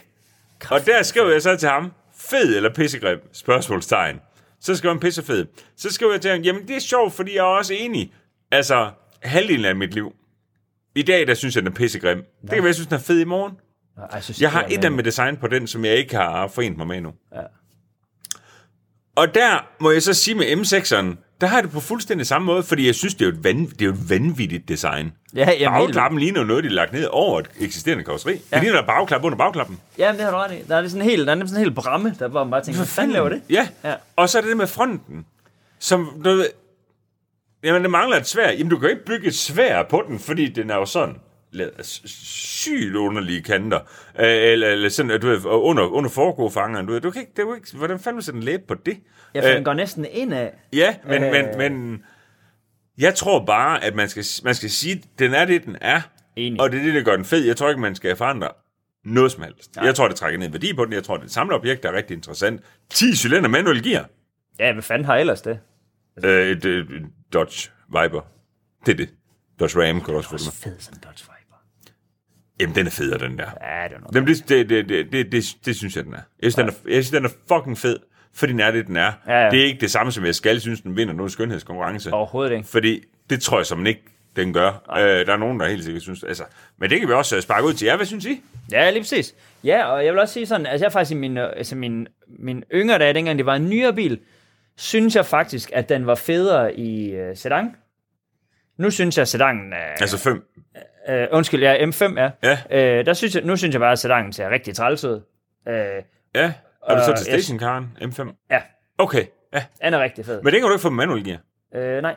Og 0.70 0.86
der 0.86 1.04
skrev 1.04 1.30
jeg 1.32 1.42
så 1.42 1.56
til 1.56 1.70
ham, 1.70 1.92
fed 2.18 2.56
eller 2.56 2.74
pissegrim? 2.74 3.20
Spørgsmålstegn. 3.34 4.20
Så 4.62 4.76
skrev 4.76 4.92
han 4.92 5.00
pissefed. 5.00 5.46
Så 5.78 5.94
skrev 5.94 6.12
jeg 6.12 6.22
til 6.22 6.32
ham, 6.32 6.42
jamen 6.42 6.68
det 6.68 6.76
er 6.76 6.80
sjovt, 6.80 7.14
fordi 7.14 7.36
jeg 7.36 7.40
er 7.40 7.44
også 7.44 7.74
enig. 7.74 8.14
Altså, 8.52 8.92
halvdelen 9.24 9.66
af 9.66 9.76
mit 9.76 9.94
liv. 9.94 10.14
I 10.96 11.02
dag, 11.02 11.28
der 11.28 11.34
synes 11.34 11.56
jeg, 11.56 11.64
den 11.64 11.72
er 11.72 11.76
pissegrim. 11.76 12.18
Det 12.42 12.50
kan 12.50 12.58
være, 12.58 12.66
jeg 12.66 12.76
synes, 12.76 12.88
den 12.88 12.96
er 12.96 13.00
fed 13.02 13.20
i 13.20 13.24
morgen. 13.24 13.54
Nå, 13.98 14.04
ej, 14.04 14.22
så 14.22 14.38
Jeg 14.42 14.52
har 14.52 14.66
et 14.70 14.86
af 14.86 14.92
med 14.92 15.04
design 15.04 15.38
på 15.38 15.48
den, 15.48 15.68
som 15.68 15.86
jeg 15.86 15.96
ikke 15.96 16.16
har 16.16 16.48
forent 16.48 16.78
mig 16.78 16.88
med 16.88 16.98
endnu. 16.98 17.12
Ja. 17.36 17.42
Og 19.16 19.36
der 19.36 19.68
må 19.80 19.92
jeg 19.92 20.04
så 20.04 20.14
sige 20.14 20.36
med 20.36 20.46
M6'eren, 20.46 21.36
der 21.42 21.48
har 21.48 21.58
jeg 21.58 21.64
det 21.64 21.72
på 21.72 21.80
fuldstændig 21.80 22.28
samme 22.28 22.46
måde, 22.46 22.64
fordi 22.64 22.86
jeg 22.86 22.96
synes, 22.96 23.14
det 23.16 23.22
er 23.22 23.30
jo 23.30 23.38
et, 23.38 23.44
van, 23.44 23.66
det 23.66 23.82
er 23.82 23.86
jo 23.86 23.92
et 23.92 24.10
vanvittigt 24.10 24.70
design. 24.70 25.12
Ja, 25.36 25.52
jamen, 25.60 25.86
Bagklappen 25.88 26.20
ligner 26.20 26.40
jo 26.40 26.46
noget, 26.46 26.64
de 26.64 26.70
har 26.70 26.76
lagt 26.76 26.94
ned 26.94 27.08
over 27.12 27.40
et 27.40 27.50
eksisterende 27.60 28.04
karosseri. 28.04 28.32
Ja. 28.32 28.56
Det 28.56 28.64
ligner 28.64 28.80
der 28.80 28.88
bagklap 28.88 29.24
under 29.24 29.38
bagklappen. 29.38 29.80
Ja, 29.98 30.12
det 30.12 30.22
har 30.22 30.32
du 30.32 30.38
ret 30.38 30.52
i. 30.52 30.68
Der 30.68 30.76
er 30.76 30.82
det 30.82 30.92
sådan 30.92 31.06
helt, 31.06 31.28
der 31.28 31.36
er 31.36 31.40
sådan 31.40 31.56
en 31.56 31.60
hel 31.60 31.72
bramme, 31.74 32.16
der 32.20 32.28
man 32.28 32.52
bare 32.52 32.64
tænker, 32.64 32.80
hvad 32.80 32.88
fanden 32.88 33.12
laver 33.12 33.30
det? 33.30 33.42
Ja. 33.50 33.68
Ja. 33.84 33.90
ja. 33.90 33.96
Og 34.16 34.30
så 34.30 34.38
er 34.38 34.42
det 34.42 34.50
det 34.50 34.58
med 34.58 34.68
fronten, 34.68 35.26
som 35.80 36.22
du 36.26 36.30
ved, 36.30 36.46
jamen 37.64 37.82
det 37.82 37.92
mangler 37.92 38.18
et 38.18 38.28
svær. 38.28 38.52
Jamen 38.52 38.70
du 38.70 38.78
kan 38.78 38.90
ikke 38.90 39.06
bygge 39.06 39.28
et 39.28 39.36
svær 39.36 39.84
på 39.84 40.04
den, 40.08 40.20
fordi 40.20 40.48
den 40.50 40.70
er 40.70 40.76
jo 40.76 40.86
sådan 40.86 41.16
sygt 42.06 42.96
underlige 42.96 43.42
kanter. 43.42 43.80
Øh, 44.20 44.26
eller, 44.28 44.68
eller 44.68 44.90
sådan, 44.90 45.22
du 45.22 45.28
ved, 45.28 45.46
under, 45.46 45.84
under 45.84 46.10
forgåfangeren. 46.10 46.86
Du 46.86 46.94
ved, 46.94 47.02
du 47.02 47.12
kan 47.12 47.22
ikke, 47.22 47.32
det 47.36 47.44
er 47.44 47.56
ikke, 47.56 47.78
hvordan 47.78 48.00
fanden 48.00 48.16
vil 48.16 48.24
sætte 48.24 48.38
en 48.38 48.44
læbe 48.44 48.64
på 48.68 48.74
det? 48.74 48.98
Ja, 49.36 49.42
for 49.42 49.48
Øh, 49.50 49.56
den 49.56 49.64
går 49.64 49.74
næsten 49.74 50.06
indad. 50.12 50.50
Ja, 50.74 50.96
men, 51.08 51.24
Øh. 51.24 51.28
øh... 51.28 51.46
men, 51.58 51.58
men 51.58 52.04
jeg 52.98 53.16
tror 53.16 53.46
bare, 53.46 53.84
at 53.84 53.96
man 53.96 54.10
skal, 54.10 54.26
man 54.44 54.56
skal 54.56 54.70
sige, 54.70 54.96
at 54.96 55.20
den 55.20 55.34
er 55.34 55.46
det, 55.46 55.66
den 55.66 55.78
er. 55.82 56.02
Enig. 56.36 56.62
Og 56.62 56.72
det 56.72 56.80
er 56.80 56.84
det, 56.84 56.94
der 56.94 57.02
gør 57.02 57.16
den 57.16 57.26
fed. 57.26 57.46
Jeg 57.46 57.58
tror 57.58 57.70
ikke, 57.70 57.82
man 57.82 57.96
skal 57.96 58.16
forandre 58.16 58.48
noget 59.06 59.32
som 59.32 59.44
helst. 59.44 59.76
Nej. 59.76 59.86
Jeg 59.86 59.96
tror, 59.96 60.08
det 60.08 60.18
trækker 60.18 60.40
ned 60.40 60.50
værdi 60.50 60.74
på 60.74 60.86
den. 60.86 60.94
Jeg 60.94 61.04
tror, 61.04 61.16
det 61.16 61.22
er 61.22 61.26
et 61.26 61.32
samleobjekt, 61.32 61.84
der 61.84 61.90
er 61.90 61.94
rigtig 61.94 62.16
interessant. 62.16 62.62
10 62.90 63.16
cylinder 63.16 63.50
manuel 63.50 63.84
gear. 63.84 64.06
Ja, 64.60 64.74
hvad 64.74 64.84
fanden 64.84 65.06
har 65.06 65.16
ellers 65.16 65.42
det? 65.42 65.60
Øh, 66.24 66.48
et, 66.48 66.66
et, 66.66 66.80
et 66.80 67.06
Dodge 67.34 67.70
Viper. 67.88 68.22
Det 68.86 68.92
er 68.92 68.96
det. 68.96 69.10
Dodge 69.60 69.88
Ram 69.90 70.02
kan 70.02 70.14
du 70.14 70.18
også 70.18 70.30
få 70.30 70.38
det 70.38 70.46
med. 70.46 70.52
Fed 70.52 70.94
en 70.94 71.00
Dodge 71.04 71.24
Viper. 71.24 71.56
Jamen, 72.60 72.76
den 72.76 72.86
er 72.86 72.92
federe, 72.92 73.20
den 73.20 73.38
der. 73.38 73.46
Ja, 73.62 73.84
det 73.88 73.96
er 73.96 74.00
noget. 74.00 74.16
Jamen, 74.16 74.28
det, 74.28 74.50
det, 74.50 74.70
det, 74.70 74.90
det, 74.90 75.12
det, 75.12 75.32
det, 75.32 75.46
det 75.66 75.76
synes 75.76 75.96
jeg, 75.96 76.06
den 76.06 76.14
er. 76.14 76.18
Jeg 76.18 76.52
synes, 76.52 76.56
den 76.56 76.68
er, 76.68 76.72
jeg 76.94 77.04
synes, 77.04 77.10
den 77.10 77.26
er 77.26 77.30
fucking 77.48 77.78
fed, 77.78 78.00
fordi 78.34 78.52
den 78.52 78.60
er 78.60 78.72
det, 78.72 78.88
den 78.88 78.96
er. 78.96 79.12
Ja, 79.28 79.44
ja. 79.44 79.52
Det 79.52 79.62
er 79.62 79.66
ikke 79.66 79.82
det 79.82 79.92
samme, 79.92 80.12
som 80.12 80.26
jeg 80.26 80.36
skal 80.36 80.62
synes, 80.62 80.82
den 80.82 80.98
vinder 80.98 81.14
nogen 81.14 81.30
skønhedskonkurrence. 81.30 82.14
Overhovedet 82.14 82.56
ikke. 82.56 82.68
Fordi 82.68 83.04
det 83.30 83.42
tror 83.42 83.60
jeg 83.60 83.66
som 83.66 83.86
ikke, 83.86 84.04
den 84.36 84.54
gør. 84.54 84.68
Øh, 84.98 85.26
der 85.26 85.34
er 85.34 85.38
nogen, 85.38 85.60
der 85.60 85.68
helt 85.68 85.84
sikkert 85.84 86.02
synes... 86.04 86.24
Altså, 86.24 86.44
men 86.78 86.90
det 86.90 87.00
kan 87.00 87.08
vi 87.10 87.14
også 87.14 87.36
øh, 87.36 87.42
sparke 87.42 87.68
ud 87.68 87.74
til 87.74 87.86
jer. 87.86 87.96
Hvad 87.96 88.06
synes 88.06 88.26
I? 88.26 88.42
Ja, 88.72 88.90
lige 88.90 89.02
præcis. 89.02 89.36
Ja, 89.64 89.86
og 89.86 90.06
jeg 90.06 90.14
vil 90.14 90.20
også 90.22 90.34
sige 90.34 90.46
sådan, 90.46 90.66
altså 90.66 90.86
jeg 90.86 90.90
er 90.90 90.94
faktisk 90.94 91.12
i 91.12 91.20
min, 91.20 91.38
øh, 91.38 91.50
altså 91.56 91.76
min, 91.76 92.08
min 92.28 92.64
yngre 92.74 92.98
dage, 92.98 93.14
dengang 93.14 93.38
det 93.38 93.46
var 93.46 93.56
en 93.56 93.70
nyere 93.70 93.94
bil, 93.94 94.20
synes 94.80 95.16
jeg 95.16 95.26
faktisk, 95.26 95.72
at 95.74 95.90
den 95.90 96.06
var 96.08 96.16
federe 96.16 96.76
i 96.76 97.22
uh, 97.22 97.36
sedan. 97.36 97.76
Nu 98.78 98.90
synes 98.92 99.18
jeg, 99.18 99.22
at 99.22 99.28
sedanen 99.28 99.74
er... 99.74 99.78
Altså 100.02 100.18
fem. 100.18 100.44
Øh, 101.10 101.28
undskyld, 101.32 101.62
ja, 101.64 101.86
M5 101.86 102.20
er. 102.20 102.32
Ja. 102.44 102.58
Øh, 103.00 103.06
der 103.06 103.14
synes 103.14 103.36
jeg, 103.36 103.44
nu 103.44 103.56
synes 103.58 103.74
jeg 103.74 103.80
bare, 103.80 103.92
at 103.92 104.00
sedanen 104.00 104.34
ser 104.34 104.50
rigtig 104.50 104.76
træls 104.76 105.04
ud. 105.06 105.22
Øh, 105.68 105.74
Ja. 106.36 106.54
Er 106.88 106.96
du 106.96 107.04
så 107.04 107.12
Øh, 107.12 107.18
til 107.18 107.26
stationcaren 107.26 107.98
M5? 108.02 108.46
ja, 108.52 108.62
Okay. 108.98 109.26
Ja. 109.54 109.64
den 109.84 109.94
er 109.94 110.00
rigtig 110.04 110.26
fed. 110.26 110.42
Men 110.42 110.54
det 110.54 110.62
kan 110.62 110.68
du 110.68 110.74
ikke 110.74 110.82
få 110.82 110.90
med 110.90 111.06
manuel 111.08 111.24
gear. 111.26 111.40
Øh, 111.76 112.02
nej, 112.02 112.16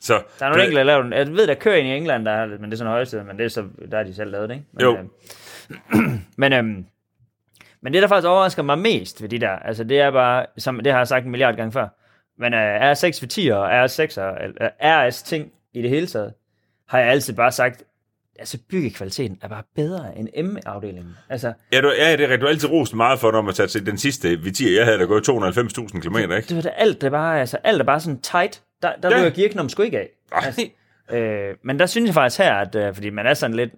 Så, 0.00 0.22
der 0.38 0.46
er 0.46 0.48
nogle 0.50 0.62
enkelte, 0.62 0.78
der 0.78 0.84
laver 0.84 1.02
den. 1.02 1.12
Jeg 1.12 1.28
ved, 1.28 1.46
der 1.46 1.54
kører 1.54 1.76
en 1.76 1.86
i 1.86 1.96
England, 1.96 2.24
der 2.24 2.36
har, 2.36 2.46
men 2.46 2.62
det 2.64 2.72
er 2.72 2.76
sådan 2.76 2.90
højeste, 2.90 3.24
men 3.24 3.38
det 3.38 3.44
er 3.44 3.48
så, 3.48 3.64
der 3.90 3.98
er 3.98 4.02
de 4.04 4.14
selv 4.14 4.30
lavet 4.30 4.48
det, 4.48 4.54
ikke? 4.54 4.66
Men, 4.72 4.82
Jo. 4.82 4.96
Øh, 4.96 6.10
men, 6.42 6.52
øhm, 6.52 6.86
men 7.82 7.92
det, 7.92 8.02
der 8.02 8.08
faktisk 8.08 8.28
overrasker 8.28 8.62
mig 8.62 8.78
mest 8.78 9.22
ved 9.22 9.28
de 9.28 9.38
der, 9.38 9.50
altså 9.50 9.84
det 9.84 10.00
er 10.00 10.10
bare, 10.10 10.46
som 10.58 10.80
det 10.80 10.92
har 10.92 10.98
jeg 10.98 11.08
sagt 11.08 11.24
en 11.24 11.30
milliard 11.30 11.56
gange 11.56 11.72
før, 11.72 11.88
men 12.38 12.54
øh, 12.54 12.92
R6 12.92 13.20
for 13.20 13.26
10 13.26 13.48
og 13.48 13.84
R6 13.84 14.20
og 14.20 14.36
øh, 14.60 14.68
RS 14.82 15.22
ting 15.22 15.52
i 15.74 15.82
det 15.82 15.90
hele 15.90 16.06
taget, 16.06 16.32
har 16.88 16.98
jeg 16.98 17.08
altid 17.08 17.34
bare 17.34 17.52
sagt, 17.52 17.82
altså 18.38 18.58
byggekvaliteten 18.70 19.38
er 19.42 19.48
bare 19.48 19.62
bedre 19.76 20.18
end 20.18 20.28
M-afdelingen. 20.44 21.16
Altså, 21.28 21.52
ja, 21.72 21.80
du, 21.80 21.92
ja, 21.98 22.12
det 22.12 22.20
er 22.20 22.28
rigtigt. 22.28 22.40
Du 22.40 22.46
har 22.46 22.50
altid 22.52 22.70
rost 22.70 22.94
meget 22.94 23.18
for, 23.20 23.32
når 23.32 23.42
man 23.42 23.54
tager 23.54 23.68
til 23.68 23.86
den 23.86 23.98
sidste 23.98 24.32
V10, 24.32 24.76
jeg 24.76 24.84
havde, 24.84 24.98
der 24.98 25.06
gået 25.06 25.28
290.000 25.28 26.00
km, 26.00 26.16
ikke? 26.16 26.34
det 26.48 26.56
var 26.56 26.62
da 26.62 26.68
alt, 26.68 27.00
det 27.00 27.10
bare, 27.10 27.40
altså, 27.40 27.58
alt 27.64 27.80
er 27.80 27.84
bare 27.84 28.00
sådan 28.00 28.20
tight. 28.20 28.62
Der, 28.82 28.92
der 29.02 29.10
Ja. 29.10 29.20
ryger 29.20 29.30
gearknoppen 29.30 29.70
sgu 29.70 29.82
ikke 29.82 29.98
af. 29.98 30.08
Ej. 30.32 31.18
Øh, 31.18 31.54
men 31.64 31.78
der 31.78 31.86
synes 31.86 32.06
jeg 32.06 32.14
faktisk 32.14 32.38
her, 32.40 32.54
at 32.54 32.74
øh, 32.74 32.94
fordi 32.94 33.10
man 33.10 33.26
er 33.26 33.34
sådan 33.34 33.56
lidt, 33.56 33.70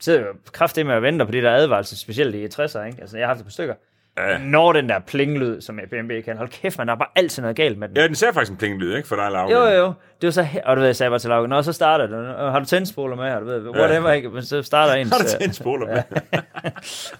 sidder 0.00 0.20
jo 0.20 0.26
kraftigt 0.52 0.86
med 0.86 0.94
at 0.94 1.02
vente 1.02 1.26
på 1.26 1.32
de 1.32 1.42
der 1.42 1.50
advarsler, 1.54 1.96
specielt 1.96 2.34
i 2.34 2.44
60'er, 2.46 2.84
ikke? 2.84 2.98
Altså, 3.00 3.16
jeg 3.18 3.26
har 3.26 3.34
haft 3.34 3.40
et 3.40 3.46
par 3.46 3.50
stykker. 3.50 3.74
Ja. 4.18 4.38
Når 4.38 4.72
den 4.72 4.88
der 4.88 4.98
plinglyd, 4.98 5.60
som 5.60 5.80
BMW 5.90 6.20
kan, 6.24 6.36
hold 6.36 6.48
kæft, 6.48 6.78
man, 6.78 6.86
der 6.86 6.94
er 6.94 6.98
bare 6.98 7.08
altid 7.16 7.42
noget 7.42 7.56
galt 7.56 7.78
med 7.78 7.88
den. 7.88 7.96
Ja, 7.96 8.06
den 8.06 8.14
ser 8.14 8.32
faktisk 8.32 8.50
en 8.50 8.56
plingelyd, 8.56 8.96
ikke? 8.96 9.08
For 9.08 9.16
dig, 9.16 9.30
Laura. 9.30 9.50
Jo, 9.52 9.58
jo, 9.64 9.84
jo. 9.84 9.92
Det 10.20 10.26
var 10.26 10.30
så, 10.30 10.46
og 10.64 10.76
du 10.76 10.80
ved, 10.80 10.88
jeg 10.88 10.96
sagde 10.96 11.10
bare 11.10 11.18
til 11.18 11.28
Lauke, 11.30 11.48
når 11.48 11.62
så 11.62 11.72
starter 11.72 12.06
det, 12.06 12.18
"Nå, 12.18 12.50
har 12.50 12.58
du 12.58 12.64
tændspoler 12.64 13.16
med, 13.16 13.32
og 13.32 13.40
du 13.40 13.46
ved, 13.46 13.68
whatever, 13.68 14.12
ikke? 14.12 14.28
Men 14.30 14.42
så 14.44 14.62
starter 14.62 14.94
ens... 14.94 15.10
Har 15.12 15.18
du 15.18 15.24
øh, 15.24 15.40
tændt 15.40 15.54
spoler 15.56 15.86
med? 15.86 16.02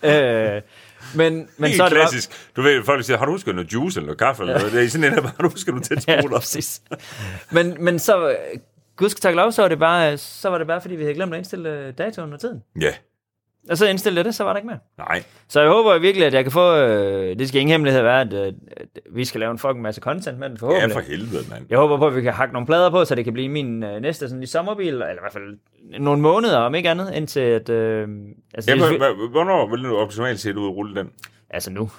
øh, 0.56 0.62
men, 1.14 1.48
men 1.56 1.68
Helt 1.68 1.76
så 1.76 1.84
er 1.84 1.88
det 1.88 1.96
bare, 1.96 2.02
klassisk. 2.08 2.30
Du 2.56 2.62
ved, 2.62 2.84
folk 2.84 3.04
siger, 3.04 3.18
har 3.18 3.24
du 3.24 3.30
husket 3.32 3.54
noget 3.54 3.72
juice 3.72 3.98
eller 4.00 4.06
noget 4.06 4.18
kaffe? 4.18 4.42
Eller 4.42 4.58
noget? 4.58 4.72
Det 4.72 4.84
er 4.84 4.88
sådan 4.88 5.12
en, 5.12 5.22
bare, 5.22 5.32
har 5.36 5.42
du 5.42 5.48
husket 5.48 5.74
noget 5.74 5.84
tændt 5.84 6.08
Ja, 6.08 6.28
præcis. 6.28 6.82
Men, 7.50 7.76
men 7.80 7.98
så, 7.98 8.28
øh, 8.30 8.34
gud 8.96 9.08
skal 9.08 9.20
takke 9.20 9.36
lov, 9.36 9.52
så 9.52 9.62
var 9.62 9.68
det 9.68 9.78
bare, 9.78 10.16
så 10.18 10.48
var 10.48 10.58
det 10.58 10.66
bare, 10.66 10.80
fordi 10.80 10.94
vi 10.96 11.02
havde 11.02 11.14
glemt 11.14 11.32
at 11.34 11.38
indstille 11.38 11.70
øh, 11.70 11.92
datoen 11.98 12.32
og 12.32 12.40
tiden. 12.40 12.62
Ja. 12.80 12.92
Og 13.70 13.78
så 13.78 13.86
indstillede 13.86 14.18
jeg 14.18 14.24
det, 14.24 14.34
så 14.34 14.44
var 14.44 14.52
der 14.52 14.56
ikke 14.56 14.66
mere. 14.66 14.78
Nej. 14.98 15.22
Så 15.48 15.60
jeg 15.60 15.70
håber 15.70 15.98
virkelig, 15.98 16.26
at 16.26 16.34
jeg 16.34 16.42
kan 16.44 16.52
få... 16.52 16.76
Øh, 16.76 17.38
det 17.38 17.48
skal 17.48 17.60
ingen 17.60 17.72
hemmelighed 17.72 18.02
være, 18.02 18.20
at, 18.20 18.32
øh, 18.32 18.52
vi 19.12 19.24
skal 19.24 19.40
lave 19.40 19.50
en 19.52 19.58
fucking 19.58 19.82
masse 19.82 20.00
content 20.00 20.38
med 20.38 20.48
den, 20.48 20.56
Ja, 20.56 20.60
forhåbentlig. 20.60 20.92
for 20.92 21.00
helvede, 21.00 21.44
mand. 21.50 21.66
Jeg 21.70 21.78
håber 21.78 21.96
på, 21.98 22.06
at 22.06 22.16
vi 22.16 22.22
kan 22.22 22.32
hakke 22.32 22.52
nogle 22.52 22.66
plader 22.66 22.90
på, 22.90 23.04
så 23.04 23.14
det 23.14 23.24
kan 23.24 23.32
blive 23.32 23.48
min 23.48 23.82
øh, 23.82 24.00
næste 24.02 24.28
sådan, 24.28 24.42
i 24.42 24.46
sommerbil, 24.46 24.88
eller 24.88 25.06
i 25.10 25.14
hvert 25.20 25.32
fald 25.32 25.58
nogle 26.00 26.22
måneder, 26.22 26.58
om 26.58 26.74
ikke 26.74 26.90
andet, 26.90 27.12
indtil 27.14 27.40
at... 27.40 27.68
Øh, 27.68 28.08
altså, 28.54 28.70
Ja, 28.70 28.76
det 28.76 29.30
hvornår 29.30 29.70
vil 29.70 29.84
du 29.84 29.96
optimalt 29.96 30.40
set 30.40 30.56
ud 30.56 30.66
at 30.68 30.74
rulle 30.76 30.94
den? 31.00 31.10
altså 31.50 31.70
nu. 31.70 31.90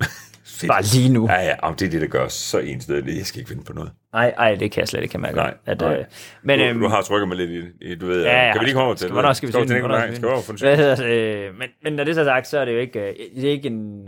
Bare 0.68 0.82
lige 0.82 1.12
nu. 1.12 1.28
Ja, 1.30 1.40
ja, 1.44 1.54
om 1.62 1.74
det 1.74 1.86
er 1.86 1.90
det, 1.90 2.00
der 2.00 2.06
gør 2.06 2.28
så 2.28 2.58
enstødigt. 2.58 3.18
Jeg 3.18 3.26
skal 3.26 3.38
ikke 3.38 3.48
finde 3.48 3.64
på 3.64 3.72
noget. 3.72 3.90
Ej, 4.16 4.34
ej, 4.38 4.54
det 4.54 4.70
kan 4.72 4.80
jeg 4.80 4.88
slet 4.88 5.02
ikke 5.02 5.12
kan 5.12 5.20
mærke. 5.20 5.36
Nej, 5.36 5.54
at, 5.66 5.80
nej. 5.80 5.96
Øh, 5.98 6.04
men, 6.42 6.58
Du, 6.58 6.64
øhm, 6.64 6.80
du 6.80 6.88
har 6.88 7.02
trykket 7.02 7.28
mig 7.28 7.36
lidt 7.36 7.50
i, 7.50 7.90
i 7.90 7.94
du 7.94 8.06
ved, 8.06 8.22
Ja, 8.24 8.46
ja, 8.46 8.52
kan 8.52 8.60
vi 8.60 8.64
lige 8.64 8.74
komme 8.74 8.86
over 8.86 8.94
til 8.94 9.00
skal- 9.04 9.12
Hvornår 9.12 9.32
skal 9.32 9.46
vi 9.46 9.52
til 9.52 9.68
den? 9.68 9.80
Hvornår 9.80 10.00
Skal 10.00 10.22
vi 10.22 10.26
over 10.26 10.42
for 10.42 10.52
Hvad 10.60 10.76
hedder 10.76 10.96
det? 10.96 11.54
Men, 11.58 11.68
men 11.82 11.92
når 11.92 12.04
det 12.04 12.10
er 12.10 12.14
så 12.14 12.24
sagt, 12.24 12.46
så 12.46 12.58
er 12.58 12.64
det 12.64 12.72
jo 12.72 12.78
ikke, 12.78 13.00
øh, 13.00 13.14
det 13.36 13.44
er 13.44 13.50
ikke 13.50 13.68
en... 13.68 14.06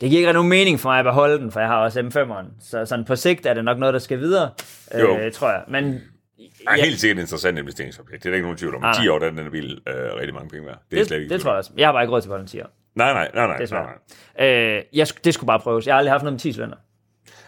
Det 0.00 0.10
giver 0.10 0.20
ikke 0.20 0.32
nogen 0.32 0.48
mening 0.48 0.80
for 0.80 0.88
mig 0.88 0.98
at 0.98 1.04
beholde 1.04 1.38
den, 1.38 1.52
for 1.52 1.60
jeg 1.60 1.68
har 1.68 1.76
også 1.78 2.00
M5'eren. 2.00 2.64
Så 2.70 2.84
sådan 2.86 3.04
på 3.04 3.16
sigt 3.16 3.46
er 3.46 3.54
det 3.54 3.64
nok 3.64 3.78
noget, 3.78 3.92
der 3.92 3.98
skal 3.98 4.18
videre, 4.18 4.50
Jo. 4.98 5.18
øh, 5.18 5.32
tror 5.32 5.50
jeg. 5.50 5.62
Men 5.68 6.00
er 6.68 6.84
helt 6.84 7.00
sikkert 7.00 7.18
et 7.18 7.22
interessant 7.22 7.58
investeringsobjekt. 7.58 8.22
Det 8.22 8.28
er 8.28 8.30
der 8.30 8.34
ikke 8.36 8.44
nogen 8.46 8.58
tvivl 8.58 8.74
om. 8.74 8.80
Nej, 8.80 8.92
nej. 8.92 9.02
10 9.02 9.08
år, 9.08 9.18
der 9.18 9.26
er 9.26 9.30
den 9.30 9.50
bil 9.50 9.80
øh, 9.88 9.94
rigtig 9.94 10.34
mange 10.34 10.48
penge 10.48 10.66
værd. 10.66 10.78
Det 10.90 10.96
er 10.96 11.00
det, 11.00 11.08
slet 11.08 11.20
ikke 11.20 11.34
det, 11.34 11.40
tror 11.40 11.50
jeg 11.50 11.58
også. 11.58 11.70
Jeg 11.76 11.86
har 11.86 11.92
bare 11.92 12.02
ikke 12.02 12.12
råd 12.12 12.20
til 12.20 12.30
volunteer. 12.30 12.66
Nej, 12.94 13.12
nej, 13.12 13.22
nej, 13.22 13.30
nej. 13.34 13.46
nej, 13.46 13.56
Desværre. 13.56 13.86
nej. 14.38 14.48
Øh, 14.76 14.82
jeg, 14.92 15.06
det 15.24 15.34
skulle 15.34 15.46
bare 15.48 15.60
prøves. 15.60 15.86
Jeg 15.86 15.94
har 15.94 15.98
aldrig 15.98 16.12
haft 16.12 16.22
noget 16.22 16.32
med 16.32 16.40
10 16.40 16.52
cylinder. 16.52 16.76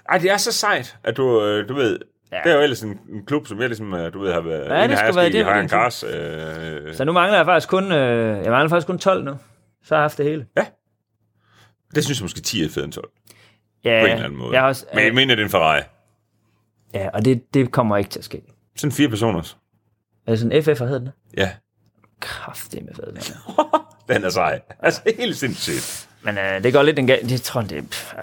Ej, 0.08 0.18
det 0.18 0.30
er 0.30 0.36
så 0.36 0.52
sejt, 0.52 0.96
at 1.04 1.16
du, 1.16 1.44
øh, 1.44 1.68
du 1.68 1.74
ved, 1.74 1.98
Ja. 2.32 2.36
ja. 2.36 2.42
det 2.44 2.52
er 2.52 2.56
jo 2.56 2.62
ellers 2.62 2.82
en, 2.82 2.98
en 3.08 3.26
klub, 3.26 3.46
som 3.46 3.60
jeg 3.60 3.68
ligesom, 3.68 3.94
øh, 3.94 4.12
du 4.12 4.20
ved, 4.20 4.32
har 4.32 4.40
været 4.40 4.80
Ja, 4.82 4.88
det 4.88 4.98
skulle 4.98 5.16
være 5.16 5.32
det, 5.32 5.44
Hagen 5.44 5.60
din 5.60 5.68
Cars. 5.68 6.02
Øh, 6.04 6.94
Så 6.94 7.04
nu 7.04 7.12
mangler 7.12 7.36
jeg 7.38 7.46
faktisk 7.46 7.68
kun, 7.68 7.92
øh, 7.92 8.42
jeg 8.44 8.50
mangler 8.50 8.68
faktisk 8.68 8.86
kun 8.86 8.98
12 8.98 9.24
nu. 9.24 9.38
Så 9.84 9.94
har 9.94 10.00
jeg 10.00 10.02
haft 10.04 10.18
det 10.18 10.26
hele. 10.26 10.46
det 11.94 12.04
synes 12.04 12.18
jeg 12.20 12.24
måske 12.24 12.40
10 12.40 12.64
er 12.64 12.68
federe 12.68 12.84
end 12.84 12.92
12, 12.92 13.10
Ja, 13.84 14.00
på 14.00 14.06
en 14.06 14.12
eller 14.12 14.24
anden 14.24 14.38
måde. 14.38 14.52
Jeg 14.52 14.60
har 14.60 14.68
også, 14.68 14.86
Men 14.94 15.04
jeg 15.04 15.14
mener, 15.14 15.34
det 15.34 15.42
er 15.42 15.46
en 15.46 15.50
Ferrari. 15.50 15.80
ja, 16.94 17.08
og 17.14 17.24
det, 17.24 17.54
det 17.54 17.72
kommer 17.72 17.96
ikke 17.96 18.10
til 18.10 18.18
at 18.18 18.24
ske. 18.24 18.42
Sådan 18.76 18.92
fire 18.92 19.08
personers. 19.08 19.56
Er 20.26 20.30
det 20.32 20.38
sådan 20.38 20.52
en 20.56 20.62
FF, 20.62 20.80
hed 20.80 21.00
den? 21.00 21.08
Ja, 21.36 21.50
Kraftigt 22.20 22.84
med 22.84 22.94
fed. 22.94 23.06
den 23.06 23.16
er. 23.16 23.94
den 24.14 24.24
er 24.24 24.28
sej. 24.30 24.60
Altså, 24.80 25.00
helt 25.18 25.36
sindssygt. 25.36 26.08
Men 26.22 26.38
øh, 26.38 26.62
det 26.62 26.72
går 26.72 26.82
lidt 26.82 26.98
en 26.98 27.06
gal... 27.06 27.28
Det 27.28 27.42
tror 27.42 27.60
jeg, 27.60 27.70
det, 27.70 27.90
pff, 27.90 28.14
ja, 28.14 28.20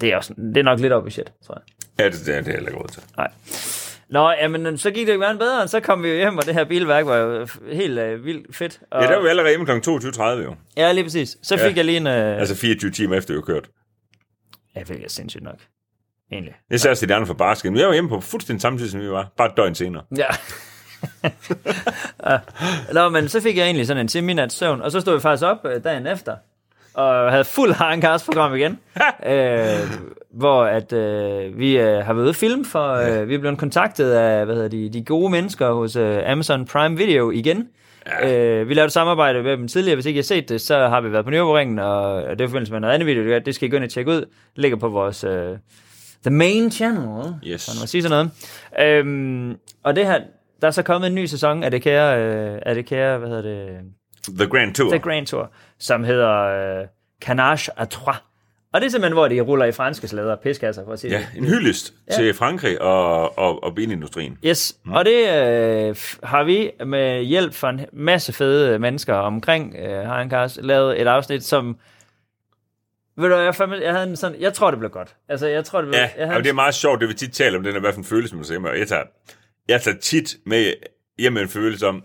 det, 0.00 0.06
det, 0.06 0.12
er 0.12 0.16
også, 0.16 0.34
det 0.34 0.56
er 0.56 0.62
nok 0.62 0.80
lidt 0.80 0.92
op 0.92 1.06
i 1.06 1.10
shit, 1.10 1.32
tror 1.46 1.54
jeg. 1.54 1.62
Ja, 2.04 2.10
det, 2.10 2.26
det 2.26 2.36
er 2.36 2.40
det 2.40 2.48
er 2.48 2.52
heller 2.52 2.68
ikke 2.68 2.80
råd 2.82 2.88
til. 2.88 3.02
Nej. 3.16 3.28
Nå, 4.08 4.30
jamen, 4.30 4.78
så 4.78 4.90
gik 4.90 5.06
det 5.06 5.14
jo 5.14 5.18
meget 5.18 5.38
bedre, 5.38 5.62
og 5.62 5.68
så 5.68 5.80
kom 5.80 6.02
vi 6.02 6.08
jo 6.08 6.14
hjem, 6.16 6.38
og 6.38 6.46
det 6.46 6.54
her 6.54 6.64
bilværk 6.64 7.06
var 7.06 7.16
jo 7.16 7.44
f- 7.44 7.74
helt 7.74 7.98
øh, 7.98 8.24
vildt 8.24 8.56
fedt. 8.56 8.80
Og, 8.90 9.02
Ja, 9.02 9.08
der 9.08 9.14
var 9.16 9.22
vi 9.22 9.28
allerede 9.28 9.50
hjemme 9.50 9.66
kl. 9.66 9.90
22.30 9.90 10.22
jo. 10.22 10.54
ja, 10.76 10.92
lige 10.92 11.04
præcis. 11.04 11.36
Så 11.42 11.56
fik 11.56 11.70
Ja. 11.70 11.76
jeg 11.76 11.84
lige 11.84 11.96
en... 11.96 12.06
Øh, 12.06 12.40
Altså 12.40 12.54
24 12.56 12.90
timer 12.90 13.16
efter, 13.16 13.32
vi 13.34 13.36
var 13.36 13.42
kørt. 13.42 13.68
ja, 14.76 14.80
det 14.80 15.04
er 15.04 15.08
sindssygt 15.08 15.44
nok. 15.44 15.58
Egentlig. 16.32 16.54
Jeg 16.70 16.80
sagde 16.80 16.92
også 16.92 17.00
til 17.00 17.08
de 17.08 17.14
andre 17.14 17.26
fra 17.26 17.34
barsken. 17.34 17.76
Jeg 17.76 17.86
var 17.86 17.92
hjemme 17.92 18.10
på 18.10 18.20
fuldstændig 18.20 18.62
samme 18.62 18.78
tid, 18.78 18.88
som 18.88 19.00
vi 19.00 19.10
var. 19.10 19.28
Bare 19.36 19.48
et 19.48 19.56
døgn 19.56 19.74
senere. 19.74 20.02
Ja. 20.16 20.26
Nå, 22.92 23.08
men 23.08 23.28
så 23.28 23.40
fik 23.40 23.56
jeg 23.56 23.64
egentlig 23.64 23.86
sådan 23.86 24.00
en 24.00 24.08
semi 24.08 24.34
søvn, 24.48 24.82
og 24.82 24.92
så 24.92 25.00
stod 25.00 25.14
vi 25.14 25.20
faktisk 25.20 25.44
op 25.46 25.58
øh, 25.64 25.84
dagen 25.84 26.06
efter, 26.06 26.36
og 26.94 27.30
havde 27.30 27.44
fuld 27.44 27.72
Harenkars 27.72 28.24
program 28.24 28.54
igen, 28.54 28.78
øh, 29.32 29.90
hvor 30.30 30.64
at 30.64 30.92
øh, 30.92 31.58
vi 31.58 31.78
øh, 31.78 32.04
har 32.04 32.12
været 32.12 32.22
ude 32.22 32.28
at 32.28 32.36
filme, 32.36 32.64
for 32.64 32.92
øh, 32.94 33.28
vi 33.28 33.34
er 33.34 33.38
blevet 33.38 33.58
kontaktet 33.58 34.12
af 34.12 34.44
hvad 34.44 34.54
hedder 34.54 34.68
de, 34.68 34.90
de 34.92 35.04
gode 35.04 35.30
mennesker 35.30 35.72
hos 35.72 35.96
øh, 35.96 36.30
Amazon 36.30 36.66
Prime 36.66 36.96
Video 36.96 37.30
igen. 37.30 37.68
Ja. 38.06 38.60
Øh, 38.60 38.68
vi 38.68 38.74
lavede 38.74 38.86
et 38.86 38.92
samarbejde 38.92 39.42
med 39.42 39.56
dem 39.56 39.68
tidligere. 39.68 39.96
Hvis 39.96 40.06
ikke 40.06 40.18
I 40.18 40.20
har 40.20 40.24
set 40.24 40.48
det, 40.48 40.60
så 40.60 40.88
har 40.88 41.00
vi 41.00 41.12
været 41.12 41.24
på 41.24 41.30
Nürburgringen, 41.30 41.80
og 41.80 42.22
det 42.30 42.40
er 42.40 42.48
forbindelse 42.48 42.72
med 42.72 42.80
noget 42.80 42.94
andet 42.94 43.06
video. 43.06 43.40
Det 43.44 43.54
skal 43.54 43.68
I 43.68 43.70
gå 43.70 43.76
ind 43.76 43.84
og 43.84 43.90
tjekke 43.90 44.10
ud. 44.10 44.20
Det 44.20 44.26
ligger 44.54 44.78
på 44.78 44.88
vores 44.88 45.24
øh, 45.24 45.56
The 46.24 46.30
Main 46.30 46.70
Channel. 46.70 47.34
Yes. 47.46 47.60
Så 47.60 47.80
man 47.80 47.88
sige 47.88 48.02
sådan 48.02 48.30
noget. 48.78 48.98
Øhm, 48.98 49.56
og 49.84 49.96
det 49.96 50.06
her, 50.06 50.20
der 50.60 50.66
er 50.66 50.70
så 50.70 50.82
kommet 50.82 51.08
en 51.08 51.14
ny 51.14 51.24
sæson 51.24 51.64
af 51.64 51.70
det 51.70 51.82
kære, 51.82 52.22
øh, 52.22 52.58
af 52.66 52.74
det 52.74 52.86
kære 52.86 53.18
hvad 53.18 53.28
hedder 53.28 53.42
det, 53.42 53.68
The 54.28 54.46
Grand 54.46 54.74
Tour. 54.74 54.90
The 54.90 54.98
Grand 54.98 55.26
Tour, 55.26 55.50
som 55.78 56.04
hedder 56.04 56.30
øh, 56.80 56.86
Canage 57.22 57.80
à 57.80 57.84
Trois. 57.84 58.16
Og 58.72 58.80
det 58.80 58.86
er 58.86 58.90
simpelthen, 58.90 59.12
hvor 59.12 59.28
de 59.28 59.40
ruller 59.40 59.64
i 59.64 59.72
franske 59.72 60.08
slæder 60.08 60.32
og 60.32 60.40
piskasser, 60.40 60.84
for 60.84 60.92
at 60.92 61.00
sige 61.00 61.12
Ja, 61.12 61.18
det. 61.18 61.38
en 61.38 61.44
hyldest 61.44 61.94
ja. 62.10 62.14
til 62.14 62.34
Frankrig 62.34 62.82
og, 62.82 63.38
og, 63.38 63.62
og 63.62 63.74
bilindustrien. 63.74 64.38
Yes, 64.46 64.76
mm. 64.84 64.92
og 64.92 65.04
det 65.04 65.20
øh, 65.20 65.96
har 66.22 66.44
vi 66.44 66.70
med 66.86 67.22
hjælp 67.22 67.54
fra 67.54 67.70
en 67.70 67.80
masse 67.92 68.32
fede 68.32 68.78
mennesker 68.78 69.14
omkring 69.14 69.76
øh, 69.76 70.06
Harenkars 70.06 70.58
lavet 70.62 71.00
et 71.00 71.06
afsnit, 71.06 71.44
som... 71.44 71.76
Ved 73.16 73.28
du, 73.28 73.36
jeg, 73.36 73.54
fandme, 73.54 73.76
jeg, 73.76 73.92
havde 73.92 74.10
en 74.10 74.16
sådan, 74.16 74.40
jeg 74.40 74.52
tror, 74.54 74.70
det 74.70 74.78
blev 74.78 74.90
godt. 74.90 75.16
Altså, 75.28 75.46
jeg 75.46 75.64
tror, 75.64 75.80
det 75.80 75.88
blev... 75.88 75.98
Ja, 75.98 76.10
jeg 76.18 76.26
havde 76.26 76.36
og 76.38 76.44
det 76.44 76.50
er 76.50 76.54
meget 76.54 76.74
sjovt, 76.74 77.00
det 77.00 77.08
vi 77.08 77.14
tit 77.14 77.32
taler 77.32 77.58
om, 77.58 77.64
den 77.64 77.76
er 77.76 77.80
hvad 77.80 77.92
for 77.92 77.98
en 77.98 78.04
følelse, 78.04 78.36
man 78.36 78.44
siger. 78.44 78.74
Jeg 78.74 78.88
tager, 78.88 79.02
jeg 79.68 79.82
tager 79.82 79.98
tit 79.98 80.36
med 80.46 80.72
hjem 81.18 81.32
med 81.32 81.42
en 81.42 81.48
følelse 81.48 81.86
om, 81.86 82.02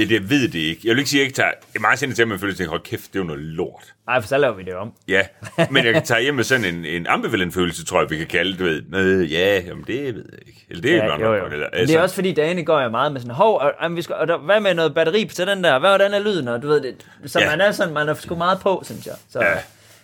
ja, 0.00 0.04
det 0.04 0.10
jeg 0.20 0.30
ved 0.30 0.48
det 0.48 0.58
ikke. 0.58 0.80
Jeg 0.84 0.90
vil 0.90 0.98
ikke 0.98 1.10
sige, 1.10 1.20
at 1.20 1.22
jeg 1.22 1.26
ikke 1.26 1.36
tager, 1.36 1.48
jeg 1.48 1.76
er 1.76 1.80
meget 1.80 1.98
sjældent 1.98 2.16
til 2.16 2.26
med 2.26 2.34
en 2.34 2.40
følelse, 2.40 2.62
at 2.62 2.68
hold 2.68 2.80
kæft, 2.82 3.02
det 3.12 3.18
er 3.18 3.22
jo 3.22 3.26
noget 3.26 3.42
lort. 3.42 3.94
Ej, 4.08 4.20
for 4.20 4.28
så 4.28 4.38
laver 4.38 4.54
vi 4.54 4.62
det 4.62 4.74
om. 4.74 4.92
Ja, 5.08 5.22
men 5.70 5.84
jeg 5.84 5.94
kan 5.94 6.02
tage 6.02 6.22
hjem 6.22 6.34
med 6.34 6.44
sådan 6.44 6.64
en, 6.74 6.84
en 6.84 7.06
ambivalent 7.06 7.54
følelse, 7.54 7.84
tror 7.84 8.00
jeg, 8.00 8.10
vi 8.10 8.16
kan 8.16 8.26
kalde 8.26 8.50
det, 8.50 8.58
du 8.58 8.64
ved. 8.64 8.82
Øh, 8.94 9.32
ja, 9.32 9.60
jamen 9.66 9.84
det 9.86 10.14
ved 10.14 10.24
jeg 10.32 10.38
ikke. 10.46 10.66
Eller 10.70 10.82
det 10.82 10.90
er 10.92 10.96
Ja, 10.96 11.06
godt 11.06 11.20
jo, 11.20 11.26
nok 11.26 11.36
jo. 11.36 11.42
godt, 11.42 11.52
eller, 11.52 11.66
Men 11.78 11.86
det 11.88 11.94
er 11.96 12.00
også 12.00 12.14
fordi, 12.14 12.32
dagene 12.32 12.64
går 12.64 12.80
jeg 12.80 12.90
meget 12.90 13.12
med 13.12 13.20
sådan, 13.20 13.34
hov, 13.34 13.58
og, 13.58 13.72
og, 13.78 13.96
vi 13.96 14.02
skal, 14.02 14.14
og 14.16 14.28
der, 14.28 14.38
hvad 14.38 14.60
med 14.60 14.74
noget 14.74 14.94
batteri 14.94 15.24
til 15.24 15.46
den 15.46 15.64
der? 15.64 15.78
Hvordan 15.78 16.14
er 16.14 16.18
lyden? 16.18 16.48
Og 16.48 16.62
du 16.62 16.68
ved 16.68 16.80
det. 16.80 16.94
Så 17.26 17.40
Ja. 17.40 17.50
man 17.50 17.60
er 17.60 17.72
sådan, 17.72 17.94
man 17.94 18.08
er 18.08 18.14
sgu 18.14 18.34
meget 18.34 18.58
på, 18.60 18.82
synes 18.84 19.06
jeg. 19.06 19.14
Så, 19.30 19.38
Ja. 19.40 19.54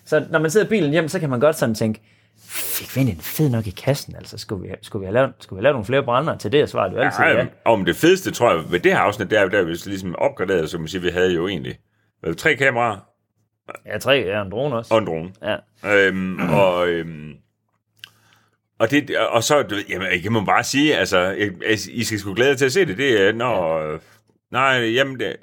så 0.04 0.24
når 0.30 0.38
man 0.38 0.50
sidder 0.50 0.66
i 0.66 0.68
bilen 0.68 0.90
hjem, 0.90 1.08
så 1.08 1.20
kan 1.20 1.30
man 1.30 1.40
godt 1.40 1.58
sådan 1.58 1.74
tænke, 1.74 2.00
fik 2.48 2.96
vi 2.96 3.00
en 3.00 3.20
fed 3.20 3.48
nok 3.50 3.66
i 3.66 3.70
kassen? 3.70 4.16
Altså, 4.16 4.38
skulle 4.38 4.68
vi, 4.68 4.74
skulle 4.82 5.00
vi, 5.00 5.06
have, 5.06 5.14
lavet, 5.14 5.32
skulle 5.40 5.56
vi 5.56 5.60
have 5.60 5.62
lavet 5.62 5.74
nogle 5.74 5.84
flere 5.86 6.02
brænder 6.04 6.36
til 6.38 6.52
det? 6.52 6.62
Og 6.62 6.68
svaret 6.68 6.92
jo 6.92 6.98
altid 6.98 7.24
ja. 7.24 7.30
Ja, 7.30 7.38
ja. 7.38 7.46
om 7.64 7.84
det 7.84 7.96
fedeste, 7.96 8.30
tror 8.30 8.54
jeg, 8.54 8.70
ved 8.70 8.80
det 8.80 8.92
her 8.92 8.98
afsnit, 8.98 9.30
der 9.30 9.40
er 9.40 9.48
der, 9.48 9.62
vi 9.62 9.72
ligesom 9.86 10.14
opgraderet, 10.18 10.70
som 10.70 10.80
man 10.80 10.88
siger, 10.88 11.02
vi 11.02 11.08
havde 11.08 11.34
jo 11.34 11.48
egentlig 11.48 11.78
hvad, 12.20 12.34
tre 12.34 12.56
kameraer 12.56 12.96
Ja, 13.86 13.98
tre, 13.98 14.12
ja, 14.12 14.42
en 14.42 14.50
drone 14.50 14.76
også. 14.76 14.94
og 14.94 14.98
en 15.00 15.06
drone. 15.06 15.32
Ja. 15.42 15.56
Øhm, 16.06 16.50
og, 16.50 16.88
øhm, 16.88 17.32
og, 18.78 18.90
det, 18.90 19.18
og 19.18 19.42
så, 19.44 19.62
du 19.62 19.76
jamen, 19.88 20.08
jeg 20.24 20.32
må 20.32 20.44
bare 20.44 20.64
sige, 20.64 20.96
altså, 20.96 21.18
jeg, 21.18 21.50
I 21.92 22.04
skal 22.04 22.18
sgu 22.18 22.34
glæde 22.34 22.50
jer 22.50 22.56
til 22.56 22.64
at 22.64 22.72
se 22.72 22.86
det. 22.86 22.98
Det 22.98 23.28
er, 23.28 23.32
når... 23.32 23.78
Øh, 23.92 23.98
nej, 24.50 24.92
jamen, 24.94 25.20
det, 25.20 25.36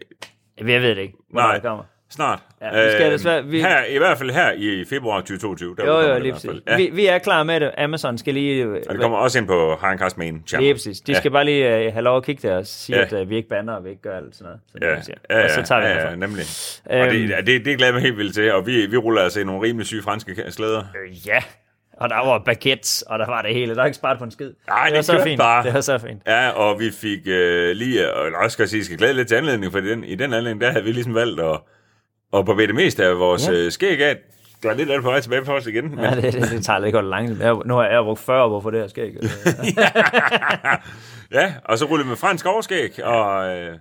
Jeg 0.58 0.66
ved 0.82 0.90
det 0.90 0.98
ikke, 0.98 1.14
hvornår 1.32 1.48
Nej. 1.48 1.54
det 1.54 1.64
kommer. 1.64 1.84
Snart. 2.14 2.40
Ja, 2.62 2.86
vi 2.86 2.92
skal 2.92 3.12
desværre- 3.12 3.46
vi- 3.46 3.62
Her, 3.62 3.86
I 3.90 3.98
hvert 3.98 4.18
fald 4.18 4.32
her 4.32 4.52
i 4.52 4.86
februar 4.90 5.18
2022. 5.20 5.76
Der 5.76 5.86
Jo, 5.86 6.00
jo, 6.02 6.10
det 6.14 6.18
i 6.18 6.22
lige 6.22 6.34
præcis. 6.34 6.50
Ja, 6.68 6.78
Vi, 6.78 6.90
vi 6.94 7.06
er 7.08 7.18
klar 7.18 7.44
med 7.44 7.60
det. 7.60 7.72
Amazon 7.78 8.18
skal 8.18 8.34
lige... 8.34 8.68
og 8.68 8.94
det 8.94 9.02
kommer 9.02 9.18
også 9.18 9.40
ind 9.40 9.48
på 9.48 9.78
Harenkast 9.82 10.18
Main 10.18 10.44
Channel. 10.48 10.64
Lige 10.66 10.74
præcis. 10.74 11.00
De 11.02 11.12
Ja. 11.12 11.18
skal 11.18 11.32
bare 11.32 11.46
lige 11.46 11.88
uh, 11.88 11.94
have 11.94 12.02
lov 12.02 12.18
at 12.18 12.26
kigge 12.26 12.48
der 12.48 12.58
og 12.58 12.66
sige, 12.68 12.98
Ja. 12.98 13.04
at 13.06 13.14
uh, 13.14 13.30
vi 13.30 13.36
ikke 13.36 13.50
banner, 13.50 13.74
og 13.74 13.84
vi 13.84 13.90
ikke 13.90 14.02
gør 14.02 14.18
alt 14.18 14.36
sådan 14.36 14.46
noget. 14.46 14.60
Sådan 14.72 14.96
Ja, 14.98 15.02
siger. 15.02 15.18
ja, 15.30 15.38
ja, 15.38 15.44
og 15.44 15.50
så 15.50 15.62
tager 15.64 15.82
vi 15.82 15.88
ja, 15.88 15.94
det 15.94 16.10
ja, 16.10 16.16
nemlig. 16.16 16.46
Øhm. 16.92 17.02
Og 17.02 17.10
det, 17.14 17.48
det, 17.48 17.66
det 17.66 17.78
glæder 17.78 17.94
mig 17.94 18.02
helt 18.02 18.18
vildt 18.18 18.36
til, 18.36 18.52
og 18.54 18.68
vi, 18.68 18.86
vi 18.86 18.98
ruller 18.98 19.22
altså 19.22 19.40
i 19.40 19.44
nogle 19.44 19.62
rimelig 19.68 19.88
syge 19.88 20.02
franske 20.04 20.44
slæder. 20.50 20.80
Øh, 20.80 21.28
ja, 21.28 21.40
og 21.98 22.10
der 22.10 22.16
var 22.28 22.40
baguettes, 22.46 23.02
og 23.02 23.20
der 23.20 23.26
var 23.26 23.42
det 23.42 23.54
hele. 23.54 23.76
Der 23.76 23.82
er 23.82 23.86
ikke 23.86 23.96
sparet 23.96 24.18
på 24.18 24.24
en 24.24 24.32
skid. 24.32 24.52
Nej, 24.68 24.90
var 24.90 24.96
det 24.96 25.06
så 25.06 25.22
fint. 25.24 25.40
bare. 25.40 25.64
Det 25.64 25.74
var 25.74 25.82
så 25.82 25.98
fint. 25.98 26.22
Ja, 26.28 26.50
og 26.50 26.80
vi 26.80 26.92
fik 26.92 27.20
øh, 27.26 27.76
lige, 27.76 28.14
og 28.14 28.44
jeg 28.44 28.52
skal 28.52 28.68
sige, 28.68 28.86
skal 28.86 28.98
glæde 28.98 29.14
lidt 29.14 29.28
til 29.28 29.36
anledning, 29.36 29.72
for 29.72 29.80
i 29.80 29.90
den, 29.90 30.04
i 30.04 30.16
den 30.16 30.34
anledning, 30.34 30.62
der 30.62 30.72
havde 30.72 30.84
vi 30.84 30.92
ligesom 30.92 31.16
valgt 31.16 31.40
at, 31.42 31.60
at 32.36 32.46
barbere 32.46 32.68
det 32.68 32.76
meste 32.76 33.06
af 33.06 33.20
vores 33.20 33.48
Ja. 33.48 33.54
øh, 33.54 33.72
skæg 33.72 34.02
af. 34.02 34.18
Der 34.64 34.70
er 34.70 34.74
lidt 34.74 34.90
af 34.90 34.96
det 34.98 35.04
på 35.04 35.10
vej 35.10 35.20
tilbage 35.20 35.46
for 35.46 35.54
os 35.54 35.68
igen. 35.68 35.90
Men, 35.96 36.00
Ja, 36.00 36.16
det, 36.16 36.34
det, 36.34 36.52
det 36.52 36.66
tager 36.66 36.80
lidt 36.80 36.94
godt 36.94 37.06
langt. 37.06 37.40
Jeg, 37.42 37.56
nu 37.66 37.76
har 37.76 37.86
jeg 37.88 38.04
brugt 38.04 38.20
40 38.20 38.44
år 38.44 38.60
på 38.60 38.72
det 38.72 38.80
her 38.80 38.88
skæg. 38.88 39.14
ja, 41.40 41.54
og 41.66 41.78
så 41.78 41.86
rullede 41.86 42.10
med 42.10 42.16
fransk 42.18 42.46
overskæg, 42.46 43.04
og... 43.04 43.48
Øh, 43.48 43.76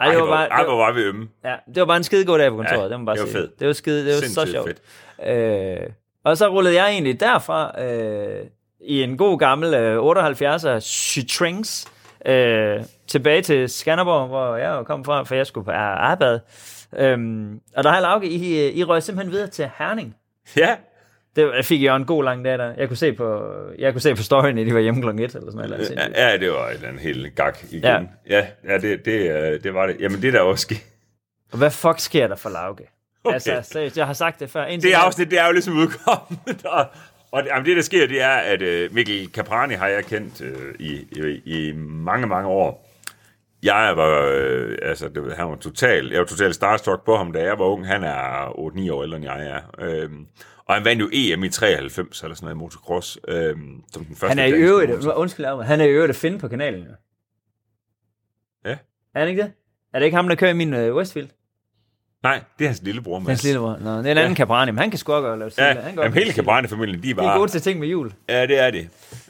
Ej, 0.00 0.10
det 0.12 0.20
var 0.20 0.26
bare, 0.26 0.48
ej, 0.48 0.58
det 0.58 0.66
hvor 0.66 0.76
var, 0.76 0.92
vi 0.92 1.00
ømme. 1.02 1.28
ja, 1.44 1.54
det 1.66 1.76
var 1.80 1.84
bare 1.86 1.96
en 1.96 2.04
skide 2.04 2.24
god 2.24 2.38
dag 2.38 2.50
på 2.50 2.56
kontoret, 2.56 2.82
Ja, 2.82 2.88
det 2.88 3.00
må 3.00 3.06
bare 3.06 3.16
det 3.16 3.22
var 3.22 3.28
sige. 3.28 3.38
fedt. 3.40 3.58
Det 3.60 3.66
var 3.66 3.72
skide, 3.72 3.98
det 3.98 4.06
var 4.06 4.12
så 4.12 4.20
Sindssygt 4.20 4.50
sjovt. 4.50 4.68
fedt. 4.68 4.78
Øh, 5.82 5.88
og 6.24 6.36
så 6.36 6.48
rullede 6.48 6.74
jeg 6.74 6.88
egentlig 6.90 7.20
derfra 7.20 7.82
øh, 7.84 8.46
i 8.80 9.02
en 9.02 9.16
god 9.16 9.38
gammel 9.38 9.74
øh, 9.74 9.98
78'er 9.98 10.80
Citroens 10.80 11.86
øh, 12.26 12.76
tilbage 13.08 13.42
til 13.42 13.68
Skanderborg, 13.68 14.28
hvor 14.28 14.56
jeg 14.56 14.82
kom 14.86 15.04
fra, 15.04 15.22
for 15.22 15.34
jeg 15.34 15.46
skulle 15.46 15.64
på 15.64 15.70
arbejde. 15.70 16.40
Øhm, 16.98 17.60
og 17.76 17.84
der 17.84 17.90
har 17.90 18.00
Lauke, 18.00 18.26
I, 18.28 18.70
I 18.70 18.84
røg 18.84 19.02
simpelthen 19.02 19.32
videre 19.32 19.46
til 19.48 19.70
Herning. 19.78 20.16
Ja, 20.56 20.76
Det 21.36 21.64
fik 21.64 21.82
jeg 21.82 21.96
en 21.96 22.04
god 22.04 22.24
lang 22.24 22.44
dag 22.44 22.58
der. 22.58 22.72
Jeg 22.78 22.88
kunne 22.88 22.96
se 22.96 23.12
på, 23.12 23.42
jeg 23.78 23.92
kunne 23.92 24.00
se 24.00 24.14
på 24.14 24.22
storyen, 24.22 24.58
at 24.58 24.66
de 24.66 24.74
var 24.74 24.80
hjemme 24.80 25.02
klokken 25.02 25.24
1 25.24 25.34
eller 25.34 25.50
sådan 25.52 25.70
noget. 25.70 25.90
Ja, 26.16 26.30
ja, 26.30 26.36
det 26.38 26.50
var 26.50 26.68
et 26.68 26.74
eller 26.74 26.88
andet 26.88 27.02
helt 27.02 27.34
gak 27.34 27.58
igen. 27.70 27.82
Ja. 27.84 28.00
Ja, 28.30 28.46
ja, 28.64 28.78
det, 28.78 29.04
det, 29.04 29.30
øh, 29.30 29.62
det 29.62 29.74
var 29.74 29.86
det. 29.86 29.96
Jamen, 30.00 30.22
det 30.22 30.32
der 30.32 30.40
også 30.40 30.62
ske. 30.62 30.82
Og 31.52 31.58
hvad 31.58 31.70
fuck 31.70 31.98
sker 31.98 32.26
der 32.26 32.36
for 32.36 32.50
Lauke? 32.50 32.88
Okay. 33.24 33.34
Altså, 33.34 33.60
seriøst, 33.62 33.96
jeg 33.98 34.06
har 34.06 34.12
sagt 34.12 34.40
det 34.40 34.50
før. 34.50 34.64
Indtil 34.64 34.90
Det 34.90 34.96
afsnit, 34.96 35.30
det 35.30 35.38
er 35.40 35.46
jo 35.46 35.52
ligesom 35.52 35.76
udkommet. 35.78 36.64
Og, 36.64 36.86
og 37.30 37.42
det, 37.42 37.48
jamen, 37.48 37.66
det, 37.66 37.76
der 37.76 37.82
sker, 37.82 38.06
det 38.06 38.22
er, 38.22 38.28
at 38.36 38.62
øh, 38.62 38.94
Mikkel 38.94 39.28
Caprani 39.34 39.74
har 39.74 39.88
jeg 39.88 40.04
kendt 40.04 40.40
øh, 40.40 40.74
i, 40.78 40.92
i, 40.94 41.40
i 41.68 41.72
mange, 41.76 42.26
mange 42.26 42.48
år. 42.48 42.85
Jeg 43.66 43.96
var, 43.96 44.32
øh, 44.34 44.78
altså, 44.82 45.08
det, 45.08 45.36
han 45.36 45.48
var 45.48 45.56
total, 45.56 46.10
jeg 46.10 46.18
var 46.18 46.26
totalt 46.26 46.54
starstruck 46.54 47.04
på 47.04 47.16
ham, 47.16 47.32
da 47.32 47.42
jeg 47.42 47.58
var 47.58 47.64
ung. 47.64 47.86
Han 47.86 48.04
er 48.04 48.48
8-9 48.48 48.92
år 48.92 49.02
ældre, 49.02 49.16
end 49.16 49.24
jeg 49.24 49.46
er. 49.46 49.60
Øhm, 49.78 50.26
og 50.66 50.74
han 50.74 50.84
vandt 50.84 51.02
jo 51.02 51.08
EM 51.12 51.44
i 51.44 51.48
93, 51.48 52.22
eller 52.22 52.34
sådan 52.34 52.44
noget 52.44 52.54
i 52.54 52.58
motocross, 52.58 53.18
øhm, 53.28 53.82
som 53.92 54.04
den 54.04 54.16
første 54.16 54.28
Han 54.28 54.38
er 54.38 54.56
i 54.56 54.60
øvrigt, 54.60 55.06
undskyld, 55.06 55.62
han 55.62 55.80
er 55.80 55.84
i 55.84 55.90
øvrigt 55.90 56.10
at 56.10 56.16
finde 56.16 56.38
på 56.38 56.48
kanalen. 56.48 56.86
Ja. 58.64 58.76
Er 59.14 59.18
han 59.18 59.28
ikke 59.28 59.42
det? 59.42 59.52
Er 59.92 59.98
det 59.98 60.06
ikke 60.06 60.16
ham, 60.16 60.28
der 60.28 60.34
kører 60.34 60.50
i 60.50 60.54
min 60.54 60.74
uh, 60.74 60.96
Westfield? 60.96 61.28
Nej, 62.26 62.40
det 62.58 62.64
er 62.64 62.68
hans 62.68 62.82
lillebror, 62.82 63.18
Mads. 63.18 63.28
Hans 63.28 63.44
lillebror. 63.44 63.76
Nå, 63.80 63.90
det 63.90 63.96
er 63.96 64.00
en 64.00 64.06
anden 64.18 64.28
ja. 64.28 64.34
Cabrani, 64.34 64.70
men 64.70 64.78
han 64.78 64.90
kan 64.90 64.98
sgu 64.98 65.12
også 65.12 65.36
lave 65.36 65.44
Ja, 65.44 65.50
cykler. 65.72 65.82
Han 65.82 65.94
jamen, 65.98 66.12
hele 66.12 66.32
Cabrani-familien, 66.32 67.02
de 67.02 67.02
De 67.02 67.10
er 67.10 67.36
gode 67.38 67.50
til 67.50 67.60
ting 67.62 67.80
med 67.80 67.88
jul. 67.88 68.12
Ja, 68.28 68.42
det 68.46 68.60
er 68.60 68.70
det. 68.70 68.88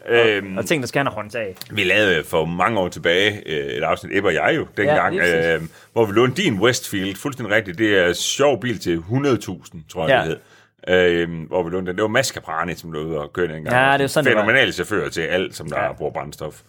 Øhm, 0.08 0.58
Og 0.58 0.66
ting, 0.66 0.82
der 0.82 0.86
skal 0.88 0.98
han 0.98 1.06
have 1.06 1.14
håndtag. 1.14 1.56
vi 1.70 1.84
lavede 1.84 2.24
for 2.24 2.44
mange 2.44 2.78
år 2.80 2.88
tilbage 2.88 3.42
øh, 3.46 3.66
et 3.76 3.82
afsnit, 3.82 4.16
Ebbe 4.16 4.28
og 4.28 4.34
jeg 4.34 4.52
jo, 4.56 4.66
dengang, 4.76 5.18
præcis. 5.18 5.34
øh, 5.34 5.62
hvor 5.92 6.04
vi 6.06 6.12
lånte 6.12 6.42
din 6.42 6.60
Westfield, 6.60 7.16
fuldstændig 7.16 7.54
rigtigt. 7.56 7.78
Det 7.78 7.98
er 7.98 8.08
en 8.08 8.14
sjov 8.14 8.60
bil 8.60 8.78
til 8.78 8.96
100.000, 8.96 9.88
tror 9.92 10.08
jeg, 10.08 10.16
Ja. 10.24 10.30
det 10.30 10.38
hed. 10.88 11.28
Øh, 11.28 11.46
hvor 11.48 11.62
vi 11.62 11.70
lånte 11.70 11.88
den. 11.90 11.96
Det 11.96 12.02
var 12.02 12.08
Mads 12.08 12.26
Caprani, 12.28 12.74
som 12.74 12.92
lå 12.92 13.04
ude 13.04 13.18
og 13.20 13.32
kørte 13.32 13.54
dengang. 13.54 13.76
Ja, 13.76 13.92
det 13.92 14.04
er 14.04 14.06
sådan. 14.08 14.32
Fænomenal 14.32 14.72
chauffør 14.72 15.08
til 15.08 15.20
alt, 15.20 15.56
som 15.56 15.68
der 15.68 15.76
Ja. 15.80 15.86
ja. 15.86 15.92
bruger 15.92 16.12
brændstof. 16.12 16.60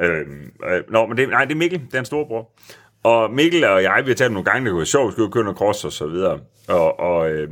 Øh, 0.00 0.10
øh, 0.10 0.82
nå, 0.90 1.06
men 1.06 1.16
det, 1.16 1.28
nej, 1.28 1.44
det 1.44 1.52
er 1.52 1.56
Mikkel, 1.58 1.80
det 1.80 1.94
er 1.94 1.98
en 1.98 2.04
storbror. 2.04 2.50
Og 3.06 3.32
Mikkel 3.32 3.64
og 3.64 3.82
jeg, 3.82 4.02
vi 4.04 4.10
har 4.10 4.14
talt 4.16 4.32
nogle 4.32 4.44
gange, 4.44 4.64
det 4.64 4.70
kunne 4.70 4.78
være 4.78 4.86
sjovt, 4.86 5.08
vi 5.08 5.12
skulle 5.12 5.32
køre 5.32 5.44
noget 5.44 5.58
cross 5.58 5.84
og 5.84 5.92
så 5.92 6.06
videre. 6.06 6.40
Og, 6.68 7.00
og 7.00 7.30
øh, 7.30 7.50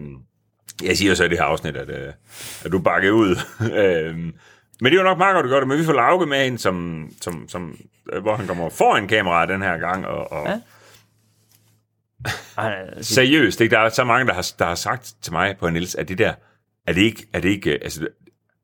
jeg 0.82 0.96
siger 0.96 1.14
så 1.14 1.24
i 1.24 1.28
det 1.28 1.38
her 1.38 1.44
afsnit, 1.44 1.76
at, 1.76 1.88
øh, 1.88 2.12
at 2.64 2.72
du 2.72 2.78
bakker 2.78 3.10
ud. 3.10 3.36
øh, 3.80 4.16
men 4.80 4.84
det 4.84 4.92
er 4.92 4.96
jo 4.96 5.02
nok 5.02 5.18
meget 5.18 5.34
godt, 5.34 5.44
du 5.44 5.50
gør 5.50 5.58
det, 5.58 5.68
men 5.68 5.78
vi 5.78 5.84
får 5.84 5.92
Lauke 5.92 6.26
med 6.26 6.46
ind, 6.46 6.58
som, 6.58 7.08
som, 7.20 7.48
som, 7.48 7.78
øh, 8.12 8.22
hvor 8.22 8.36
han 8.36 8.46
kommer 8.46 8.70
foran 8.70 9.08
kameraet 9.08 9.48
den 9.48 9.62
her 9.62 9.78
gang, 9.78 10.06
og, 10.06 10.32
og 10.32 10.46
Ja. 10.46 10.60
seriøst, 13.02 13.60
ikke? 13.60 13.74
der 13.74 13.80
er 13.80 13.88
så 13.88 14.04
mange, 14.04 14.26
der 14.26 14.34
har, 14.34 14.52
der 14.58 14.64
har 14.64 14.74
sagt 14.74 15.14
til 15.22 15.32
mig 15.32 15.56
på 15.60 15.70
Niels, 15.70 15.94
at 15.94 16.08
det 16.08 16.18
der, 16.18 16.34
er 16.86 16.92
det 16.92 17.02
ikke, 17.02 17.26
er 17.32 17.40
det 17.40 17.48
ikke, 17.48 17.70
øh, 17.70 17.78
altså, 17.82 18.08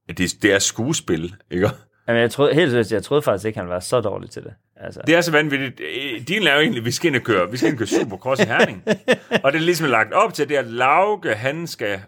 at 0.09 0.19
det, 0.19 0.33
det 0.43 0.53
er 0.53 0.59
skuespil, 0.59 1.35
ikke? 1.51 1.71
Jamen, 2.11 2.23
jeg 2.23 2.31
troede, 2.31 2.55
helt 2.55 2.71
seriøst, 2.71 2.93
jeg 2.93 3.03
troede 3.03 3.23
faktisk 3.23 3.47
ikke, 3.47 3.59
han 3.59 3.69
var 3.69 3.81
så 3.81 4.01
dårlig 4.01 4.31
til 4.31 4.43
det. 4.43 4.55
Altså, 4.77 5.01
Det 5.07 5.15
er 5.15 5.21
så 5.21 5.33
vanvittigt. 5.33 5.81
Øh, 5.81 6.21
Din 6.29 6.47
er 6.47 6.55
jo 6.55 6.61
egentlig, 6.61 6.85
vi 6.85 6.91
skal 6.91 7.09
ind 7.09 7.17
og 7.17 7.23
køre, 7.23 7.51
vi 7.51 7.57
skal 7.57 7.67
ind 7.69 7.75
og 7.75 7.79
køre 7.79 7.87
Supercross 8.01 8.43
i 8.43 8.47
Herning. 8.47 8.83
og 9.45 9.53
det 9.53 9.59
er 9.59 9.63
ligesom 9.65 9.91
lagt 9.91 10.13
op 10.13 10.35
til, 10.35 10.49
det 10.49 10.57
at 10.57 10.67
Lauke, 10.67 11.35
han 11.35 11.67
skal... 11.67 12.01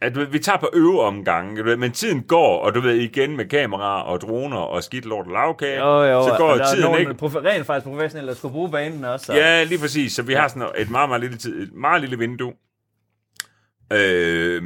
At 0.00 0.32
vi 0.32 0.38
tager 0.38 0.58
på 0.58 0.70
øveomgange, 0.74 1.76
men 1.76 1.92
tiden 1.92 2.22
går, 2.22 2.58
og 2.58 2.74
du 2.74 2.80
ved, 2.80 2.94
igen 2.94 3.36
med 3.36 3.44
kameraer 3.48 4.02
og 4.02 4.20
droner 4.20 4.56
og 4.56 4.82
skidt 4.84 5.04
lort 5.04 5.26
og 5.26 5.32
lavkage, 5.32 5.78
jo, 5.78 6.02
jo, 6.02 6.22
så 6.22 6.34
går 6.38 6.48
og 6.48 6.58
der 6.58 6.64
er 6.64 6.74
tiden 6.74 6.98
ikke. 6.98 7.10
Profe- 7.22 7.44
rent 7.44 7.66
faktisk 7.66 7.86
professionelle, 7.86 8.28
der 8.28 8.34
skulle 8.36 8.52
bruge 8.52 8.70
banen 8.70 9.04
også. 9.04 9.26
Så. 9.26 9.34
Ja, 9.34 9.62
lige 9.64 9.78
præcis. 9.78 10.12
Så 10.12 10.22
vi 10.22 10.32
har 10.32 10.48
sådan 10.48 10.68
et 10.78 10.90
meget, 10.90 11.08
meget 11.08 11.20
lille, 11.22 11.36
tid, 11.36 11.62
et 11.62 11.72
meget 11.74 12.00
lille 12.00 12.18
vindue. 12.18 12.52
Øh, 13.92 14.62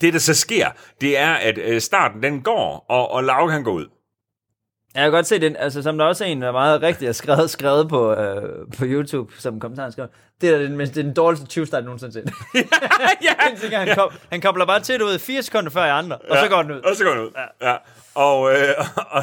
det, 0.00 0.12
der 0.12 0.18
så 0.18 0.34
sker, 0.34 0.68
det 1.00 1.18
er, 1.18 1.32
at 1.32 1.58
øh, 1.58 1.80
starten 1.80 2.22
den 2.22 2.42
går, 2.42 2.86
og, 2.88 3.10
og 3.10 3.24
Lauke 3.24 3.52
han 3.52 3.64
går 3.64 3.72
ud. 3.72 3.86
Jeg 4.94 5.02
kan 5.02 5.12
godt 5.12 5.26
se 5.26 5.40
den, 5.40 5.56
altså 5.56 5.82
som 5.82 5.98
der 5.98 6.04
også 6.04 6.24
er 6.24 6.28
en, 6.28 6.42
der 6.42 6.48
er 6.48 6.52
meget 6.52 6.82
rigtigt 6.82 7.08
er 7.08 7.12
skrevet, 7.12 7.50
skrevet 7.50 7.88
på, 7.88 8.14
øh, 8.14 8.66
på 8.78 8.84
YouTube, 8.84 9.32
som 9.38 9.60
kommentar 9.60 9.90
skrev. 9.90 10.06
Det 10.40 10.54
er 10.54 10.58
den, 10.58 10.80
det 10.80 10.96
er 10.96 11.02
den 11.02 11.14
dårligste 11.14 11.46
20 11.46 11.66
start 11.66 11.84
nogensinde 11.84 12.12
set. 12.12 12.24
ja, 13.22 13.48
Indtil 13.50 13.70
han, 13.70 13.96
kom, 13.96 14.10
han 14.30 14.40
kobler 14.40 14.66
bare 14.66 14.80
til, 14.80 15.00
du 15.00 15.04
ved, 15.04 15.18
fire 15.18 15.42
sekunder 15.42 15.70
før 15.70 15.84
i 15.84 15.90
andre, 15.90 16.18
og 16.18 16.36
så 16.36 16.48
går 16.48 16.62
den 16.62 16.72
ud. 16.72 16.80
Og 16.80 16.96
så 16.96 17.04
går 17.04 17.10
den 17.10 17.20
ud. 17.20 17.30
Ja. 17.60 17.70
ja. 17.70 17.76
Og, 18.14 18.52
øh, 18.52 18.68
og, 19.10 19.22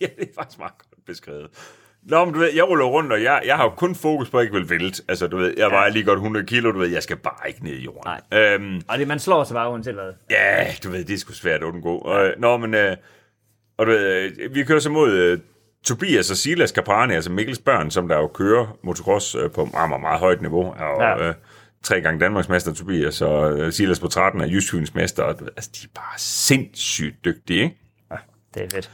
ja, 0.00 0.06
det 0.18 0.28
er 0.28 0.34
faktisk 0.34 0.58
meget 0.58 0.72
godt 0.78 1.04
beskrevet. 1.06 1.50
Nå, 2.06 2.24
men 2.24 2.34
du 2.34 2.40
ved, 2.40 2.50
jeg 2.54 2.68
ruller 2.68 2.84
rundt, 2.84 3.12
og 3.12 3.22
jeg, 3.22 3.42
jeg 3.46 3.56
har 3.56 3.64
jo 3.64 3.70
kun 3.70 3.94
fokus 3.94 4.30
på, 4.30 4.38
at 4.38 4.40
jeg 4.40 4.54
ikke 4.54 4.68
vil 4.68 4.80
vælte. 4.80 5.02
Altså, 5.08 5.26
du 5.26 5.36
ved, 5.36 5.54
jeg 5.56 5.70
vejer 5.70 5.90
lige 5.90 6.04
godt 6.04 6.16
100 6.16 6.46
kilo, 6.46 6.72
du 6.72 6.78
ved, 6.78 6.88
jeg 6.88 7.02
skal 7.02 7.16
bare 7.16 7.48
ikke 7.48 7.64
ned 7.64 7.72
i 7.72 7.84
jorden. 7.84 8.12
Nej. 8.30 8.40
Øhm, 8.40 8.80
Og 8.88 8.98
det, 8.98 9.08
man 9.08 9.18
slår 9.18 9.44
sig 9.44 9.54
bare 9.54 9.70
uanset 9.70 9.94
hvad. 9.94 10.12
ja, 10.30 10.66
du 10.84 10.90
ved, 10.90 11.04
det 11.04 11.14
er 11.14 11.18
sgu 11.18 11.32
svært 11.32 11.60
at 11.60 11.66
undgå. 11.66 11.98
Og, 11.98 12.34
nå, 12.38 12.56
men, 12.56 12.74
øh, 12.74 12.96
og 13.78 13.86
du 13.86 13.90
ved, 13.90 14.32
øh, 14.40 14.54
vi 14.54 14.64
kører 14.64 14.78
så 14.80 14.90
mod 14.90 15.12
øh, 15.12 15.38
Tobias 15.84 16.30
og 16.30 16.36
Silas 16.36 16.70
Caprani, 16.70 17.14
altså 17.14 17.32
Mikkels 17.32 17.58
børn, 17.58 17.90
som 17.90 18.08
der 18.08 18.16
jo 18.16 18.26
kører 18.26 18.76
motocross 18.82 19.34
øh, 19.34 19.50
på 19.50 19.64
meget, 19.64 19.88
meget, 19.88 20.00
meget 20.02 20.20
højt 20.20 20.40
niveau. 20.40 20.64
Og, 20.78 21.00
Ja. 21.02 21.28
øh, 21.28 21.34
tre 21.82 22.00
gange 22.00 22.20
Danmarksmester 22.20 22.74
Tobias, 22.74 23.22
og 23.22 23.58
øh, 23.58 23.72
Silas 23.72 24.00
på 24.00 24.08
13 24.08 24.40
er 24.40 24.46
Jysfyns 24.46 24.94
mester. 24.94 25.24
Altså, 25.24 25.70
de 25.74 25.80
er 25.84 25.88
bare 25.94 26.18
sindssygt 26.18 27.24
dygtige, 27.24 27.62
ikke? 27.62 27.76
Det 28.54 28.62
er 28.62 28.68
fedt. 28.70 28.90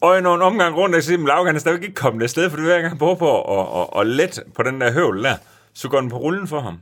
Og 0.00 0.22
nogle 0.22 0.44
omgang 0.44 0.76
rundt, 0.76 0.94
og 0.94 1.12
at 1.12 1.20
Lauke, 1.20 1.46
han 1.46 1.54
er 1.56 1.60
stadigvæk 1.60 1.82
ikke 1.82 1.94
kommet 1.94 2.22
afsted, 2.22 2.50
for 2.50 2.56
det 2.56 2.66
hver 2.66 2.74
gang 2.74 2.88
han 2.88 2.98
prøver 2.98 3.14
på 3.14 3.60
at, 3.60 3.80
at, 3.80 4.00
at 4.00 4.06
let 4.06 4.42
på 4.54 4.62
den 4.62 4.80
der 4.80 4.92
høvl 4.92 5.24
der, 5.24 5.36
så 5.74 5.88
går 5.88 6.00
den 6.00 6.10
på 6.10 6.18
rullen 6.18 6.48
for 6.48 6.60
ham. 6.60 6.78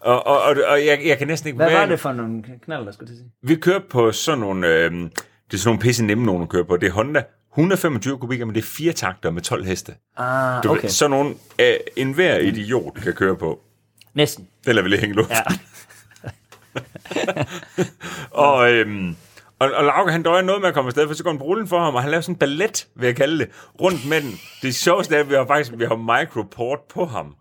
Og, 0.00 0.26
og, 0.26 0.42
og, 0.42 0.56
og 0.68 0.86
jeg, 0.86 1.00
jeg 1.04 1.18
kan 1.18 1.26
næsten 1.26 1.48
ikke 1.48 1.56
Hvad 1.56 1.70
var 1.70 1.86
det 1.86 2.00
for 2.00 2.12
nogle 2.12 2.42
knald, 2.64 2.86
der 2.86 2.92
skulle 2.92 3.10
til 3.10 3.16
sige? 3.16 3.30
Vi 3.42 3.54
kører 3.56 3.80
på 3.90 4.12
sådan 4.12 4.38
nogle, 4.38 4.66
øh, 4.66 4.90
det 4.90 4.90
er 5.52 5.56
sådan 5.56 5.68
nogle 5.68 5.80
pisse 5.80 6.04
nemme 6.04 6.24
nogen 6.24 6.42
at 6.42 6.48
køre 6.48 6.64
på. 6.64 6.76
Det 6.76 6.86
er 6.88 6.92
Honda, 6.92 7.22
125 7.52 8.18
kubikker, 8.18 8.46
men 8.46 8.54
det 8.54 8.60
er 8.60 8.66
fire 8.66 8.92
takter 8.92 9.30
med 9.30 9.42
12 9.42 9.64
heste. 9.64 9.94
Ah, 10.16 10.62
Du 10.62 10.70
okay. 10.70 10.82
ved, 10.82 10.90
sådan 10.90 11.10
nogle, 11.10 11.34
øh, 11.60 11.74
enhver 11.96 12.38
idiot 12.38 12.94
kan 13.02 13.12
køre 13.12 13.36
på. 13.36 13.60
Næsten. 14.14 14.48
Den 14.66 14.74
lader 14.74 14.82
vi 14.82 14.88
lige 14.88 15.00
hænge 15.00 15.14
luft. 15.16 15.30
Ja. 15.30 15.42
Og, 18.30 18.72
øhm, 18.72 19.16
og, 19.60 19.70
og 19.72 19.84
Lauke, 19.84 20.12
han 20.12 20.22
døjer 20.22 20.42
noget 20.42 20.60
med 20.60 20.68
at 20.68 20.74
komme 20.74 20.88
afsted, 20.88 21.06
for 21.06 21.14
så 21.14 21.22
går 21.22 21.30
han 21.30 21.38
på 21.38 21.44
rullen 21.44 21.68
for 21.68 21.78
ham, 21.78 21.94
og 21.94 22.02
han 22.02 22.10
laver 22.10 22.20
sådan 22.20 22.34
en 22.34 22.38
ballet, 22.38 22.86
vil 22.94 23.06
jeg 23.06 23.16
kalde 23.16 23.38
det, 23.38 23.50
rundt 23.80 24.08
med 24.08 24.20
den. 24.20 24.40
Det 24.62 24.74
sjoveste 24.74 25.16
er, 25.16 25.20
at 25.20 25.30
vi 25.30 25.34
har 25.34 25.46
faktisk 25.46 25.72
vi 25.76 25.84
har 25.84 26.20
microport 26.20 26.78
på 26.80 27.04
ham. 27.04 27.34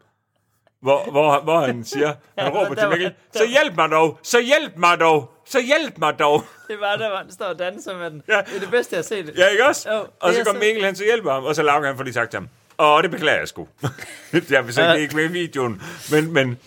Hvor, 0.82 1.12
hvor, 1.12 1.42
hvor 1.44 1.60
han 1.60 1.84
siger, 1.84 2.14
han 2.38 2.50
råber 2.54 2.76
til 2.76 2.90
Mikkel, 2.90 3.14
så 3.34 3.48
hjælp 3.48 3.76
mig 3.76 3.90
dog, 3.92 4.20
så 4.24 4.42
hjælp 4.42 4.78
mig 4.78 5.00
dog, 5.00 5.32
så 5.46 5.62
hjælp 5.62 5.98
mig 5.98 6.20
dog. 6.20 6.44
Det 6.68 6.80
var 6.80 6.96
der, 6.96 7.10
hvor 7.10 7.18
han 7.18 7.32
står 7.32 7.46
og 7.46 7.60
danser 7.60 7.98
med 7.98 8.12
den. 8.12 8.24
Ja. 8.28 8.38
Det 8.38 8.56
er 8.56 8.60
det 8.60 8.72
bedste, 8.72 8.94
jeg 8.94 8.98
har 8.98 9.04
set. 9.04 9.38
Ja, 9.38 9.48
ikke 9.48 9.66
også? 9.66 9.94
Jo, 9.94 10.06
og 10.20 10.34
så 10.34 10.44
går 10.44 10.54
Mikkel, 10.54 10.86
han 10.86 10.96
så 10.96 11.04
hjælper 11.04 11.32
ham, 11.32 11.44
og 11.44 11.56
så 11.56 11.64
Lauke, 11.64 11.88
han 11.88 11.98
får 11.98 12.04
lige 12.04 12.14
sagt 12.14 12.32
til 12.32 12.40
ham, 12.40 12.50
åh, 12.80 13.04
det 13.04 13.12
beklager 13.12 13.40
jeg 13.40 13.48
sgu. 13.48 13.68
jeg 14.50 14.66
vil 14.66 14.74
så 14.74 14.94
ikke 14.94 15.16
med 15.16 15.24
i 15.24 15.28
videoen, 15.28 15.82
men, 16.12 16.34
men, 16.34 16.58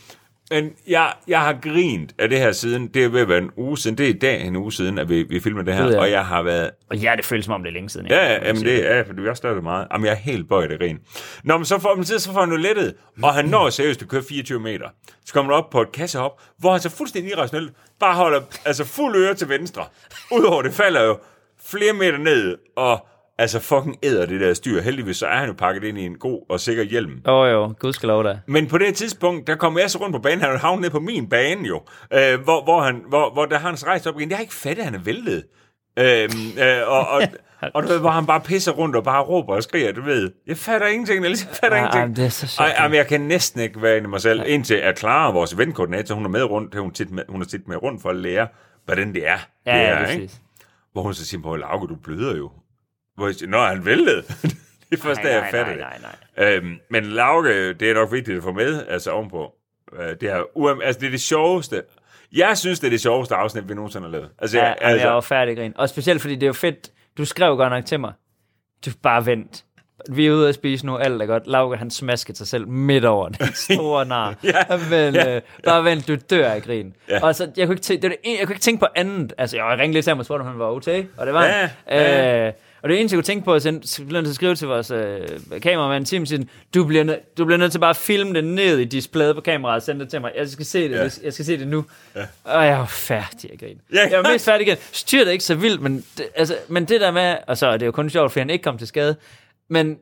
men 0.52 0.72
jeg, 0.86 1.12
jeg 1.28 1.40
har 1.40 1.58
grint 1.62 2.14
af 2.18 2.28
det 2.28 2.38
her 2.38 2.52
siden, 2.52 2.88
det 2.88 3.04
er 3.04 3.08
ved 3.08 3.20
at 3.20 3.28
være 3.28 3.38
en 3.38 3.50
uge 3.56 3.78
siden, 3.78 3.98
det 3.98 4.06
er 4.06 4.10
i 4.10 4.18
dag 4.18 4.46
en 4.46 4.56
uge 4.56 4.72
siden, 4.72 4.98
at 4.98 5.08
vi, 5.08 5.22
vi 5.22 5.40
filmer 5.40 5.62
det 5.62 5.74
her, 5.74 5.90
ja. 5.90 6.00
og 6.00 6.10
jeg 6.10 6.26
har 6.26 6.42
været 6.42 6.70
Og 6.90 6.96
ja, 6.96 7.14
det 7.16 7.24
føles 7.24 7.44
som 7.44 7.54
om 7.54 7.62
det 7.62 7.68
er 7.68 7.72
længe 7.72 7.90
siden. 7.90 8.06
Ja, 8.06 8.32
ja, 8.32 8.46
jamen 8.46 8.64
det 8.64 8.90
er, 8.90 9.04
for 9.04 9.12
vi 9.12 9.26
har 9.26 9.54
det 9.54 9.62
meget. 9.62 9.86
Jamen, 9.92 10.04
jeg 10.06 10.12
er 10.12 10.16
helt 10.16 10.48
bøjet 10.48 10.72
af 10.72 10.78
grin. 10.78 10.98
Nå, 11.44 11.56
men 11.56 11.64
så 11.64 11.78
får, 11.78 11.94
men 11.94 12.04
så 12.04 12.32
får 12.32 12.40
han 12.40 12.50
jo 12.50 12.56
lettet, 12.56 12.94
og 13.22 13.34
han 13.34 13.44
når 13.44 13.70
seriøst 13.70 14.02
at 14.02 14.08
køre 14.08 14.22
24 14.28 14.60
meter. 14.60 14.88
Så 15.24 15.32
kommer 15.32 15.52
han 15.52 15.64
op 15.64 15.70
på 15.70 15.82
et 15.82 15.92
kassehop, 15.92 16.40
hvor 16.58 16.72
han 16.72 16.80
så 16.80 16.90
fuldstændig 16.90 17.32
irrationelt 17.32 17.72
bare 18.00 18.14
holder 18.14 18.40
altså 18.64 18.84
fuld 18.84 19.16
øre 19.16 19.34
til 19.34 19.48
venstre. 19.48 19.84
Udover 20.32 20.62
det 20.62 20.74
falder 20.74 21.02
jo 21.02 21.18
flere 21.64 21.92
meter 21.92 22.18
ned, 22.18 22.58
og 22.76 23.06
altså 23.38 23.60
fucking 23.60 23.96
æder 24.02 24.26
det 24.26 24.40
der 24.40 24.54
styr. 24.54 24.80
Heldigvis 24.80 25.16
så 25.16 25.26
er 25.26 25.36
han 25.36 25.48
jo 25.48 25.54
pakket 25.58 25.84
ind 25.84 25.98
i 25.98 26.06
en 26.06 26.18
god 26.18 26.46
og 26.48 26.60
sikker 26.60 26.82
hjelm. 26.82 27.20
Åh 27.26 27.34
oh, 27.34 27.50
jo, 27.50 27.74
gud 27.78 27.92
skal 27.92 28.06
lov 28.06 28.24
da. 28.24 28.38
Men 28.46 28.66
på 28.66 28.78
det 28.78 28.94
tidspunkt, 28.94 29.46
der 29.46 29.54
kom 29.54 29.78
jeg 29.78 29.90
så 29.90 29.98
rundt 29.98 30.14
på 30.14 30.22
banen, 30.22 30.40
han 30.40 30.50
er 30.50 30.58
havnet 30.58 30.80
ned 30.82 30.90
på 30.90 31.00
min 31.00 31.28
bane 31.28 31.68
jo, 31.68 31.82
øh, 32.12 32.40
hvor, 32.40 32.64
hvor, 32.64 32.82
han, 32.82 33.02
hvor, 33.08 33.32
hvor 33.32 33.44
der 33.46 33.58
har 33.58 33.68
han 33.68 33.86
rejst 33.86 34.06
op 34.06 34.18
igen. 34.20 34.30
Jeg 34.30 34.36
har 34.38 34.42
ikke 34.42 34.54
fattet, 34.54 34.82
at 34.82 34.84
han 34.84 34.94
er 34.94 35.04
væltet. 35.04 35.44
Øhm, 35.98 36.32
øh, 36.62 36.88
og, 36.88 37.08
og, 37.08 37.22
og, 37.74 37.82
du 37.82 37.88
ved, 37.88 37.98
hvor 38.00 38.10
han 38.10 38.26
bare 38.26 38.40
pisser 38.40 38.72
rundt 38.72 38.96
og 38.96 39.04
bare 39.04 39.22
råber 39.22 39.54
og 39.54 39.62
skriger, 39.62 39.92
du 39.92 40.02
ved. 40.02 40.30
Jeg 40.46 40.56
fatter 40.56 40.86
ingenting, 40.86 41.20
Niels, 41.20 41.44
jeg 41.44 41.56
fatter 41.56 41.76
Ja, 41.76 41.82
ingenting. 41.82 42.00
jamen, 42.02 42.16
det 42.16 42.24
er 42.24 42.28
så 42.28 42.46
sjovt. 42.46 42.68
Ej, 42.68 42.76
jamen, 42.78 42.96
jeg 42.96 43.06
kan 43.06 43.20
næsten 43.20 43.60
ikke 43.60 43.82
være 43.82 43.96
inde 43.96 44.06
i 44.06 44.10
mig 44.10 44.20
selv, 44.20 44.42
indtil 44.46 44.74
at 44.74 44.98
Clara, 44.98 45.30
vores 45.32 45.52
eventkoordinator, 45.52 46.14
hun 46.14 46.24
er 46.24 46.28
med 46.28 46.42
rundt, 46.42 46.74
hun, 46.74 46.90
tit 46.90 47.10
med, 47.10 47.22
hun 47.28 47.40
er 47.40 47.46
tit 47.46 47.68
med 47.68 47.82
rundt 47.82 48.02
for 48.02 48.10
at 48.10 48.16
lære, 48.16 48.48
hvordan 48.84 49.14
det 49.14 49.28
er. 49.28 49.38
Ja, 49.66 49.72
det 49.72 49.78
ja, 49.78 49.88
er, 49.88 50.04
præcis. 50.04 50.40
Hvor 50.92 51.02
hun 51.02 51.14
så 51.14 51.26
siger, 51.26 51.42
på 51.42 51.56
Lauke, 51.56 51.86
du 51.86 51.94
bløder 51.94 52.36
jo. 52.36 52.50
Hvor 53.16 53.26
jeg 53.26 53.34
siger, 53.34 53.50
nå, 53.50 53.58
han 53.64 53.84
væltet? 53.84 54.24
det 54.90 54.98
er 54.98 55.02
først, 55.02 55.20
da 55.22 55.34
jeg 55.34 55.48
fatter 55.50 55.76
nej, 55.76 55.98
nej, 56.02 56.14
nej. 56.38 56.54
Øhm, 56.54 56.78
men 56.90 57.04
Lauke, 57.04 57.72
det 57.72 57.90
er 57.90 57.94
nok 57.94 58.12
vigtigt 58.12 58.36
at 58.36 58.42
få 58.42 58.52
med, 58.52 58.86
altså 58.88 59.10
ovenpå. 59.10 59.52
Øh, 60.00 60.08
det, 60.20 60.22
er, 60.30 60.42
uam- 60.42 60.84
altså, 60.84 61.00
det 61.00 61.06
er 61.06 61.10
det 61.10 61.20
sjoveste. 61.20 61.82
Jeg 62.32 62.58
synes, 62.58 62.80
det 62.80 62.86
er 62.86 62.90
det 62.90 63.00
sjoveste 63.00 63.34
afsnit, 63.34 63.68
vi 63.68 63.74
nogensinde 63.74 64.06
har 64.06 64.12
lavet. 64.12 64.28
Altså, 64.38 64.58
Ja, 64.58 64.64
jeg, 64.64 64.76
altså. 64.80 65.06
jeg 65.06 65.14
var 65.14 65.20
færdig 65.20 65.56
grin. 65.56 65.72
Og 65.76 65.88
specielt 65.88 66.20
fordi 66.20 66.34
det 66.34 66.42
er 66.42 66.46
jo 66.46 66.52
fedt. 66.52 66.90
Du 67.18 67.24
skrev 67.24 67.56
godt 67.56 67.70
nok 67.72 67.84
til 67.86 68.00
mig. 68.00 68.12
Du 68.86 68.90
bare 69.02 69.26
vent. 69.26 69.64
Vi 70.10 70.26
er 70.26 70.32
ude 70.32 70.48
at 70.48 70.54
spise 70.54 70.86
nu, 70.86 70.96
alt 70.96 71.22
er 71.22 71.26
godt. 71.26 71.46
Lauke, 71.46 71.76
han 71.76 71.90
smaskede 71.90 72.38
sig 72.38 72.46
selv 72.46 72.68
midt 72.68 73.04
over 73.04 73.28
den 73.28 73.46
store 73.70 74.04
nar. 74.06 74.34
Ja, 74.44 74.76
Men 74.90 75.14
ja. 75.14 75.36
øh, 75.36 75.42
bare 75.64 75.84
vent, 75.84 76.08
du 76.08 76.16
dør 76.30 76.50
af 76.50 76.62
grin. 76.62 76.94
Ja. 77.08 77.22
Og 77.22 77.34
så, 77.34 77.50
jeg 77.56 77.66
kunne, 77.66 77.74
ikke 77.74 77.82
tænke, 77.82 78.02
det 78.02 78.10
var 78.10 78.16
det 78.16 78.20
en, 78.30 78.38
jeg 78.38 78.46
kunne 78.46 78.54
ikke 78.54 78.62
tænke 78.62 78.80
på 78.80 78.86
andet. 78.94 79.32
Altså, 79.38 79.56
jeg 79.56 79.66
ringede 79.78 79.92
lidt 79.92 80.04
til 80.04 80.10
ham 80.10 80.18
og 80.18 80.24
spurgte, 80.24 80.40
om 80.42 80.46
han 80.48 80.58
var 80.58 80.66
okay, 80.66 81.04
og 81.16 81.26
det 81.26 81.34
var 81.34 81.44
Ja, 81.44 81.50
han. 81.50 81.70
ja. 81.98 82.46
Øh, 82.46 82.52
og 82.82 82.88
det 82.88 83.00
eneste, 83.00 83.14
jeg 83.14 83.18
kunne 83.18 83.26
tænke 83.26 83.44
på, 83.44 83.54
at 83.54 83.64
jeg 83.66 83.80
blev 83.96 84.12
nødt 84.12 84.24
til 84.24 84.30
at 84.30 84.34
skrive 84.34 84.54
til 84.54 84.68
vores 84.68 84.90
øh, 84.90 85.28
kameramand, 85.62 86.06
Tim, 86.06 86.26
siger, 86.26 86.44
du 86.74 86.84
bliver, 86.84 87.04
nø- 87.04 87.34
du 87.38 87.44
bliver 87.44 87.58
nødt 87.58 87.72
til 87.72 87.78
bare 87.78 87.90
at 87.90 87.96
filme 87.96 88.34
det 88.34 88.44
ned 88.44 88.78
i 88.78 88.84
displayet 88.84 89.34
på 89.34 89.40
kameraet 89.40 89.76
og 89.76 89.82
sende 89.82 90.00
det 90.00 90.10
til 90.10 90.20
mig. 90.20 90.32
Jeg 90.36 90.48
skal 90.48 90.66
se 90.66 90.82
det, 90.88 90.90
Ja. 90.96 91.08
jeg 91.24 91.32
skal 91.32 91.44
se 91.44 91.58
det 91.58 91.68
nu. 91.68 91.84
Ja. 92.16 92.20
Og 92.44 92.66
jeg 92.66 92.78
var 92.78 92.86
færdig 92.86 93.52
at 93.52 93.58
grine. 93.60 93.80
Ja. 93.94 94.08
Jeg 94.10 94.22
var 94.24 94.32
mest 94.32 94.44
færdig 94.44 94.66
igen. 94.66 94.76
Styr 94.92 95.24
det 95.24 95.32
ikke 95.32 95.44
så 95.44 95.54
vildt, 95.54 95.80
men 95.82 96.04
det, 96.18 96.26
altså, 96.34 96.56
men 96.68 96.84
det 96.84 97.00
der 97.00 97.10
med, 97.10 97.36
og 97.46 97.58
så 97.58 97.66
er 97.66 97.76
det 97.76 97.86
jo 97.86 97.90
kun 97.92 98.10
sjovt, 98.10 98.32
fordi 98.32 98.40
han 98.40 98.50
ikke 98.50 98.62
kom 98.62 98.78
til 98.78 98.86
skade, 98.86 99.16
men 99.68 99.98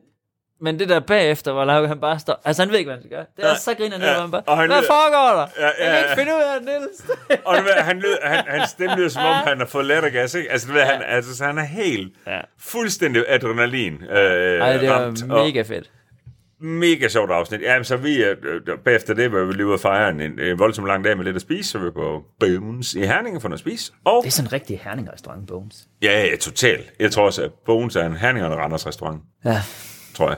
Men 0.61 0.79
det 0.79 0.89
der 0.89 0.99
bagefter, 0.99 1.51
hvor 1.53 1.65
Lauke 1.65 1.87
han 1.87 1.99
bare 1.99 2.19
står... 2.19 2.41
Altså, 2.45 2.61
han 2.61 2.71
ved 2.71 2.77
ikke, 2.79 2.89
hvad 2.89 2.95
han 2.97 3.03
skal 3.03 3.17
gøre. 3.17 3.25
Det 3.37 3.43
er 3.43 3.47
Nej. 3.47 3.57
så 3.57 3.73
griner 3.73 3.97
Ja, 3.99 4.05
ja. 4.07 4.13
hvor 4.13 4.21
han 4.21 4.31
bare... 4.31 4.41
og 4.47 4.57
han 4.57 4.69
hvad 4.69 4.79
ved- 4.79 4.87
foregår 4.87 5.39
der? 5.39 5.47
Ja, 5.59 5.65
ja, 5.65 5.67
Jeg 5.67 5.89
kan 5.91 5.97
ikke 5.97 6.09
ja. 6.09 6.15
finde 6.15 6.31
ud 6.31 6.41
af 6.41 6.59
det, 6.59 6.69
Niels. 6.69 7.41
Og 7.47 7.57
du 7.57 7.61
ved, 7.63 7.71
han, 7.73 7.99
lød, 7.99 8.17
han, 8.23 8.43
han 8.47 8.67
stemme 8.67 8.95
lyder, 8.95 9.09
som 9.09 9.25
om 9.25 9.33
han 9.33 9.57
har 9.59 9.65
fået 9.65 9.85
lattergas, 9.85 10.35
ikke? 10.35 10.51
Altså, 10.51 10.67
du 10.67 10.73
ved, 10.73 10.81
han, 10.81 11.01
altså, 11.07 11.37
så 11.37 11.45
han 11.45 11.57
er 11.57 11.63
helt 11.63 12.13
Ja. 12.27 12.39
fuldstændig 12.59 13.23
adrenalin 13.27 13.93
øh, 13.93 14.17
Ej, 14.17 14.77
det 14.77 14.91
ramt, 14.91 15.29
var 15.29 15.35
og 15.35 15.45
mega 15.45 15.61
fedt. 15.61 15.91
mega 16.59 17.07
sjovt 17.07 17.31
afsnit. 17.31 17.61
Ja, 17.61 17.75
men 17.75 17.83
så 17.85 17.97
vi, 17.97 18.23
øh, 18.23 18.37
øh, 18.67 18.77
bagefter 18.85 19.13
det, 19.13 19.31
var 19.31 19.43
vi 19.43 19.53
lige 19.53 19.65
ude 19.65 19.73
at 19.73 19.79
fejre 19.81 20.09
en, 20.09 20.21
en, 20.21 20.39
en 20.39 20.59
voldsom 20.59 20.85
lang 20.85 21.03
dag 21.03 21.17
med 21.17 21.25
lidt 21.25 21.35
at 21.35 21.41
spise, 21.41 21.69
så 21.69 21.77
vi 21.77 21.85
var 21.85 21.91
på 21.91 22.23
Bones 22.39 22.93
i 22.93 22.99
Herningen 23.05 23.41
for 23.41 23.47
noget 23.49 23.57
at 23.57 23.59
spise. 23.59 23.91
Og 24.05 24.21
Det 24.23 24.27
er 24.27 24.31
sådan 24.31 24.47
en 24.47 24.53
rigtig 24.53 24.81
herning-restaurant, 24.83 25.47
Bones. 25.47 25.75
ja, 26.03 26.27
ja, 26.31 26.35
totalt. 26.35 26.93
Jeg 26.99 27.11
tror 27.11 27.25
også, 27.25 27.43
at 27.43 27.51
Bones 27.65 27.95
er 27.95 28.05
en 28.05 28.15
Herning 28.17 28.45
og 28.45 28.53
en 28.53 28.59
Randers 28.59 28.87
restaurant, 28.87 29.21
Ja, 29.45 29.61
tror 30.15 30.29
jeg. 30.29 30.37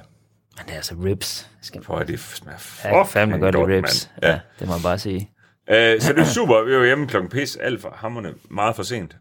Men 0.58 0.66
det 0.66 0.72
er 0.72 0.76
altså 0.76 0.96
ribs. 1.04 1.50
Skal 1.62 1.84
For 1.84 1.98
at 1.98 2.08
det 2.08 2.20
smager 2.20 2.58
fucking 2.58 3.08
fandme 3.08 3.38
godt 3.38 3.56
godt, 3.56 3.70
ribs. 3.70 4.10
mand. 4.22 4.32
Ja. 4.34 4.40
det 4.60 4.68
må 4.68 4.74
jeg 4.74 4.82
bare 4.84 4.98
sige. 5.00 5.30
Øh, 5.70 6.02
så 6.02 6.14
det 6.14 6.20
er 6.20 6.26
super. 6.26 6.64
Vi 6.64 6.78
var 6.78 6.86
hjemme 6.86 7.08
klokken 7.08 7.30
pis, 7.32 7.56
alt 7.56 7.82
for 7.82 7.94
hammerne 7.98 8.34
meget 8.50 8.76
for 8.76 8.84
sent. 8.84 9.16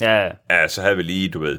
Ja, 0.00 0.24
ja. 0.24 0.30
Ja, 0.50 0.68
så 0.68 0.82
havde 0.82 0.96
vi 0.96 1.02
lige, 1.02 1.28
du 1.28 1.38
ved, 1.40 1.58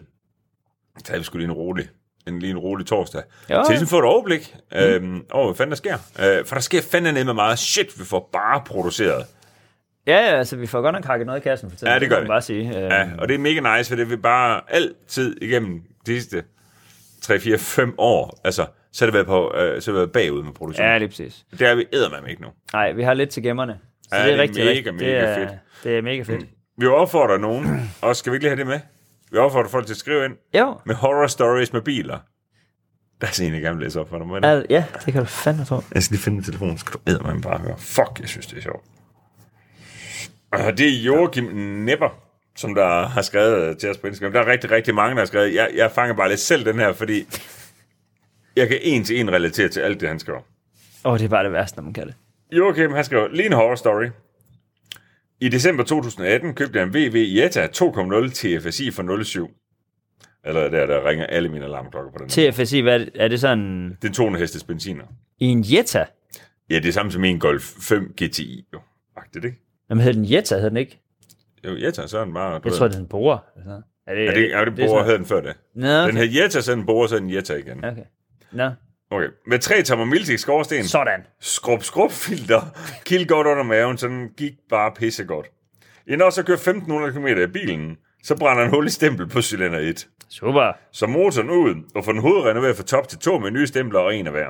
så 0.97 1.03
havde 1.07 1.19
vi 1.19 1.23
sgu 1.25 1.37
lige 1.37 1.45
en 1.47 1.51
rolig, 1.53 1.89
en, 2.27 2.39
lige 2.39 2.51
en 2.51 2.57
rolig 2.57 2.85
torsdag. 2.87 3.21
Ja. 3.49 3.55
Til 3.55 3.69
ligesom 3.69 3.85
at 3.85 3.89
få 3.89 3.99
et 3.99 4.05
overblik 4.05 4.55
mm. 4.71 4.77
øhm, 4.77 5.25
over, 5.31 5.45
hvad 5.47 5.55
fanden 5.57 5.71
der 5.71 5.77
sker. 5.77 5.97
Øh, 6.19 6.45
for 6.45 6.55
der 6.55 6.61
sker 6.61 6.81
fandme 6.81 7.23
med 7.23 7.33
meget 7.33 7.59
shit, 7.59 7.99
vi 7.99 8.05
får 8.05 8.29
bare 8.33 8.61
produceret. 8.65 9.25
Ja, 10.07 10.15
ja, 10.17 10.37
altså, 10.37 10.55
vi 10.55 10.67
får 10.67 10.81
godt 10.81 10.93
nok 10.93 11.05
hakket 11.05 11.25
noget 11.27 11.39
i 11.39 11.43
kassen 11.43 11.69
for 11.69 11.77
tiden. 11.77 11.93
Ja, 11.93 11.99
det 11.99 12.09
gør 12.09 12.15
vi. 12.15 12.21
man 12.21 12.27
bare 12.27 12.41
sige. 12.41 12.67
Øh, 12.77 12.83
Ja, 12.83 13.09
og 13.17 13.27
det 13.27 13.35
er 13.35 13.39
mega 13.39 13.77
nice, 13.77 13.89
for 13.91 13.95
det 13.95 14.03
er 14.03 14.07
vi 14.09 14.15
bare 14.15 14.61
altid 14.67 15.37
igennem 15.41 15.81
de 16.05 16.11
sidste 16.21 16.43
3, 17.21 17.39
4, 17.39 17.57
5 17.57 17.95
år, 17.97 18.39
altså, 18.43 18.65
så 18.93 19.05
har 19.05 19.07
det 19.07 19.13
været, 19.13 19.25
på, 19.27 19.53
øh, 19.55 19.81
så 19.81 19.91
har 19.91 19.95
det 19.97 19.99
været 19.99 20.11
bagud 20.11 20.43
med 20.43 20.53
produktion. 20.53 20.87
ja, 20.87 20.93
det 20.95 21.03
er 21.03 21.07
præcis. 21.07 21.45
Det 21.51 21.61
er 21.67 21.75
vi 21.75 21.85
eddermame 21.93 22.29
ikke 22.29 22.41
nu. 22.41 22.47
Nej, 22.73 22.91
vi 22.91 23.03
har 23.03 23.13
lidt 23.13 23.29
til 23.29 23.43
gemmerne. 23.43 23.79
Så 24.03 24.15
Ja, 24.15 24.23
det 24.23 24.23
er, 24.23 24.27
det 24.31 24.37
er 24.37 24.41
rigtig, 24.41 24.63
mega, 24.65 24.77
rigtig, 24.77 24.93
mega 24.93 25.05
det 25.05 25.29
er, 25.29 25.35
fedt. 25.35 25.49
Det 25.83 25.97
er 25.97 26.01
mega 26.01 26.21
fedt. 26.23 26.45
Vi 26.77 26.85
opfordrer 26.87 27.37
nogen, 27.37 27.91
og 28.01 28.15
skal 28.15 28.31
vi 28.31 28.35
ikke 28.35 28.43
lige 28.43 28.49
have 28.49 28.59
det 28.59 28.67
med? 28.67 28.79
Vi 29.31 29.37
opfordrer 29.37 29.69
folk 29.69 29.85
til 29.85 29.93
at 29.93 29.97
skrive 29.97 30.25
ind 30.25 30.33
Jo, 30.57 30.77
med 30.85 30.95
horror 30.95 31.27
stories 31.27 31.73
med 31.73 31.81
biler. 31.81 32.19
Der 33.21 33.27
er 33.27 33.31
sådan 33.31 33.47
en, 33.47 33.53
jeg 33.53 33.61
gerne 33.61 33.77
vil 33.77 33.83
læse 33.83 33.99
op 33.99 34.09
for 34.09 34.39
dig. 34.39 34.49
Al, 34.51 34.65
ja, 34.69 34.83
det 35.05 35.13
kan 35.13 35.21
du 35.21 35.25
fandme 35.27 35.65
tro. 35.65 35.75
Jeg 35.95 36.03
skal 36.03 36.13
lige 36.15 36.23
finde 36.23 36.43
telefonen, 36.43 36.77
så 36.77 36.85
skal 36.85 36.93
du 36.93 37.11
eddermame 37.11 37.41
bare 37.41 37.57
høre. 37.59 37.75
Fuck, 37.77 38.19
jeg 38.19 38.29
synes, 38.29 38.47
det 38.47 38.57
er 38.57 38.61
sjovt. 38.61 38.85
Og 40.51 40.77
det 40.77 40.87
er 40.87 41.01
Joachim 41.03 41.43
Nepper, 41.85 42.09
som 42.55 42.75
der 42.75 43.07
har 43.07 43.21
skrevet 43.21 43.77
til 43.77 43.89
os 43.89 43.97
på 43.97 44.07
Instagram. 44.07 44.33
Der 44.33 44.39
er 44.41 44.45
rigtig, 44.47 44.71
rigtig 44.71 44.95
mange, 44.95 45.15
der 45.15 45.21
har 45.21 45.25
skrevet. 45.25 45.55
Jeg, 45.55 45.69
jeg 45.75 45.91
fanger 45.91 46.15
bare 46.15 46.29
lidt 46.29 46.39
selv 46.39 46.65
den 46.65 46.79
her, 46.79 46.93
fordi 46.93 47.25
jeg 48.59 48.67
kan 48.67 48.77
en 48.81 49.03
til 49.03 49.19
en 49.19 49.31
relatere 49.31 49.67
til 49.69 49.79
alt 49.79 50.01
det, 50.01 50.09
han 50.09 50.19
skriver. 50.19 50.39
Åh, 51.05 51.11
oh, 51.11 51.19
det 51.19 51.25
er 51.25 51.29
bare 51.29 51.43
det 51.43 51.51
værste, 51.51 51.77
når 51.77 51.83
man 51.83 51.93
kan 51.93 52.07
det. 52.07 52.13
Joachim, 52.51 52.91
han 52.91 53.03
skriver, 53.03 53.27
lige 53.27 53.45
en 53.45 53.53
horror 53.53 53.75
story. 53.75 54.05
I 55.41 55.49
december 55.49 55.83
2018 55.83 56.53
købte 56.55 56.79
jeg 56.79 56.83
en 56.87 56.93
VW 56.93 57.17
Jetta 57.17 57.65
2.0 57.65 58.29
TFSI 58.29 58.91
for 58.91 59.23
07. 59.23 59.49
Eller 60.45 60.69
der, 60.69 60.85
der 60.85 61.09
ringer 61.09 61.25
alle 61.25 61.49
mine 61.49 61.65
alarmklokker 61.65 62.11
på 62.11 62.17
den. 62.19 62.29
TFSI, 62.29 62.79
hvad 62.81 62.93
er 62.93 62.97
det, 62.97 63.09
er 63.15 63.27
det 63.27 63.39
sådan 63.39 63.97
Det 64.01 64.09
er 64.09 64.13
200 64.13 64.41
hestes 64.43 64.63
benziner. 64.63 65.03
i 65.39 65.45
en 65.45 65.63
Jetta? 65.67 66.05
Ja, 66.69 66.75
det 66.75 66.85
er 66.85 66.91
samme 66.91 67.11
som 67.11 67.23
en 67.23 67.39
Golf 67.39 67.63
5 67.63 68.13
GTI, 68.23 68.65
jo. 68.73 68.79
Agtigt, 69.17 69.45
ikke? 69.45 69.57
Jamen, 69.89 70.03
hed 70.03 70.13
den 70.13 70.31
Jetta, 70.31 70.57
hed 70.59 70.69
den 70.69 70.77
ikke? 70.77 70.99
Jo, 71.65 71.75
Jetta, 71.77 72.07
så 72.07 72.17
er 72.19 72.25
den 72.25 72.33
bare... 72.33 72.61
Jeg 72.65 72.73
tror, 72.73 72.87
det 72.87 72.95
er 72.95 72.99
en 72.99 73.07
borer. 73.07 73.37
Altså. 73.55 73.81
Er 74.07 74.15
det, 74.15 74.25
Ja, 74.25 74.31
det, 74.31 74.49
ja, 74.49 74.59
det, 74.59 74.67
det 74.67 74.77
sådan- 74.77 74.87
bruger 74.87 75.03
havde 75.03 75.17
den 75.17 75.25
før 75.25 75.41
det. 75.41 75.55
Nå, 75.75 75.87
Den 75.87 76.09
okay. 76.09 76.17
hed 76.17 76.41
Jetta, 76.41 76.61
så 76.61 76.71
er 76.71 76.75
den 76.75 76.85
bruger, 76.85 77.07
så 77.07 77.15
er 77.15 77.19
den 77.19 77.33
Jetta 77.33 77.55
igen. 77.55 77.85
okay. 77.85 78.03
Nå, 78.51 78.69
Okay. 79.11 79.27
Med 79.47 79.59
tre 79.59 79.81
tommer 79.83 80.05
Miltik 80.05 80.39
skorsten, 80.39 80.83
sådan. 80.83 81.19
skrub 81.39 81.83
skrub 81.83 82.11
filter, 82.11 82.61
kild 83.05 83.27
godt 83.27 83.47
under 83.47 83.63
maven, 83.63 83.97
så 83.97 84.07
den 84.07 84.29
gik 84.37 84.53
bare 84.69 84.91
pisse 84.95 85.23
godt. 85.23 85.47
Inden 86.07 86.21
også 86.21 86.41
at 86.41 86.47
køre 86.47 86.53
1500 86.55 87.13
km 87.13 87.27
i 87.27 87.47
bilen, 87.47 87.97
så 88.23 88.35
brænder 88.37 88.63
en 88.63 88.69
hul 88.69 88.87
i 88.87 88.89
stempel 88.89 89.27
på 89.27 89.41
cylinder 89.41 89.79
1. 89.79 90.07
Super. 90.29 90.77
Så 90.91 91.07
motoren 91.07 91.49
ud 91.49 91.75
og 91.95 92.05
får 92.05 92.11
den 92.11 92.21
hovedrenoveret 92.21 92.75
fra 92.75 92.83
top 92.83 93.07
til 93.07 93.19
to 93.19 93.39
med 93.39 93.51
nye 93.51 93.67
stempler 93.67 93.99
og 93.99 94.15
en 94.15 94.27
af 94.27 94.33
hver. 94.33 94.47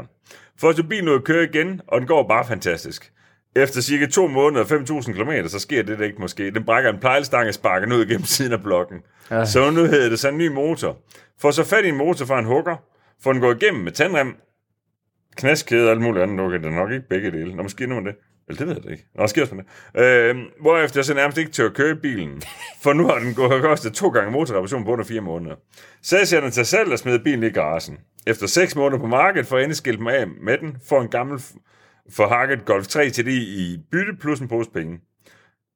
For 0.60 0.72
så 0.72 0.84
bilen 0.84 1.10
ud 1.10 1.16
at 1.16 1.24
køre 1.24 1.44
igen, 1.44 1.82
og 1.88 2.00
den 2.00 2.08
går 2.08 2.28
bare 2.28 2.46
fantastisk. 2.46 3.12
Efter 3.56 3.82
cirka 3.82 4.06
to 4.06 4.28
måneder 4.28 4.64
og 4.64 4.72
5.000 4.72 5.14
km, 5.14 5.48
så 5.48 5.60
sker 5.60 5.84
det 5.84 6.02
ikke 6.02 6.22
måske. 6.22 6.52
Den 6.52 6.64
brækker 6.64 6.90
en 6.94 7.00
plejlstang 7.00 7.48
og 7.48 7.54
sparker 7.54 7.86
den 7.86 7.96
ud 7.96 8.06
gennem 8.06 8.26
siden 8.26 8.54
af 8.54 8.64
blokken. 8.64 8.98
Ej. 9.30 9.46
Så 9.46 9.72
nu 9.72 9.84
hedder 9.86 10.10
det 10.10 10.20
så 10.20 10.30
en 10.30 10.38
ny 10.38 10.48
motor. 10.48 10.98
Får 11.42 11.52
så 11.52 11.64
fat 11.64 11.86
i 11.86 11.90
en 11.90 11.98
motor 11.98 12.26
fra 12.26 12.40
en 12.40 12.46
hugger, 12.46 12.76
få 13.24 13.34
den 13.34 13.42
gået 13.42 13.64
igennem 13.64 13.84
med 13.84 13.92
tandrem, 13.92 14.36
knaskkæde 15.38 15.86
og 15.86 15.92
alt 15.92 16.02
muligt 16.02 16.24
andet. 16.24 16.40
Okay, 16.40 16.58
det 16.58 16.66
er 16.66 16.70
nok 16.70 16.92
ikke 16.92 17.10
begge 17.10 17.32
dele. 17.32 17.56
Nå, 17.56 17.64
måske 17.64 17.88
nu 17.88 17.96
det. 18.06 18.16
Eller 18.48 18.60
det 18.60 18.68
ved 18.68 18.74
jeg 18.74 18.84
det 18.84 18.92
ikke. 18.92 19.06
Nå, 19.16 19.28
sker 19.28 19.46
sådan 19.46 19.66
det. 19.96 20.02
Øh, 20.02 20.36
hvorefter 20.62 21.00
jeg 21.00 21.06
så 21.06 21.14
nærmest 21.14 21.38
ikke 21.38 21.52
tør 21.52 21.66
at 21.66 21.74
køre 21.74 21.96
bilen. 21.96 22.42
For 22.82 22.94
nu 22.94 23.08
har 23.08 23.20
den 23.20 23.34
gået 23.34 23.62
kostet 23.62 23.94
to 23.94 24.10
gange 24.10 24.32
motorreparation 24.32 24.86
på 24.86 24.92
under 24.92 25.06
fire 25.06 25.22
måneder. 25.22 25.56
Så 26.02 26.18
jeg 26.32 26.42
den 26.42 26.52
til 26.52 26.66
salg 26.66 26.92
og 26.92 27.00
smider 27.00 27.24
bilen 27.24 27.44
i 27.44 27.50
garagen. 27.50 27.98
Efter 28.28 28.48
seks 28.48 28.76
måneder 28.76 29.02
på 29.02 29.08
markedet 29.08 29.48
får 29.48 29.58
jeg 29.58 29.64
endelig 29.64 29.78
skilt 29.78 30.00
mig 30.00 30.18
af 30.18 30.28
med 30.28 30.58
den, 30.58 30.78
får 30.90 31.02
en 31.02 31.08
gammel 31.08 31.42
forhakket 32.10 32.66
Golf 32.66 32.88
3 32.88 33.10
til 33.10 33.26
det 33.26 33.32
i 33.32 33.78
bytte 33.92 34.16
plus 34.22 34.40
en 34.40 34.48
pose 34.48 34.70
penge. 34.72 35.00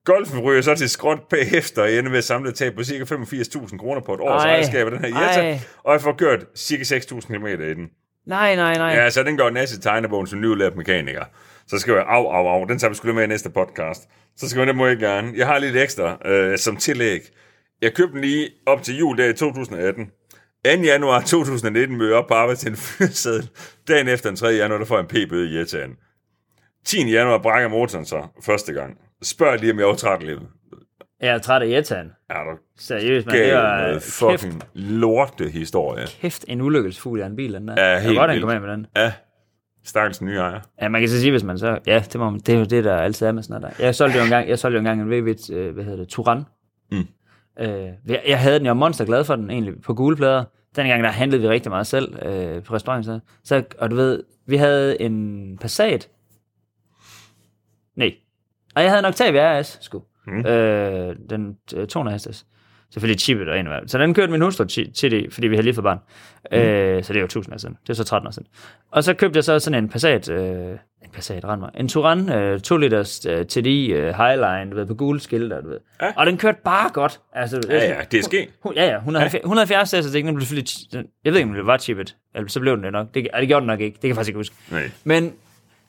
Golfen 0.05 0.39
ryger 0.39 0.61
så 0.61 0.75
til 0.75 0.89
skråt 0.89 1.19
bagefter 1.29 1.81
og 1.81 1.93
ender 1.93 2.09
med 2.09 2.17
at 2.17 2.23
samle 2.23 2.49
et 2.49 2.55
tab 2.55 2.73
på 2.75 2.83
ca. 2.83 3.15
85.000 3.15 3.77
kroner 3.77 4.01
på 4.01 4.13
et 4.13 4.19
års 4.19 4.43
Ej. 4.43 4.49
ejerskab 4.51 4.85
af 4.85 4.91
den 4.91 4.99
her. 4.99 5.21
Jetta, 5.21 5.65
og 5.83 5.93
jeg 5.93 6.01
får 6.01 6.13
kørt 6.13 6.45
ca. 6.57 6.95
6.000 6.97 7.19
km 7.27 7.45
i 7.45 7.73
den. 7.73 7.89
Nej, 8.27 8.55
nej, 8.55 8.75
nej. 8.75 8.87
Ja, 8.87 9.09
så 9.09 9.23
den 9.23 9.37
går 9.37 9.49
næste 9.49 9.81
tegnebogen 9.81 10.27
som 10.27 10.41
nyudlært 10.41 10.75
mekaniker. 10.75 11.23
Så 11.67 11.79
skriver 11.79 11.97
jeg, 11.97 12.07
au, 12.09 12.27
au, 12.27 12.47
au, 12.47 12.63
den 12.63 12.79
tager 12.79 12.89
vi 12.89 12.95
sgu 12.95 13.05
lige 13.07 13.15
med 13.15 13.23
i 13.23 13.27
næste 13.27 13.49
podcast. 13.49 14.01
Så 14.37 14.49
skriver 14.49 14.63
jeg, 14.63 14.67
det 14.67 14.75
må 14.75 14.87
jeg 14.87 14.97
gerne. 14.97 15.33
Jeg 15.35 15.47
har 15.47 15.59
lidt 15.59 15.75
ekstra 15.75 16.27
øh, 16.27 16.57
som 16.57 16.77
tillæg. 16.77 17.21
Jeg 17.81 17.93
købte 17.93 18.13
den 18.13 18.21
lige 18.21 18.49
op 18.65 18.83
til 18.83 18.97
jul 18.97 19.17
der 19.17 19.25
i 19.25 19.33
2018. 19.33 20.05
2. 20.05 20.71
januar 20.83 21.21
2019 21.21 21.97
møder 21.97 22.09
jeg 22.09 22.17
op 22.17 22.27
på 22.27 22.33
arbejde 22.33 22.59
til 22.59 22.69
en 22.69 22.77
fyreseddel. 22.77 23.49
Dagen 23.87 24.07
efter 24.07 24.29
den 24.29 24.35
3. 24.37 24.47
januar, 24.47 24.77
der 24.77 24.85
får 24.85 24.95
jeg 24.95 25.01
en 25.01 25.07
p-bøde 25.07 25.49
i 25.49 25.57
Jettaen. 25.57 25.91
10. 26.85 27.11
januar 27.11 27.37
brækker 27.37 27.69
motoren 27.69 28.05
så 28.05 28.27
første 28.45 28.73
gang. 28.73 28.97
Spørg 29.23 29.59
lige, 29.59 29.71
om 29.71 29.79
jeg 29.79 29.85
er 29.85 29.91
utrættelig. 29.93 30.37
Jeg 31.21 31.33
er 31.33 31.37
træt 31.37 31.61
af 31.61 31.69
Jettaen. 31.69 32.11
Er 32.29 32.33
du 32.43 32.57
Seriøst, 32.77 33.27
men 33.27 33.35
det 33.35 33.53
var 33.53 33.93
kæft, 33.93 34.03
fucking 34.03 34.61
lorte 34.73 35.49
historie. 35.49 36.05
kæft 36.21 36.45
en 36.47 36.61
ulykkesfugl 36.61 37.21
af 37.21 37.25
en 37.25 37.35
bil, 37.35 37.53
den 37.53 37.67
der. 37.67 37.89
Ja, 37.91 37.99
helt 37.99 38.15
var 38.15 38.21
godt, 38.21 38.29
den 38.29 38.35
vildt. 38.35 38.45
kom 38.45 38.55
af 38.55 38.61
med 38.61 38.69
den. 38.69 38.85
Ja, 38.95 39.13
stakkels 39.83 40.21
nye 40.21 40.37
ejer. 40.37 40.59
Ja, 40.81 40.89
man 40.89 41.01
kan 41.01 41.09
så 41.09 41.19
sige, 41.19 41.31
hvis 41.31 41.43
man 41.43 41.57
så... 41.57 41.79
Ja, 41.87 41.99
det, 42.13 42.15
må 42.15 42.29
man, 42.29 42.39
det 42.39 42.55
er 42.55 42.59
jo 42.59 42.65
det, 42.65 42.83
der 42.83 42.97
altid 42.97 43.27
er 43.27 43.31
med 43.31 43.43
sådan 43.43 43.61
noget 43.61 43.77
der. 43.77 43.85
Jeg 43.85 43.95
solgte 43.95 44.17
jo 44.17 44.23
engang, 44.23 44.49
jeg 44.49 44.59
solgte 44.59 44.75
jo 44.75 44.79
engang 44.79 45.01
en 45.01 45.09
VW, 45.11 45.33
øh, 45.51 45.73
hvad 45.73 45.83
hedder 45.83 45.97
det, 45.97 46.07
Turan. 46.07 46.43
Mm. 46.91 46.97
Øh, 47.59 47.67
jeg, 48.07 48.21
jeg 48.27 48.39
havde 48.39 48.57
den, 48.57 48.65
jeg 48.65 48.69
var 48.69 48.79
monster 48.79 49.05
glad 49.05 49.23
for 49.23 49.35
den 49.35 49.49
egentlig, 49.49 49.81
på 49.81 49.93
gule 49.93 50.15
plader. 50.15 50.43
Den 50.75 50.87
gang, 50.87 51.03
der 51.03 51.09
handlede 51.09 51.41
vi 51.41 51.47
rigtig 51.47 51.69
meget 51.69 51.87
selv 51.87 52.15
øh, 52.25 52.63
på 52.63 52.73
restauranten. 52.73 53.03
Så. 53.03 53.19
så, 53.43 53.63
og 53.77 53.91
du 53.91 53.95
ved, 53.95 54.23
vi 54.47 54.55
havde 54.55 55.01
en 55.01 55.57
Passat. 55.61 56.09
Og 58.75 58.81
jeg 58.83 58.91
havde 58.91 58.99
en 58.99 59.05
Octavia 59.05 59.59
RS, 59.61 59.77
sgu. 59.81 60.03
Mm. 60.27 60.45
Øh, 60.45 61.15
den 61.29 61.57
øh, 61.75 61.87
200 61.87 62.13
hestes. 62.15 62.45
Selvfølgelig 62.93 63.19
chippet 63.19 63.49
og 63.49 63.59
en 63.59 63.67
af. 63.67 63.79
Så 63.87 63.97
den 63.97 64.13
kørte 64.13 64.31
min 64.31 64.41
hustru 64.41 64.63
til, 64.63 65.11
det, 65.11 65.33
fordi 65.33 65.47
vi 65.47 65.55
havde 65.55 65.63
lige 65.65 65.73
fået 65.73 65.83
barn. 65.83 65.99
Mm. 66.51 66.57
Øh, 66.57 67.03
så 67.03 67.13
det 67.13 67.17
er 67.19 67.21
jo 67.21 67.25
1000 67.25 67.53
år 67.53 67.57
siden. 67.57 67.77
Det 67.83 67.89
er 67.89 67.93
så 67.93 68.03
13 68.03 68.27
år 68.27 68.31
siden. 68.31 68.47
Og 68.91 69.03
så 69.03 69.13
købte 69.13 69.37
jeg 69.37 69.43
så 69.43 69.59
sådan 69.59 69.83
en 69.83 69.89
Passat, 69.89 70.29
øh, 70.29 70.71
en 71.03 71.09
Passat, 71.13 71.45
rend 71.45 71.61
mig, 71.61 71.69
en 71.77 71.87
Touran, 71.87 72.29
øh, 72.33 72.59
2 72.59 72.77
liters 72.77 73.25
øh, 73.25 73.45
TDI 73.45 73.91
øh, 73.93 74.13
Highline, 74.15 74.71
du 74.71 74.75
ved, 74.75 74.85
på 74.85 74.93
gule 74.93 75.19
skilte, 75.19 75.55
du 75.61 75.69
ved. 75.69 75.79
Ja. 76.01 76.11
Og 76.17 76.25
den 76.25 76.37
kørte 76.37 76.57
bare 76.63 76.89
godt. 76.93 77.19
Altså, 77.33 77.61
Ja, 77.69 77.75
ja, 78.11 78.19
DSG. 78.19 78.33
Hun, 78.63 78.73
ja, 78.75 78.85
ja, 78.85 78.95
170, 78.97 79.41
170 79.43 79.89
så 79.89 80.11
det 80.13 80.23
blev 80.23 80.39
selvfølgelig, 80.41 80.69
den- 80.93 81.07
jeg 81.25 81.33
ved 81.33 81.39
ikke, 81.39 81.49
om 81.49 81.55
det 81.55 81.65
var 81.65 81.77
chippet, 81.77 82.15
eller 82.35 82.49
så 82.49 82.59
blev 82.59 82.75
den 82.75 82.83
det 82.83 82.91
nok. 82.91 83.07
Det, 83.13 83.27
det 83.39 83.47
gjorde 83.47 83.61
den 83.61 83.67
nok 83.67 83.79
ikke, 83.79 83.93
det 83.95 84.01
kan 84.01 84.07
jeg 84.07 84.15
faktisk 84.15 84.29
ikke 84.29 84.39
huske. 84.39 84.55
Nej. 84.71 84.91
Men 85.03 85.33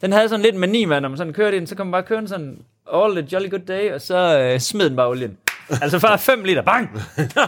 den 0.01 0.12
havde 0.12 0.28
sådan 0.28 0.43
lidt 0.45 0.57
mani, 0.57 0.85
man, 0.85 1.03
når 1.03 1.09
man 1.09 1.18
sådan 1.18 1.32
kørte 1.32 1.57
ind, 1.57 1.66
så 1.66 1.76
kom 1.76 1.87
man 1.87 1.93
bare 1.93 2.03
kørende 2.03 2.28
sådan 2.28 2.59
all 2.93 3.16
the 3.16 3.26
jolly 3.32 3.51
good 3.51 3.66
day, 3.66 3.93
og 3.93 4.01
så 4.01 4.39
øh, 4.39 4.61
smed 4.61 4.89
den 4.89 4.97
bare 4.97 5.09
olien. 5.09 5.39
Altså 5.82 6.01
bare 6.01 6.18
5 6.18 6.45
liter, 6.45 6.62
bang! 6.62 6.91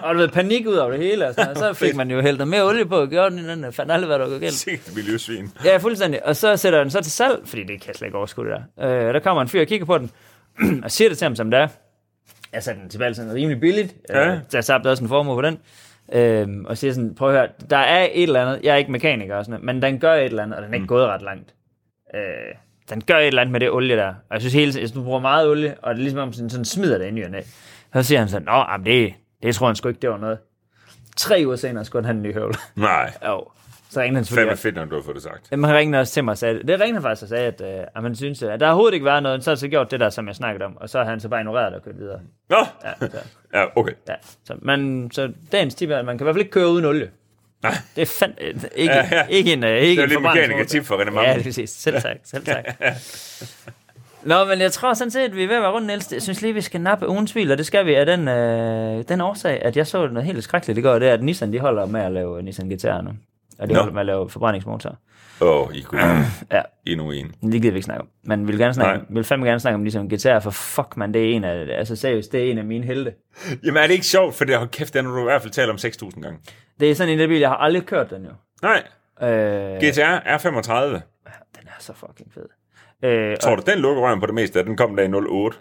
Og 0.02 0.14
du 0.14 0.20
ved, 0.20 0.28
panik 0.28 0.66
ud 0.66 0.74
over 0.74 0.90
det 0.90 1.00
hele, 1.00 1.26
og, 1.28 1.34
sådan, 1.34 1.50
og 1.50 1.56
så 1.56 1.72
fik 1.72 1.96
man 1.96 2.10
jo 2.10 2.20
hældt 2.20 2.38
noget 2.38 2.48
mere 2.48 2.64
olie 2.64 2.86
på, 2.86 2.96
og 2.96 3.08
gjorde 3.08 3.36
den, 3.36 3.48
den 3.48 3.72
fandt 3.72 3.92
aldrig, 3.92 4.06
hvad 4.06 4.18
der 4.18 4.28
var 4.28 4.38
galt. 4.38 4.52
Sigt 4.52 4.94
miljøsvin. 4.94 5.50
Ja, 5.64 5.76
fuldstændig. 5.76 6.26
Og 6.26 6.36
så 6.36 6.56
sætter 6.56 6.78
jeg 6.78 6.84
den 6.84 6.90
så 6.90 7.02
til 7.02 7.12
salg, 7.12 7.40
fordi 7.44 7.62
det 7.62 7.80
kan 7.80 7.88
jeg 7.88 7.96
slet 7.96 8.06
ikke 8.06 8.18
overskue 8.18 8.44
det 8.44 8.54
der. 8.78 9.08
Øh, 9.08 9.14
der 9.14 9.20
kommer 9.20 9.42
en 9.42 9.48
fyr 9.48 9.60
og 9.60 9.66
kigger 9.66 9.86
på 9.86 9.98
den, 9.98 10.10
og 10.84 10.90
siger 10.90 11.08
det 11.08 11.18
til 11.18 11.24
ham, 11.24 11.36
som 11.36 11.50
det 11.50 11.60
er. 11.60 11.68
Jeg 12.52 12.62
satte 12.62 12.80
den 12.80 12.90
til 12.90 13.00
valg 13.00 13.16
sådan 13.16 13.34
rimelig 13.34 13.60
billigt. 13.60 13.94
Ja. 14.08 14.32
Øh, 14.32 14.38
der 14.52 14.60
sabte 14.60 14.88
også 14.88 15.04
en 15.04 15.08
formue 15.08 15.34
på 15.34 15.42
den. 15.42 15.58
Øh, 16.12 16.48
og 16.64 16.78
siger 16.78 16.92
sådan, 16.92 17.14
prøv 17.14 17.28
at 17.28 17.34
høre, 17.34 17.48
der 17.70 17.76
er 17.76 18.08
et 18.12 18.22
eller 18.22 18.46
andet, 18.46 18.60
jeg 18.64 18.72
er 18.72 18.76
ikke 18.76 18.92
mekaniker 18.92 19.36
og 19.36 19.44
sådan 19.44 19.60
noget, 19.60 19.64
men 19.64 19.82
den 19.82 20.00
gør 20.00 20.14
et 20.14 20.24
eller 20.24 20.42
andet, 20.42 20.56
og 20.56 20.62
den 20.62 20.70
er 20.70 20.74
ikke 20.74 20.82
mm. 20.82 20.88
gået 20.88 21.06
ret 21.06 21.22
langt. 21.22 21.54
Øh, 22.14 22.20
den 22.90 23.00
gør 23.00 23.16
et 23.18 23.26
eller 23.26 23.40
andet 23.40 23.52
med 23.52 23.60
det 23.60 23.70
olie 23.70 23.96
der. 23.96 24.08
Og 24.08 24.14
jeg 24.32 24.40
synes 24.40 24.54
hele 24.54 24.72
tiden, 24.72 24.94
du 24.94 25.02
bruger 25.02 25.20
meget 25.20 25.48
olie, 25.48 25.74
og 25.82 25.94
det 25.94 26.00
er 26.00 26.02
ligesom 26.02 26.20
om 26.20 26.32
sådan, 26.32 26.50
sådan 26.50 26.64
smider 26.64 26.98
det 26.98 27.06
ind 27.06 27.18
i 27.18 27.22
og. 27.22 27.30
Så 27.94 28.02
siger 28.02 28.18
han 28.18 28.28
sådan, 28.28 28.46
nå, 28.46 28.52
jamen 28.70 28.86
det, 28.86 29.14
det 29.42 29.54
tror 29.54 29.66
han 29.66 29.76
sgu 29.76 29.88
ikke, 29.88 30.00
det 30.00 30.10
var 30.10 30.18
noget. 30.18 30.38
Tre 31.16 31.42
uger 31.46 31.56
senere 31.56 31.84
skulle 31.84 32.06
han 32.06 32.16
have 32.16 32.24
en 32.24 32.30
ny 32.30 32.34
høvl. 32.34 32.54
Nej. 32.76 33.12
jo. 33.26 33.44
Så 33.90 34.00
ringede 34.00 34.16
han 34.16 34.24
selvfølgelig. 34.24 34.58
fedt, 34.58 34.74
når 34.74 34.84
du 34.84 34.94
har 34.94 35.02
fået 35.02 35.14
det 35.14 35.22
sagt. 35.22 35.48
Jamen, 35.50 35.64
han 35.64 35.76
ringede 35.76 36.00
også 36.00 36.12
til 36.12 36.24
mig 36.24 36.32
og 36.32 36.38
sagde, 36.38 36.62
det 36.62 36.80
ringede 36.80 36.92
han 36.92 37.02
faktisk 37.02 37.22
og 37.22 37.28
sagde, 37.28 37.46
at, 37.46 37.60
øh, 37.60 37.84
at 37.96 38.02
han 38.02 38.14
synes, 38.14 38.42
at 38.42 38.60
der 38.60 38.66
overhovedet 38.66 38.94
ikke 38.94 39.06
været 39.06 39.22
noget, 39.22 39.44
så 39.44 39.50
har 39.50 39.54
så 39.54 39.68
gjort 39.68 39.90
det 39.90 40.00
der, 40.00 40.10
som 40.10 40.26
jeg 40.26 40.34
snakkede 40.34 40.64
om, 40.64 40.76
og 40.76 40.88
så 40.88 40.98
har 40.98 41.04
han 41.10 41.20
så 41.20 41.28
bare 41.28 41.40
ignoreret 41.40 41.72
det 41.72 41.78
og 41.78 41.84
kørt 41.84 41.98
videre. 41.98 42.20
Nå, 42.48 42.56
Ja, 42.84 43.06
så, 43.08 43.18
ja, 43.54 43.64
okay. 43.76 43.92
ja. 44.08 44.14
Så, 44.44 44.54
man, 44.62 45.10
så 45.12 45.32
dagens 45.52 45.74
tip 45.74 45.90
er, 45.90 45.98
at 45.98 46.04
man 46.04 46.18
kan 46.18 46.24
i 46.24 46.26
hvert 46.26 46.34
fald 46.34 46.42
ikke 46.44 46.52
køre 46.52 46.68
uden 46.68 46.84
olie. 46.84 47.10
Det 47.62 48.02
er 48.02 48.06
fandme 48.06 48.36
ikke, 48.76 48.94
Ja, 48.94 49.08
ja. 49.12 49.26
ikke 49.26 49.52
en, 49.52 49.64
øh, 49.64 49.76
ikke 49.80 50.02
Det 50.02 50.12
er 50.12 50.16
en 50.16 50.22
lidt 50.22 50.22
mekaniker-tip 50.36 50.84
for 50.84 50.96
René 50.96 51.20
Ja, 51.20 51.32
det 51.32 51.38
er 51.40 51.42
præcis. 51.42 51.70
Selv 51.70 52.00
tak. 52.00 52.16
Selv 52.24 52.44
tak. 52.44 52.64
Nå, 54.22 54.44
men 54.44 54.60
jeg 54.60 54.72
tror 54.72 54.94
sådan 54.94 55.10
set, 55.10 55.20
at 55.20 55.36
vi 55.36 55.42
er 55.44 55.48
ved 55.48 55.56
at 55.56 55.62
være 55.62 55.70
rundt, 55.72 55.86
Niels. 55.86 56.12
Jeg 56.12 56.22
synes 56.22 56.42
lige, 56.42 56.54
vi 56.54 56.60
skal 56.60 56.80
nappe 56.80 57.08
ugens 57.08 57.32
bil, 57.32 57.52
og 57.52 57.58
det 57.58 57.66
skal 57.66 57.86
vi 57.86 57.94
af 57.94 58.06
den, 58.06 58.28
øh, 58.28 59.04
den 59.08 59.20
årsag, 59.20 59.62
at 59.62 59.76
jeg 59.76 59.86
så 59.86 60.06
noget 60.06 60.26
helt 60.26 60.44
skrækkeligt 60.44 60.78
i 60.78 60.82
går, 60.82 60.98
det 60.98 61.08
er, 61.08 61.12
at 61.12 61.22
Nissan 61.22 61.52
de 61.52 61.58
holder 61.60 61.86
med 61.86 62.00
at 62.00 62.12
lave 62.12 62.42
Nissan 62.42 62.68
GTR 62.68 63.00
nu. 63.02 63.10
Og 63.58 63.68
de 63.68 63.72
Nå. 63.72 63.78
holder 63.78 63.92
med 63.92 64.00
at 64.00 64.06
lave 64.06 64.30
forbrændingsmotor. 64.30 64.96
Åh, 65.40 65.68
oh, 65.68 65.76
I 65.76 65.80
kunne 65.80 66.00
Ja. 66.52 66.62
endnu 66.86 67.10
en. 67.10 67.26
Det 67.42 67.52
gider 67.52 67.70
vi 67.70 67.76
ikke 67.76 67.82
snakke 67.82 68.00
om. 68.02 68.08
Men 68.24 68.40
vi 68.46 68.52
vil, 68.52 68.58
gerne 68.60 68.74
snakke, 68.74 68.98
Nej. 68.98 69.06
vi 69.08 69.14
vil 69.14 69.24
fandme 69.24 69.46
gerne 69.46 69.60
snakke 69.60 69.74
om 69.74 69.82
ligesom 69.82 70.08
GTR, 70.08 70.38
for 70.38 70.50
fuck 70.50 70.96
man, 70.96 71.14
det 71.14 71.30
er 71.30 71.36
en 71.36 71.44
af, 71.44 71.78
altså 71.78 71.96
seriøst, 71.96 72.32
det 72.32 72.46
er 72.46 72.50
en 72.50 72.58
af 72.58 72.64
mine 72.64 72.84
helte. 72.86 73.14
Jamen 73.64 73.82
er 73.82 73.86
det 73.86 73.94
ikke 73.94 74.06
sjovt, 74.06 74.34
for 74.34 74.44
det 74.44 74.58
har 74.58 74.66
kæft, 74.66 74.94
den 74.94 75.04
har 75.04 75.12
du 75.12 75.20
i 75.20 75.22
hvert 75.22 75.42
fald 75.42 75.52
talt 75.52 75.70
om 75.70 75.76
6.000 75.76 76.20
gange. 76.20 76.38
Det 76.80 76.90
er 76.90 76.94
sådan 76.94 77.18
en 77.20 77.28
bil, 77.28 77.38
jeg 77.38 77.48
har 77.48 77.56
aldrig 77.56 77.86
kørt 77.86 78.10
den 78.10 78.24
jo. 78.24 78.30
Nej, 78.62 78.82
Øh, 79.22 79.76
GTR 79.78 80.36
R35. 80.36 81.00
den 81.58 81.66
er 81.66 81.70
så 81.78 81.92
fucking 81.92 82.32
fed. 82.34 82.48
Øh, 83.02 83.36
Tror 83.36 83.50
og, 83.50 83.58
du, 83.58 83.70
den 83.70 83.78
lukker 83.78 84.02
røven 84.02 84.20
på 84.20 84.26
det 84.26 84.34
meste, 84.34 84.64
den 84.64 84.76
kom 84.76 84.96
der 84.96 85.02
i 85.02 85.12
08? 85.12 85.58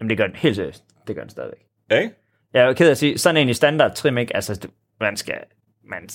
jamen, 0.00 0.10
det 0.10 0.18
gør 0.18 0.26
den 0.26 0.36
helt 0.36 0.56
seriøst. 0.56 0.84
Det 1.06 1.14
gør 1.16 1.22
den 1.22 1.30
stadigvæk. 1.30 1.58
Ja, 1.90 1.98
ikke? 1.98 2.14
Jeg 2.52 2.64
er 2.64 2.72
ked 2.72 2.86
af 2.86 2.90
at 2.90 2.98
sige, 2.98 3.18
sådan 3.18 3.36
en 3.42 3.48
i 3.48 3.54
standard 3.54 3.94
trim, 3.94 4.18
ikke? 4.18 4.36
Altså, 4.36 4.68
man 5.00 5.16
skal, 5.16 5.38
man, 5.84 6.08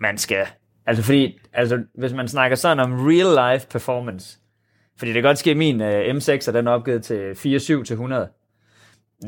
man 0.00 0.18
skal, 0.18 0.46
altså 0.86 1.04
fordi, 1.04 1.38
altså, 1.52 1.82
hvis 1.94 2.12
man 2.12 2.28
snakker 2.28 2.56
sådan 2.56 2.80
om 2.80 2.92
real 3.06 3.52
life 3.52 3.66
performance, 3.68 4.38
fordi 4.98 5.12
det 5.12 5.14
kan 5.14 5.28
godt 5.28 5.38
ske, 5.38 5.50
at 5.50 5.56
min 5.56 5.80
uh, 5.80 5.88
M6 5.88 6.48
er 6.48 6.52
den 6.52 6.68
opgivet 6.68 7.04
til 7.04 7.32
4,7 7.32 7.38
til 7.84 7.92
100. 7.92 8.28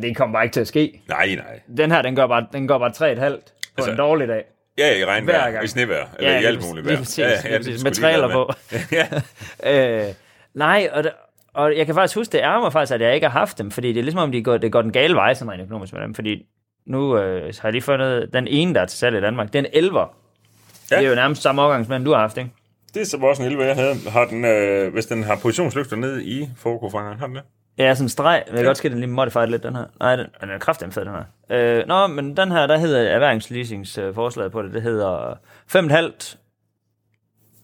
Det 0.03 0.17
kommer 0.17 0.37
bare 0.37 0.45
ikke 0.45 0.55
til 0.55 0.61
at 0.61 0.67
ske. 0.69 1.03
Nej, 1.09 1.35
nej. 1.35 1.61
Den 1.77 1.91
her, 1.91 2.03
den 2.03 2.17
går 2.17 2.27
bare, 2.27 2.47
den 2.53 2.69
går 2.69 2.79
bare 2.79 2.91
3,5 2.91 3.31
på 3.31 3.41
Altså, 3.77 3.91
en 3.91 3.97
dårlig 3.97 4.29
dag. 4.29 4.45
Ja, 4.79 4.99
i 4.99 5.05
regnvejr, 5.05 5.63
i 5.63 5.67
snevejr, 5.67 6.07
eller 6.19 6.31
i 6.31 6.37
lige 6.37 6.49
alt 6.49 6.67
muligt 6.69 6.87
vejr. 6.87 6.97
præcis, 6.97 7.19
ja, 7.19 7.59
det 7.59 7.65
skulle 7.65 7.83
med 7.83 7.93
trailer 7.93 8.33
på. 8.33 8.53
ja. 8.93 9.07
Øh, 10.07 10.15
nej, 10.55 10.89
og, 10.93 11.05
og 11.55 11.77
jeg 11.77 11.87
kan 11.87 11.95
faktisk 11.95 12.17
huske, 12.17 12.33
det 12.33 12.39
ærger 12.39 12.61
mig 12.61 12.73
faktisk, 12.73 12.95
at 12.95 13.01
jeg 13.01 13.15
ikke 13.15 13.29
har 13.29 13.39
haft 13.39 13.59
dem, 13.59 13.71
fordi 13.71 13.89
det 13.89 13.99
er 13.99 14.03
ligesom 14.03 14.21
om, 14.21 14.33
de 14.33 14.43
går, 14.43 14.57
det 14.57 14.73
går 14.73 14.83
den 14.83 14.93
gale 14.93 15.15
vej, 15.15 15.35
sådan 15.35 15.53
rent 15.53 15.63
økonomisk 15.63 15.93
med 15.93 16.03
dem, 16.03 16.15
fordi 16.15 16.47
nu 16.87 17.19
øh, 17.19 17.43
har 17.43 17.69
jeg 17.69 17.73
lige 17.73 17.83
fundet 17.83 18.33
den 18.33 18.47
ene, 18.47 18.75
der 18.75 18.81
er 18.81 18.87
til 18.87 18.99
salg 18.99 19.17
i 19.17 19.21
Danmark. 19.21 19.53
Det 19.53 19.59
er 19.59 19.81
en 19.81 19.85
11'er. 19.85 20.18
Ja. 20.91 20.97
Det 20.97 21.05
er 21.05 21.09
jo 21.09 21.15
nærmest 21.15 21.43
samme 21.43 21.85
den, 21.85 22.05
du 22.05 22.11
har 22.13 22.19
haft, 22.21 22.39
ikke? 22.39 22.51
Det 22.95 23.03
er 23.03 23.07
så 23.07 23.17
også 23.17 23.43
en 23.43 23.49
11, 23.49 23.65
jeg 23.65 23.75
havde. 23.75 23.95
Har 24.11 24.25
den, 24.25 24.45
øh, 24.45 24.93
hvis 24.93 25.07
den 25.07 25.23
har 25.23 25.37
positionslygter 25.37 25.97
nede 25.97 26.25
i 26.25 26.49
forkofangeren, 26.57 27.19
har 27.19 27.27
den 27.27 27.37
det? 27.37 27.45
Ja, 27.79 27.95
sådan 27.95 28.05
en 28.05 28.09
streg. 28.09 28.43
Jeg 28.47 28.57
kan 28.57 28.65
godt 28.65 28.77
ske, 28.77 28.87
at 28.87 28.93
den 28.93 29.01
lige 29.01 29.11
modified 29.11 29.47
lidt, 29.47 29.63
den 29.63 29.77
her. 29.77 29.85
Nej, 30.01 30.17
den, 30.17 30.27
den 30.41 30.51
er 30.51 30.59
kraftigt 30.59 30.95
fed, 30.95 31.05
den 31.05 31.13
her. 31.13 31.25
Øh, 31.51 31.87
nå, 31.87 32.07
men 32.07 32.37
den 32.37 32.51
her, 32.53 32.67
der 32.67 32.79
hedder 32.79 33.01
erhvervsleasings 33.01 33.99
øh, 33.99 34.15
forslag 34.15 34.51
på 34.51 34.63
det, 34.63 34.73
det 34.75 34.83
hedder 34.83 35.35
5,5, 35.77 36.37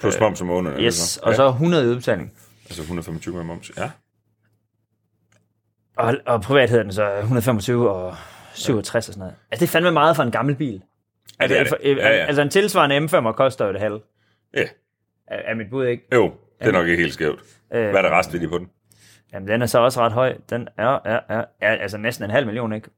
Plus 0.01 0.21
moms 0.21 0.41
om 0.41 0.47
måneden. 0.47 0.81
yes, 0.81 0.95
så. 0.95 1.21
og 1.23 1.35
så 1.35 1.49
100 1.49 1.85
i 1.85 1.89
udbetaling. 1.89 2.33
Altså 2.67 2.83
125 2.83 3.37
med 3.37 3.45
moms. 3.45 3.71
Ja. 3.77 3.91
Og, 5.97 6.15
og 6.27 6.43
privat 6.43 6.71
hedder 6.71 6.83
den 6.83 6.93
så 6.93 7.19
125 7.19 7.91
og 7.91 8.17
67 8.55 9.09
og 9.09 9.15
sådan 9.15 9.19
noget. 9.21 9.35
Altså, 9.51 9.61
det 9.65 9.69
er 9.69 9.73
fandme 9.73 9.91
meget 9.91 10.17
for 10.17 10.23
en 10.23 10.31
gammel 10.31 10.55
bil. 10.55 10.83
Ja, 11.45 11.49
det 11.49 11.59
er 11.59 11.63
det. 11.63 11.69
For- 11.69 11.79
Ja, 12.07 12.17
ja. 12.17 12.25
Altså, 12.27 12.43
en 12.43 12.51
tilsvarende 12.51 12.97
M5'er 12.99 13.33
koster 13.33 13.67
jo 13.67 13.73
det 13.73 13.81
halve. 13.81 14.01
Ja. 14.57 14.63
Er, 15.27 15.37
er 15.51 15.55
mit 15.55 15.71
bud, 15.71 15.87
ikke? 15.87 16.05
Jo, 16.15 16.35
det 16.61 16.69
er 16.69 16.73
nok 16.73 16.87
ikke 16.89 17.03
helt 17.03 17.15
skævt. 17.15 17.41
Øh, 17.75 17.91
Hvad 17.91 17.95
er 17.95 18.03
der 18.03 18.19
restvilligt 18.19 18.51
på 18.51 18.59
den? 18.59 18.71
Jamen, 19.33 19.49
den 19.49 19.63
er 19.63 19.67
så 19.67 19.79
også 19.79 20.01
ret 20.01 20.13
høj. 20.13 20.37
Den 20.51 20.69
er, 20.77 20.99
er, 21.05 21.21
er, 21.29 21.45
er 21.61 21.73
altså 21.77 21.99
næsten 21.99 22.25
en 22.25 22.31
halv 22.31 22.47
million, 22.47 22.73
ikke? 22.73 22.89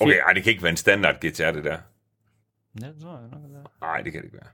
Okay, 0.00 0.18
ej, 0.26 0.32
det 0.32 0.42
kan 0.42 0.50
ikke 0.50 0.62
være 0.62 0.70
en 0.70 0.76
standard 0.76 1.14
GTR, 1.14 1.50
det 1.50 1.64
der. 1.64 1.76
Ja, 2.82 2.86
det 2.86 2.94
tror 3.02 3.10
jeg 3.18 3.28
nok, 3.32 3.40
det 3.50 3.56
er. 3.56 3.70
Nej, 3.86 4.00
det 4.00 4.12
kan 4.12 4.20
det 4.22 4.26
ikke 4.26 4.36
være. 4.36 4.50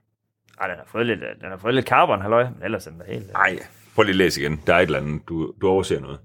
Ej, 0.60 0.66
den 0.68 0.76
har 0.76 0.84
fået 0.86 1.06
lidt, 1.06 1.20
den 1.40 1.50
har 1.50 1.56
fået 1.56 1.74
lidt 1.74 1.86
carbon, 1.86 2.20
halløj, 2.22 2.44
men 2.44 2.62
ellers 2.62 2.86
er 2.86 2.90
den 2.90 3.02
helt... 3.06 3.32
Nej, 3.32 3.58
prøv 3.94 4.02
lige 4.02 4.12
at 4.12 4.16
læse 4.16 4.40
igen. 4.40 4.62
Der 4.66 4.74
er 4.74 4.78
et 4.78 4.82
eller 4.82 4.98
andet. 4.98 5.28
Du, 5.28 5.54
du 5.60 5.68
overser 5.68 6.00
noget. 6.00 6.20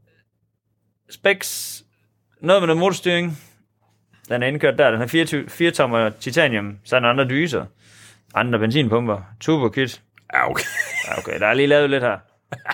Specs, 1.09 1.83
noget 2.41 2.61
med 2.61 2.67
noget 2.67 2.79
motorstyring. 2.79 3.37
Den 4.29 4.43
er 4.43 4.47
indkørt 4.47 4.77
der. 4.77 4.91
Den 4.91 4.99
har 4.99 5.07
4, 5.07 5.43
4 5.49 5.71
tommer 5.71 6.09
titanium, 6.09 6.77
så 6.83 6.95
er 6.95 6.99
der 6.99 7.07
andre 7.09 7.25
dyser. 7.25 7.65
Andre 8.35 8.59
benzinpumper, 8.59 9.21
turbokit. 9.39 10.01
Ja, 10.33 10.49
okay. 10.49 10.63
Ja, 11.07 11.17
okay, 11.17 11.39
der 11.39 11.47
er 11.47 11.53
lige 11.53 11.67
lavet 11.67 11.89
lidt 11.89 12.03
her. 12.03 12.17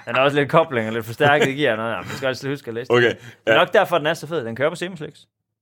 Den 0.08 0.16
er 0.16 0.20
også 0.20 0.38
lidt 0.40 0.50
kobling 0.50 0.88
og 0.88 0.94
lidt 0.94 1.06
forstærket 1.06 1.56
gear 1.58 1.72
og 1.72 1.78
noget. 1.78 1.92
Jamen, 1.92 2.10
vi 2.10 2.16
skal 2.16 2.30
også 2.30 2.50
huske 2.50 2.68
at 2.68 2.74
læse 2.74 2.88
det. 2.90 2.98
Okay, 2.98 3.10
Det 3.10 3.18
er 3.46 3.54
ja. 3.54 3.60
nok 3.60 3.74
derfor, 3.74 3.98
den 3.98 4.08
er 4.08 4.14
så 4.14 4.28
fed. 4.28 4.46
Den 4.46 4.56
kører 4.56 4.70
på 4.70 4.76
Semiflex. 4.76 5.14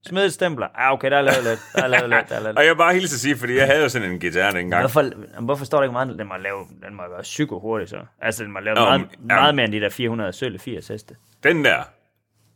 Smedet 0.07 0.33
stempler. 0.33 0.67
Ja, 0.77 0.93
okay, 0.93 1.11
der 1.11 1.17
er 1.17 1.21
lavet 1.21 1.43
lidt. 1.43 1.59
Der 1.75 1.83
er 1.83 1.87
lavet 1.87 2.09
lidt. 2.09 2.29
Der 2.29 2.35
er 2.35 2.39
lavet 2.39 2.57
Og 2.57 2.61
lidt. 2.63 2.67
jeg 2.67 2.73
vil 2.75 2.77
bare 2.77 2.93
hilse 2.93 3.15
at 3.15 3.19
sige, 3.19 3.37
fordi 3.37 3.55
jeg 3.57 3.65
havde 3.67 3.81
jo 3.81 3.89
sådan 3.89 4.11
en 4.11 4.19
GTR 4.19 4.51
dengang. 4.51 4.81
Hvorfor, 4.81 5.11
hvorfor 5.41 5.65
står 5.65 5.77
der 5.77 5.83
ikke 5.83 5.91
meget? 5.93 6.19
Den 6.19 6.27
må, 6.27 6.33
lave, 6.37 6.57
den 6.87 6.95
må 6.95 7.03
være 7.11 7.21
psyko 7.21 7.59
hurtigt 7.59 7.89
så. 7.89 7.97
Altså, 8.21 8.43
den 8.43 8.51
må 8.51 8.59
lave 8.59 8.75
Nå, 8.75 8.81
meget, 8.81 8.99
men- 9.01 9.27
meget 9.27 9.55
mere 9.55 9.65
end 9.65 9.73
de 9.73 9.79
der 9.79 9.89
400 9.89 10.33
sølle 10.33 10.59
80 10.59 10.87
heste. 10.87 11.15
Den 11.43 11.65
der, 11.65 11.77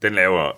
den 0.01 0.13
laver 0.13 0.51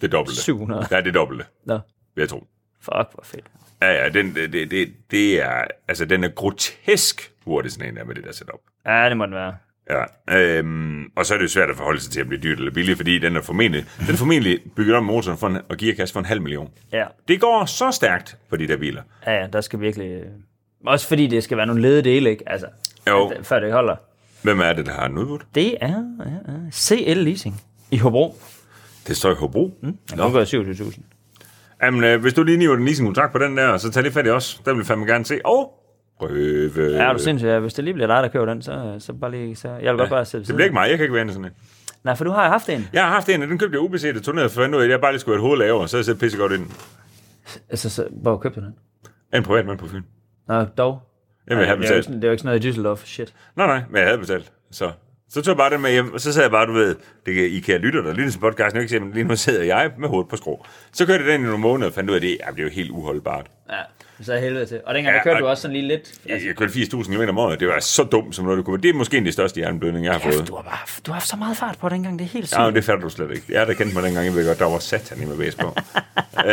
det 0.00 0.12
dobbelte. 0.12 0.40
700. 0.42 0.86
Ja, 0.90 1.00
det 1.00 1.14
dobbelte, 1.14 1.44
Nå, 1.64 1.78
vil 2.14 2.22
jeg 2.22 2.28
tro. 2.28 2.46
fuck, 2.80 2.92
hvor 3.14 3.22
fedt. 3.24 3.44
Ja, 3.82 4.02
ja, 4.04 4.08
den, 4.08 4.34
det, 4.34 4.52
det, 4.70 4.88
det, 5.10 5.42
er, 5.42 5.64
altså, 5.88 6.04
den 6.04 6.24
er 6.24 6.28
grotesk 6.28 7.32
hurtig, 7.44 7.72
sådan 7.72 7.88
en 7.88 7.96
der 7.96 8.04
med 8.04 8.14
det 8.14 8.24
der 8.24 8.32
setup. 8.32 8.60
Ja, 8.86 9.08
det 9.08 9.16
må 9.16 9.26
den 9.26 9.34
være. 9.34 9.54
Ja, 9.90 10.04
øhm, 10.38 11.04
og 11.16 11.26
så 11.26 11.34
er 11.34 11.38
det 11.38 11.42
jo 11.42 11.48
svært 11.48 11.70
at 11.70 11.76
forholde 11.76 12.00
sig 12.00 12.12
til 12.12 12.20
at 12.20 12.26
blive 12.28 12.40
dyrt 12.42 12.58
eller 12.58 12.72
billigt, 12.72 12.96
fordi 12.96 13.18
den 13.18 13.36
er 13.36 13.42
formentlig, 13.42 13.84
den 14.06 14.14
er 14.14 14.18
formentlig 14.18 14.58
bygget 14.76 14.96
om 14.96 15.04
motoren 15.04 15.38
for 15.38 15.46
en, 15.46 15.58
og 15.68 15.76
gearkasse 15.76 16.12
for 16.12 16.20
en 16.20 16.26
halv 16.26 16.42
million. 16.42 16.70
Ja. 16.92 17.06
Det 17.28 17.40
går 17.40 17.64
så 17.64 17.90
stærkt 17.90 18.36
på 18.50 18.56
de 18.56 18.68
der 18.68 18.76
biler. 18.76 19.02
Ja, 19.26 19.32
ja, 19.32 19.46
der 19.52 19.60
skal 19.60 19.80
virkelig... 19.80 20.10
øh, 20.10 20.26
Også 20.86 21.08
fordi 21.08 21.26
det 21.26 21.44
skal 21.44 21.56
være 21.56 21.66
nogle 21.66 21.82
ledede 21.82 22.02
dele, 22.02 22.30
ikke? 22.30 22.48
Altså, 22.48 22.66
Jo. 23.08 23.28
at- 23.28 23.46
før 23.46 23.60
det 23.60 23.72
holder. 23.72 23.96
Hvem 24.42 24.60
er 24.60 24.72
det, 24.72 24.86
der 24.86 24.92
har 24.92 25.08
den 25.08 25.18
udbudt? 25.18 25.46
Det 25.54 25.76
er 25.80 25.88
ja, 26.18 26.52
ja. 26.52 26.70
CL 26.72 27.18
Leasing 27.18 27.60
i 27.90 27.96
Hobro. 27.96 28.36
Det 29.06 29.16
står 29.16 29.30
i 29.30 29.34
Hobro. 29.34 29.78
Mm. 29.82 29.96
Den 30.10 30.18
går 30.18 30.44
27.000. 30.44 31.00
Jamen, 31.82 32.04
øh, 32.04 32.20
hvis 32.20 32.34
du 32.34 32.42
lige 32.42 32.56
niver 32.56 32.76
den 32.76 32.84
leasingkontrakt 32.84 33.32
på 33.32 33.38
den 33.38 33.56
der, 33.56 33.76
så 33.76 33.90
tag 33.90 34.02
lige 34.02 34.12
fat 34.12 34.26
i 34.26 34.30
os. 34.30 34.62
Der 34.64 34.72
vil 34.72 34.80
vi 34.80 34.84
fandme 34.84 35.06
gerne 35.06 35.24
se. 35.24 35.40
Og 35.44 35.72
prøve. 36.18 36.72
Ja, 36.76 37.08
er 37.08 37.12
du 37.12 37.18
sindssygt. 37.18 37.50
Ja, 37.50 37.58
Hvis 37.58 37.74
det 37.74 37.84
lige 37.84 37.94
bliver 37.94 38.06
dig, 38.06 38.22
der 38.22 38.28
køber 38.28 38.46
den, 38.46 38.62
så, 38.62 38.96
så 38.98 39.12
bare 39.12 39.30
lige... 39.30 39.56
Så, 39.56 39.68
jeg 39.68 39.92
vil 39.92 39.98
godt 39.98 40.10
bare 40.10 40.24
sætte 40.24 40.46
Det 40.46 40.54
bliver 40.54 40.64
ikke 40.64 40.74
mig, 40.74 40.88
jeg 40.88 40.98
kan 40.98 41.04
ikke 41.04 41.14
være 41.14 41.28
sådan 41.28 41.44
en. 41.44 41.50
Nej, 42.04 42.14
for 42.14 42.24
du 42.24 42.30
har 42.30 42.44
jo 42.44 42.50
haft 42.50 42.68
en. 42.68 42.88
Jeg 42.92 43.02
har 43.02 43.10
haft 43.10 43.28
en, 43.28 43.42
og 43.42 43.48
den 43.48 43.58
købte 43.58 43.74
jeg 43.74 43.80
UBC, 43.80 44.14
det 44.14 44.22
turneret 44.22 44.50
for 44.50 44.78
at 44.78 44.90
jeg 44.90 45.00
bare 45.00 45.12
lige 45.12 45.20
skulle 45.20 45.34
have 45.36 45.44
et 45.44 45.48
hoved 45.48 45.58
lavere, 45.58 45.88
så 45.88 45.96
havde 45.96 46.08
jeg 46.08 46.14
set 46.14 46.20
pisse 46.20 46.38
godt 46.38 46.52
ind. 46.52 46.66
Altså, 47.70 47.90
så, 47.90 48.06
hvor 48.22 48.36
købte 48.36 48.60
du 48.60 48.66
den? 48.66 48.74
En 49.34 49.42
privat 49.42 49.66
mand 49.66 49.78
på 49.78 49.86
Fyn. 49.88 50.02
Nå, 50.48 50.64
dog. 50.64 51.02
Jeg 51.46 51.56
det, 51.56 51.68
er 51.68 51.70
jo 51.70 51.76
betalt. 51.76 52.08
det 52.08 52.24
er 52.24 52.28
jo 52.28 52.30
ikke 52.30 52.42
sådan 52.42 52.60
noget 52.60 52.64
i 52.64 52.70
Düsseldorf. 52.70 53.06
Shit. 53.06 53.34
Nej, 53.56 53.66
nej, 53.66 53.82
men 53.90 53.96
jeg 53.96 54.06
havde 54.06 54.18
betalt. 54.18 54.52
Så, 54.70 54.90
så 55.30 55.42
tog 55.42 55.52
jeg 55.52 55.56
bare 55.56 55.70
den 55.70 55.80
med 55.80 55.90
hjem, 55.90 56.12
og 56.12 56.20
så 56.20 56.32
sagde 56.32 56.44
jeg 56.44 56.50
bare, 56.50 56.66
du 56.66 56.72
ved, 56.72 56.96
det 57.26 57.34
kan, 57.34 57.44
I 57.44 57.60
kan 57.60 57.80
lytte 57.80 57.98
der 58.04 58.14
lytte 58.14 58.30
til 58.30 58.38
podcasten, 58.38 58.80
kan 58.80 58.88
se, 58.88 59.00
men 59.00 59.12
lige 59.12 59.24
nu 59.24 59.36
sidder 59.36 59.62
jeg 59.64 59.90
med 59.98 60.08
hovedet 60.08 60.28
på 60.30 60.36
skrå. 60.36 60.66
Så 60.92 61.06
kørte 61.06 61.24
jeg 61.24 61.32
den 61.32 61.40
i 61.40 61.44
nogle 61.44 61.58
måneder 61.58 61.88
og 61.88 61.94
fandt 61.94 62.10
ud 62.10 62.14
af, 62.14 62.18
at 62.18 62.22
det, 62.22 62.36
ja, 62.46 62.50
det 62.50 62.58
er 62.58 62.62
jo 62.62 62.68
helt 62.70 62.90
uholdbart. 62.90 63.46
Ja, 63.70 63.76
så 64.24 64.32
er 64.34 64.38
helvede 64.38 64.66
til. 64.66 64.80
Og 64.86 64.94
dengang 64.94 65.12
Ja, 65.14 65.16
der 65.18 65.22
kørte 65.24 65.36
og- 65.36 65.40
du 65.40 65.46
også 65.46 65.62
sådan 65.62 65.76
lige 65.76 65.88
lidt. 65.88 66.12
Jeg, 66.26 66.40
jeg 66.46 66.56
kørte 66.56 66.72
80.000 66.72 67.14
km 67.14 67.28
om 67.28 67.38
året, 67.38 67.60
det 67.60 67.68
var 67.68 67.80
så 67.80 68.02
dumt 68.04 68.34
som 68.34 68.44
noget, 68.44 68.56
det 68.56 68.64
kunne 68.64 68.74
være. 68.74 68.82
Det 68.82 68.88
er 68.90 68.94
måske 68.94 69.16
en 69.16 69.22
af 69.22 69.26
de 69.28 69.32
største 69.32 69.56
hjerneblødninger, 69.58 70.12
jeg 70.12 70.20
har 70.20 70.30
Ja, 70.30 70.36
fået. 70.36 70.48
du 70.48 70.54
har, 70.56 70.62
bare, 70.62 70.78
du 71.06 71.10
har 71.10 71.14
haft 71.14 71.28
så 71.28 71.36
meget 71.36 71.56
fart 71.56 71.78
på 71.78 71.88
dengang, 71.88 72.18
det 72.18 72.24
er 72.24 72.28
helt 72.28 72.48
sygt. 72.48 72.58
Ja, 72.60 72.70
det 72.70 72.84
fatter 72.84 73.02
du 73.02 73.08
slet 73.08 73.30
ikke. 73.30 73.42
Jeg 73.48 73.66
der 73.66 73.72
kendte 73.74 73.94
mig 73.94 74.02
dengang, 74.02 74.26
jeg 74.26 74.34
ved 74.34 74.46
godt, 74.46 74.58
der 74.58 74.64
var 74.70 74.78
satan 74.78 75.22
i 75.22 75.24
med 75.24 75.36
væs 75.36 75.54
på. 75.54 75.66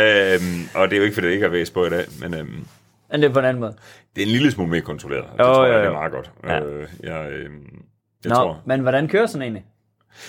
øhm, 0.00 0.68
og 0.74 0.88
det 0.90 0.92
er 0.92 0.96
jo 0.98 1.02
ikke, 1.04 1.14
fordi 1.14 1.26
det 1.26 1.32
ikke 1.32 1.46
er 1.46 1.50
væs 1.50 1.70
på 1.70 1.86
i 1.86 1.90
dag, 1.90 2.04
men 2.20 2.34
øhm, 2.34 2.64
Men 3.10 3.22
det 3.22 3.28
er 3.28 3.32
på 3.32 3.38
en 3.38 3.44
anden 3.44 3.60
måde. 3.60 3.74
det 4.16 4.22
er 4.22 4.26
en 4.26 4.32
lille 4.32 4.50
smule 4.50 4.70
mere 4.70 4.80
kontrolleret. 4.80 5.24
Det 5.32 5.38
Jo, 5.38 5.44
tror 5.44 5.66
jeg, 5.66 5.78
det 5.78 5.86
er 5.86 5.92
meget 5.92 6.12
godt. 6.12 6.30
Ja. 6.44 6.60
Øh, 6.64 6.86
jeg, 7.02 7.30
øhm, 7.32 7.82
jeg 8.24 8.30
Nå, 8.30 8.34
tror. 8.34 8.62
men 8.66 8.80
hvordan 8.80 9.08
kører 9.08 9.26
sådan 9.26 9.42
egentlig? 9.42 9.64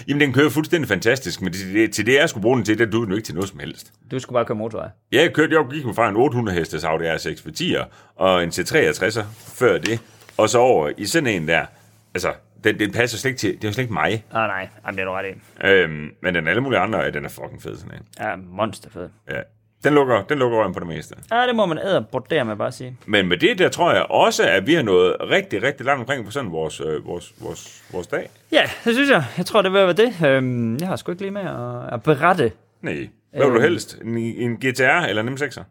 Jamen, 0.07 0.21
den 0.21 0.33
kører 0.33 0.49
fuldstændig 0.49 0.87
fantastisk, 0.87 1.41
men 1.41 1.53
til 1.53 1.73
det, 1.73 1.93
til 1.93 2.05
det 2.05 2.13
jeg 2.15 2.29
skulle 2.29 2.41
bruge 2.41 2.55
den 2.57 2.65
til, 2.65 2.77
der 2.79 2.85
duede 2.85 3.05
den 3.05 3.11
jo 3.11 3.15
ikke 3.17 3.25
til 3.25 3.35
noget 3.35 3.49
som 3.49 3.59
helst. 3.59 3.93
Du 4.11 4.19
skulle 4.19 4.35
bare 4.35 4.45
køre 4.45 4.57
motorvej. 4.57 4.89
Jeg 5.11 5.33
kørte, 5.33 5.55
jeg 5.55 5.65
gik 5.71 5.83
fra 5.95 6.09
en 6.09 6.15
800 6.15 6.57
hestes 6.57 6.83
Audi 6.83 7.03
R6 7.03 7.43
for 7.43 7.49
10'er, 7.49 7.85
og 8.15 8.43
en 8.43 8.49
C63'er 8.49 9.23
før 9.59 9.77
det, 9.77 9.99
og 10.37 10.49
så 10.49 10.57
over 10.59 10.91
i 10.97 11.05
sådan 11.05 11.27
en 11.27 11.47
der. 11.47 11.65
Altså, 12.13 12.33
den, 12.63 12.79
den 12.79 12.91
passer 12.91 13.17
slet 13.17 13.29
ikke 13.29 13.39
til, 13.39 13.53
det 13.53 13.63
er 13.63 13.67
jo 13.67 13.73
slet 13.73 13.83
ikke 13.83 13.93
mig. 13.93 14.25
Ah, 14.31 14.47
nej, 14.47 14.69
Jamen, 14.85 14.97
det 14.97 15.01
er 15.01 15.05
du 15.05 15.11
ret 15.11 15.25
i. 15.25 15.67
Øhm, 15.67 16.09
men 16.23 16.35
den 16.35 16.47
alle 16.47 16.61
mulige 16.61 16.79
andre, 16.79 17.11
den 17.11 17.25
er 17.25 17.29
fucking 17.29 17.61
fed 17.61 17.75
sådan 17.75 17.93
en. 17.93 18.05
Ja, 18.19 18.35
monsterfed. 18.35 19.09
Ja. 19.31 19.41
Den 19.83 19.93
lukker, 19.93 20.23
den 20.23 20.39
lukker 20.39 20.57
røven 20.57 20.73
på 20.73 20.79
det 20.79 20.87
meste. 20.87 21.15
Ja, 21.31 21.47
det 21.47 21.55
må 21.55 21.65
man 21.65 21.77
æde 21.77 22.05
brodere 22.11 22.45
med 22.45 22.55
bare 22.55 22.71
sige. 22.71 22.97
Men 23.05 23.27
med 23.27 23.37
det 23.37 23.59
der 23.59 23.69
tror 23.69 23.93
jeg 23.93 24.03
også, 24.03 24.49
at 24.49 24.67
vi 24.67 24.73
har 24.73 24.81
nået 24.81 25.15
rigtig, 25.21 25.63
rigtig 25.63 25.85
langt 25.85 25.99
omkring 25.99 26.25
på 26.25 26.31
sådan 26.31 26.51
vores, 26.51 26.81
øh, 26.81 27.05
vores, 27.05 27.33
vores, 27.41 27.83
vores 27.91 28.07
dag. 28.07 28.29
Ja, 28.51 28.61
det 28.85 28.93
synes 28.95 29.09
jeg. 29.09 29.23
Jeg 29.37 29.45
tror, 29.45 29.61
det 29.61 29.71
vil 29.71 29.79
være 29.81 29.93
det. 29.93 30.25
Øhm, 30.27 30.77
jeg 30.77 30.87
har 30.87 30.95
sgu 30.95 31.11
ikke 31.11 31.21
lige 31.23 31.31
med 31.31 31.41
at, 31.41 31.93
at 31.93 32.03
berette. 32.03 32.51
Nej. 32.81 33.09
Hvad 33.31 33.39
vil 33.45 33.49
du 33.49 33.53
Øhm. 33.55 33.61
helst? 33.61 33.97
En, 34.03 34.17
en 34.17 34.57
GTR 34.57 34.81
eller 35.05 35.21
en 35.23 35.29
M6'er? 35.29 35.63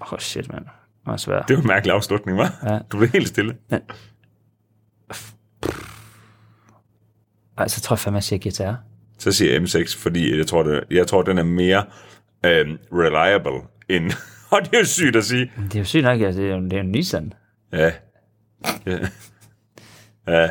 Åh, 0.00 0.12
oh, 0.12 0.18
shit, 0.18 0.52
mand. 0.52 0.64
Det 0.64 0.72
var 1.06 1.16
svært. 1.16 1.48
Det 1.48 1.56
var 1.56 1.62
en 1.62 1.66
mærkelig 1.68 1.94
afslutning, 1.94 2.38
var? 2.38 2.54
Ja. 2.68 2.78
Du 2.92 2.96
blev 2.98 3.08
helt 3.10 3.28
stille. 3.28 3.56
Ej, 7.58 7.68
så 7.68 7.80
tror 7.80 7.94
jeg 7.94 7.98
fandme, 7.98 8.16
jeg 8.16 8.22
siger 8.24 8.40
guitar. 8.40 8.78
Så 9.20 9.32
siger 9.32 9.52
jeg 9.52 9.62
M6, 9.62 9.98
fordi 10.02 10.38
jeg 10.38 10.46
tror, 10.46 10.62
det, 10.62 10.84
jeg 10.90 11.06
tror 11.06 11.22
den 11.22 11.38
er 11.38 11.42
mere 11.42 11.84
øhm, 12.46 12.78
reliable 12.92 13.60
end... 13.88 14.12
Og 14.50 14.60
det 14.64 14.74
er 14.74 14.78
jo 14.78 14.84
sygt 14.84 15.16
at 15.16 15.24
sige. 15.24 15.52
Det 15.56 15.74
er 15.74 15.78
jo 15.78 15.84
sygt 15.84 16.02
nok, 16.02 16.20
altså, 16.20 16.40
det 16.40 16.50
er 16.50 16.56
jo, 16.56 16.62
det 16.62 16.72
er 16.72 16.80
en 16.80 16.90
Nissan. 16.92 17.32
Ja. 17.72 17.92
ja. 18.86 18.98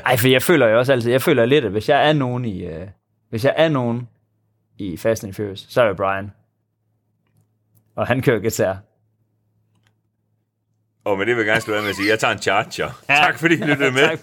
Ej, 0.05 0.17
for 0.17 0.27
jeg 0.27 0.41
føler 0.43 0.67
jo 0.67 0.79
også 0.79 0.91
altid, 0.91 1.11
jeg 1.11 1.21
føler 1.21 1.45
lidt, 1.45 1.65
at 1.65 1.71
hvis 1.71 1.89
jeg 1.89 2.09
er 2.09 2.13
nogen 2.13 2.45
i, 2.45 2.65
øh, 2.65 2.87
hvis 3.29 3.45
jeg 3.45 3.53
er 3.57 3.69
nogen 3.69 4.07
i 4.77 4.97
Fast 4.97 5.23
and 5.23 5.33
Furious, 5.33 5.65
så 5.69 5.81
er 5.81 5.85
jeg 5.85 5.95
Brian. 5.95 6.31
Og 7.95 8.07
han 8.07 8.21
kører 8.21 8.39
guitar. 8.39 8.77
Og 11.05 11.17
med 11.17 11.25
det 11.25 11.35
vil 11.35 11.41
jeg 11.41 11.47
gerne 11.47 11.61
slutte 11.61 11.77
af 11.77 11.83
med 11.83 11.89
at 11.89 11.95
sige, 11.95 12.07
at 12.07 12.11
jeg 12.11 12.19
tager 12.19 12.33
en 12.33 12.41
charger. 12.41 13.01
Ja. 13.09 13.15
Tak 13.15 13.39
fordi 13.39 13.53
I 13.53 13.63
lyttede 13.63 13.91
med. 13.99 14.17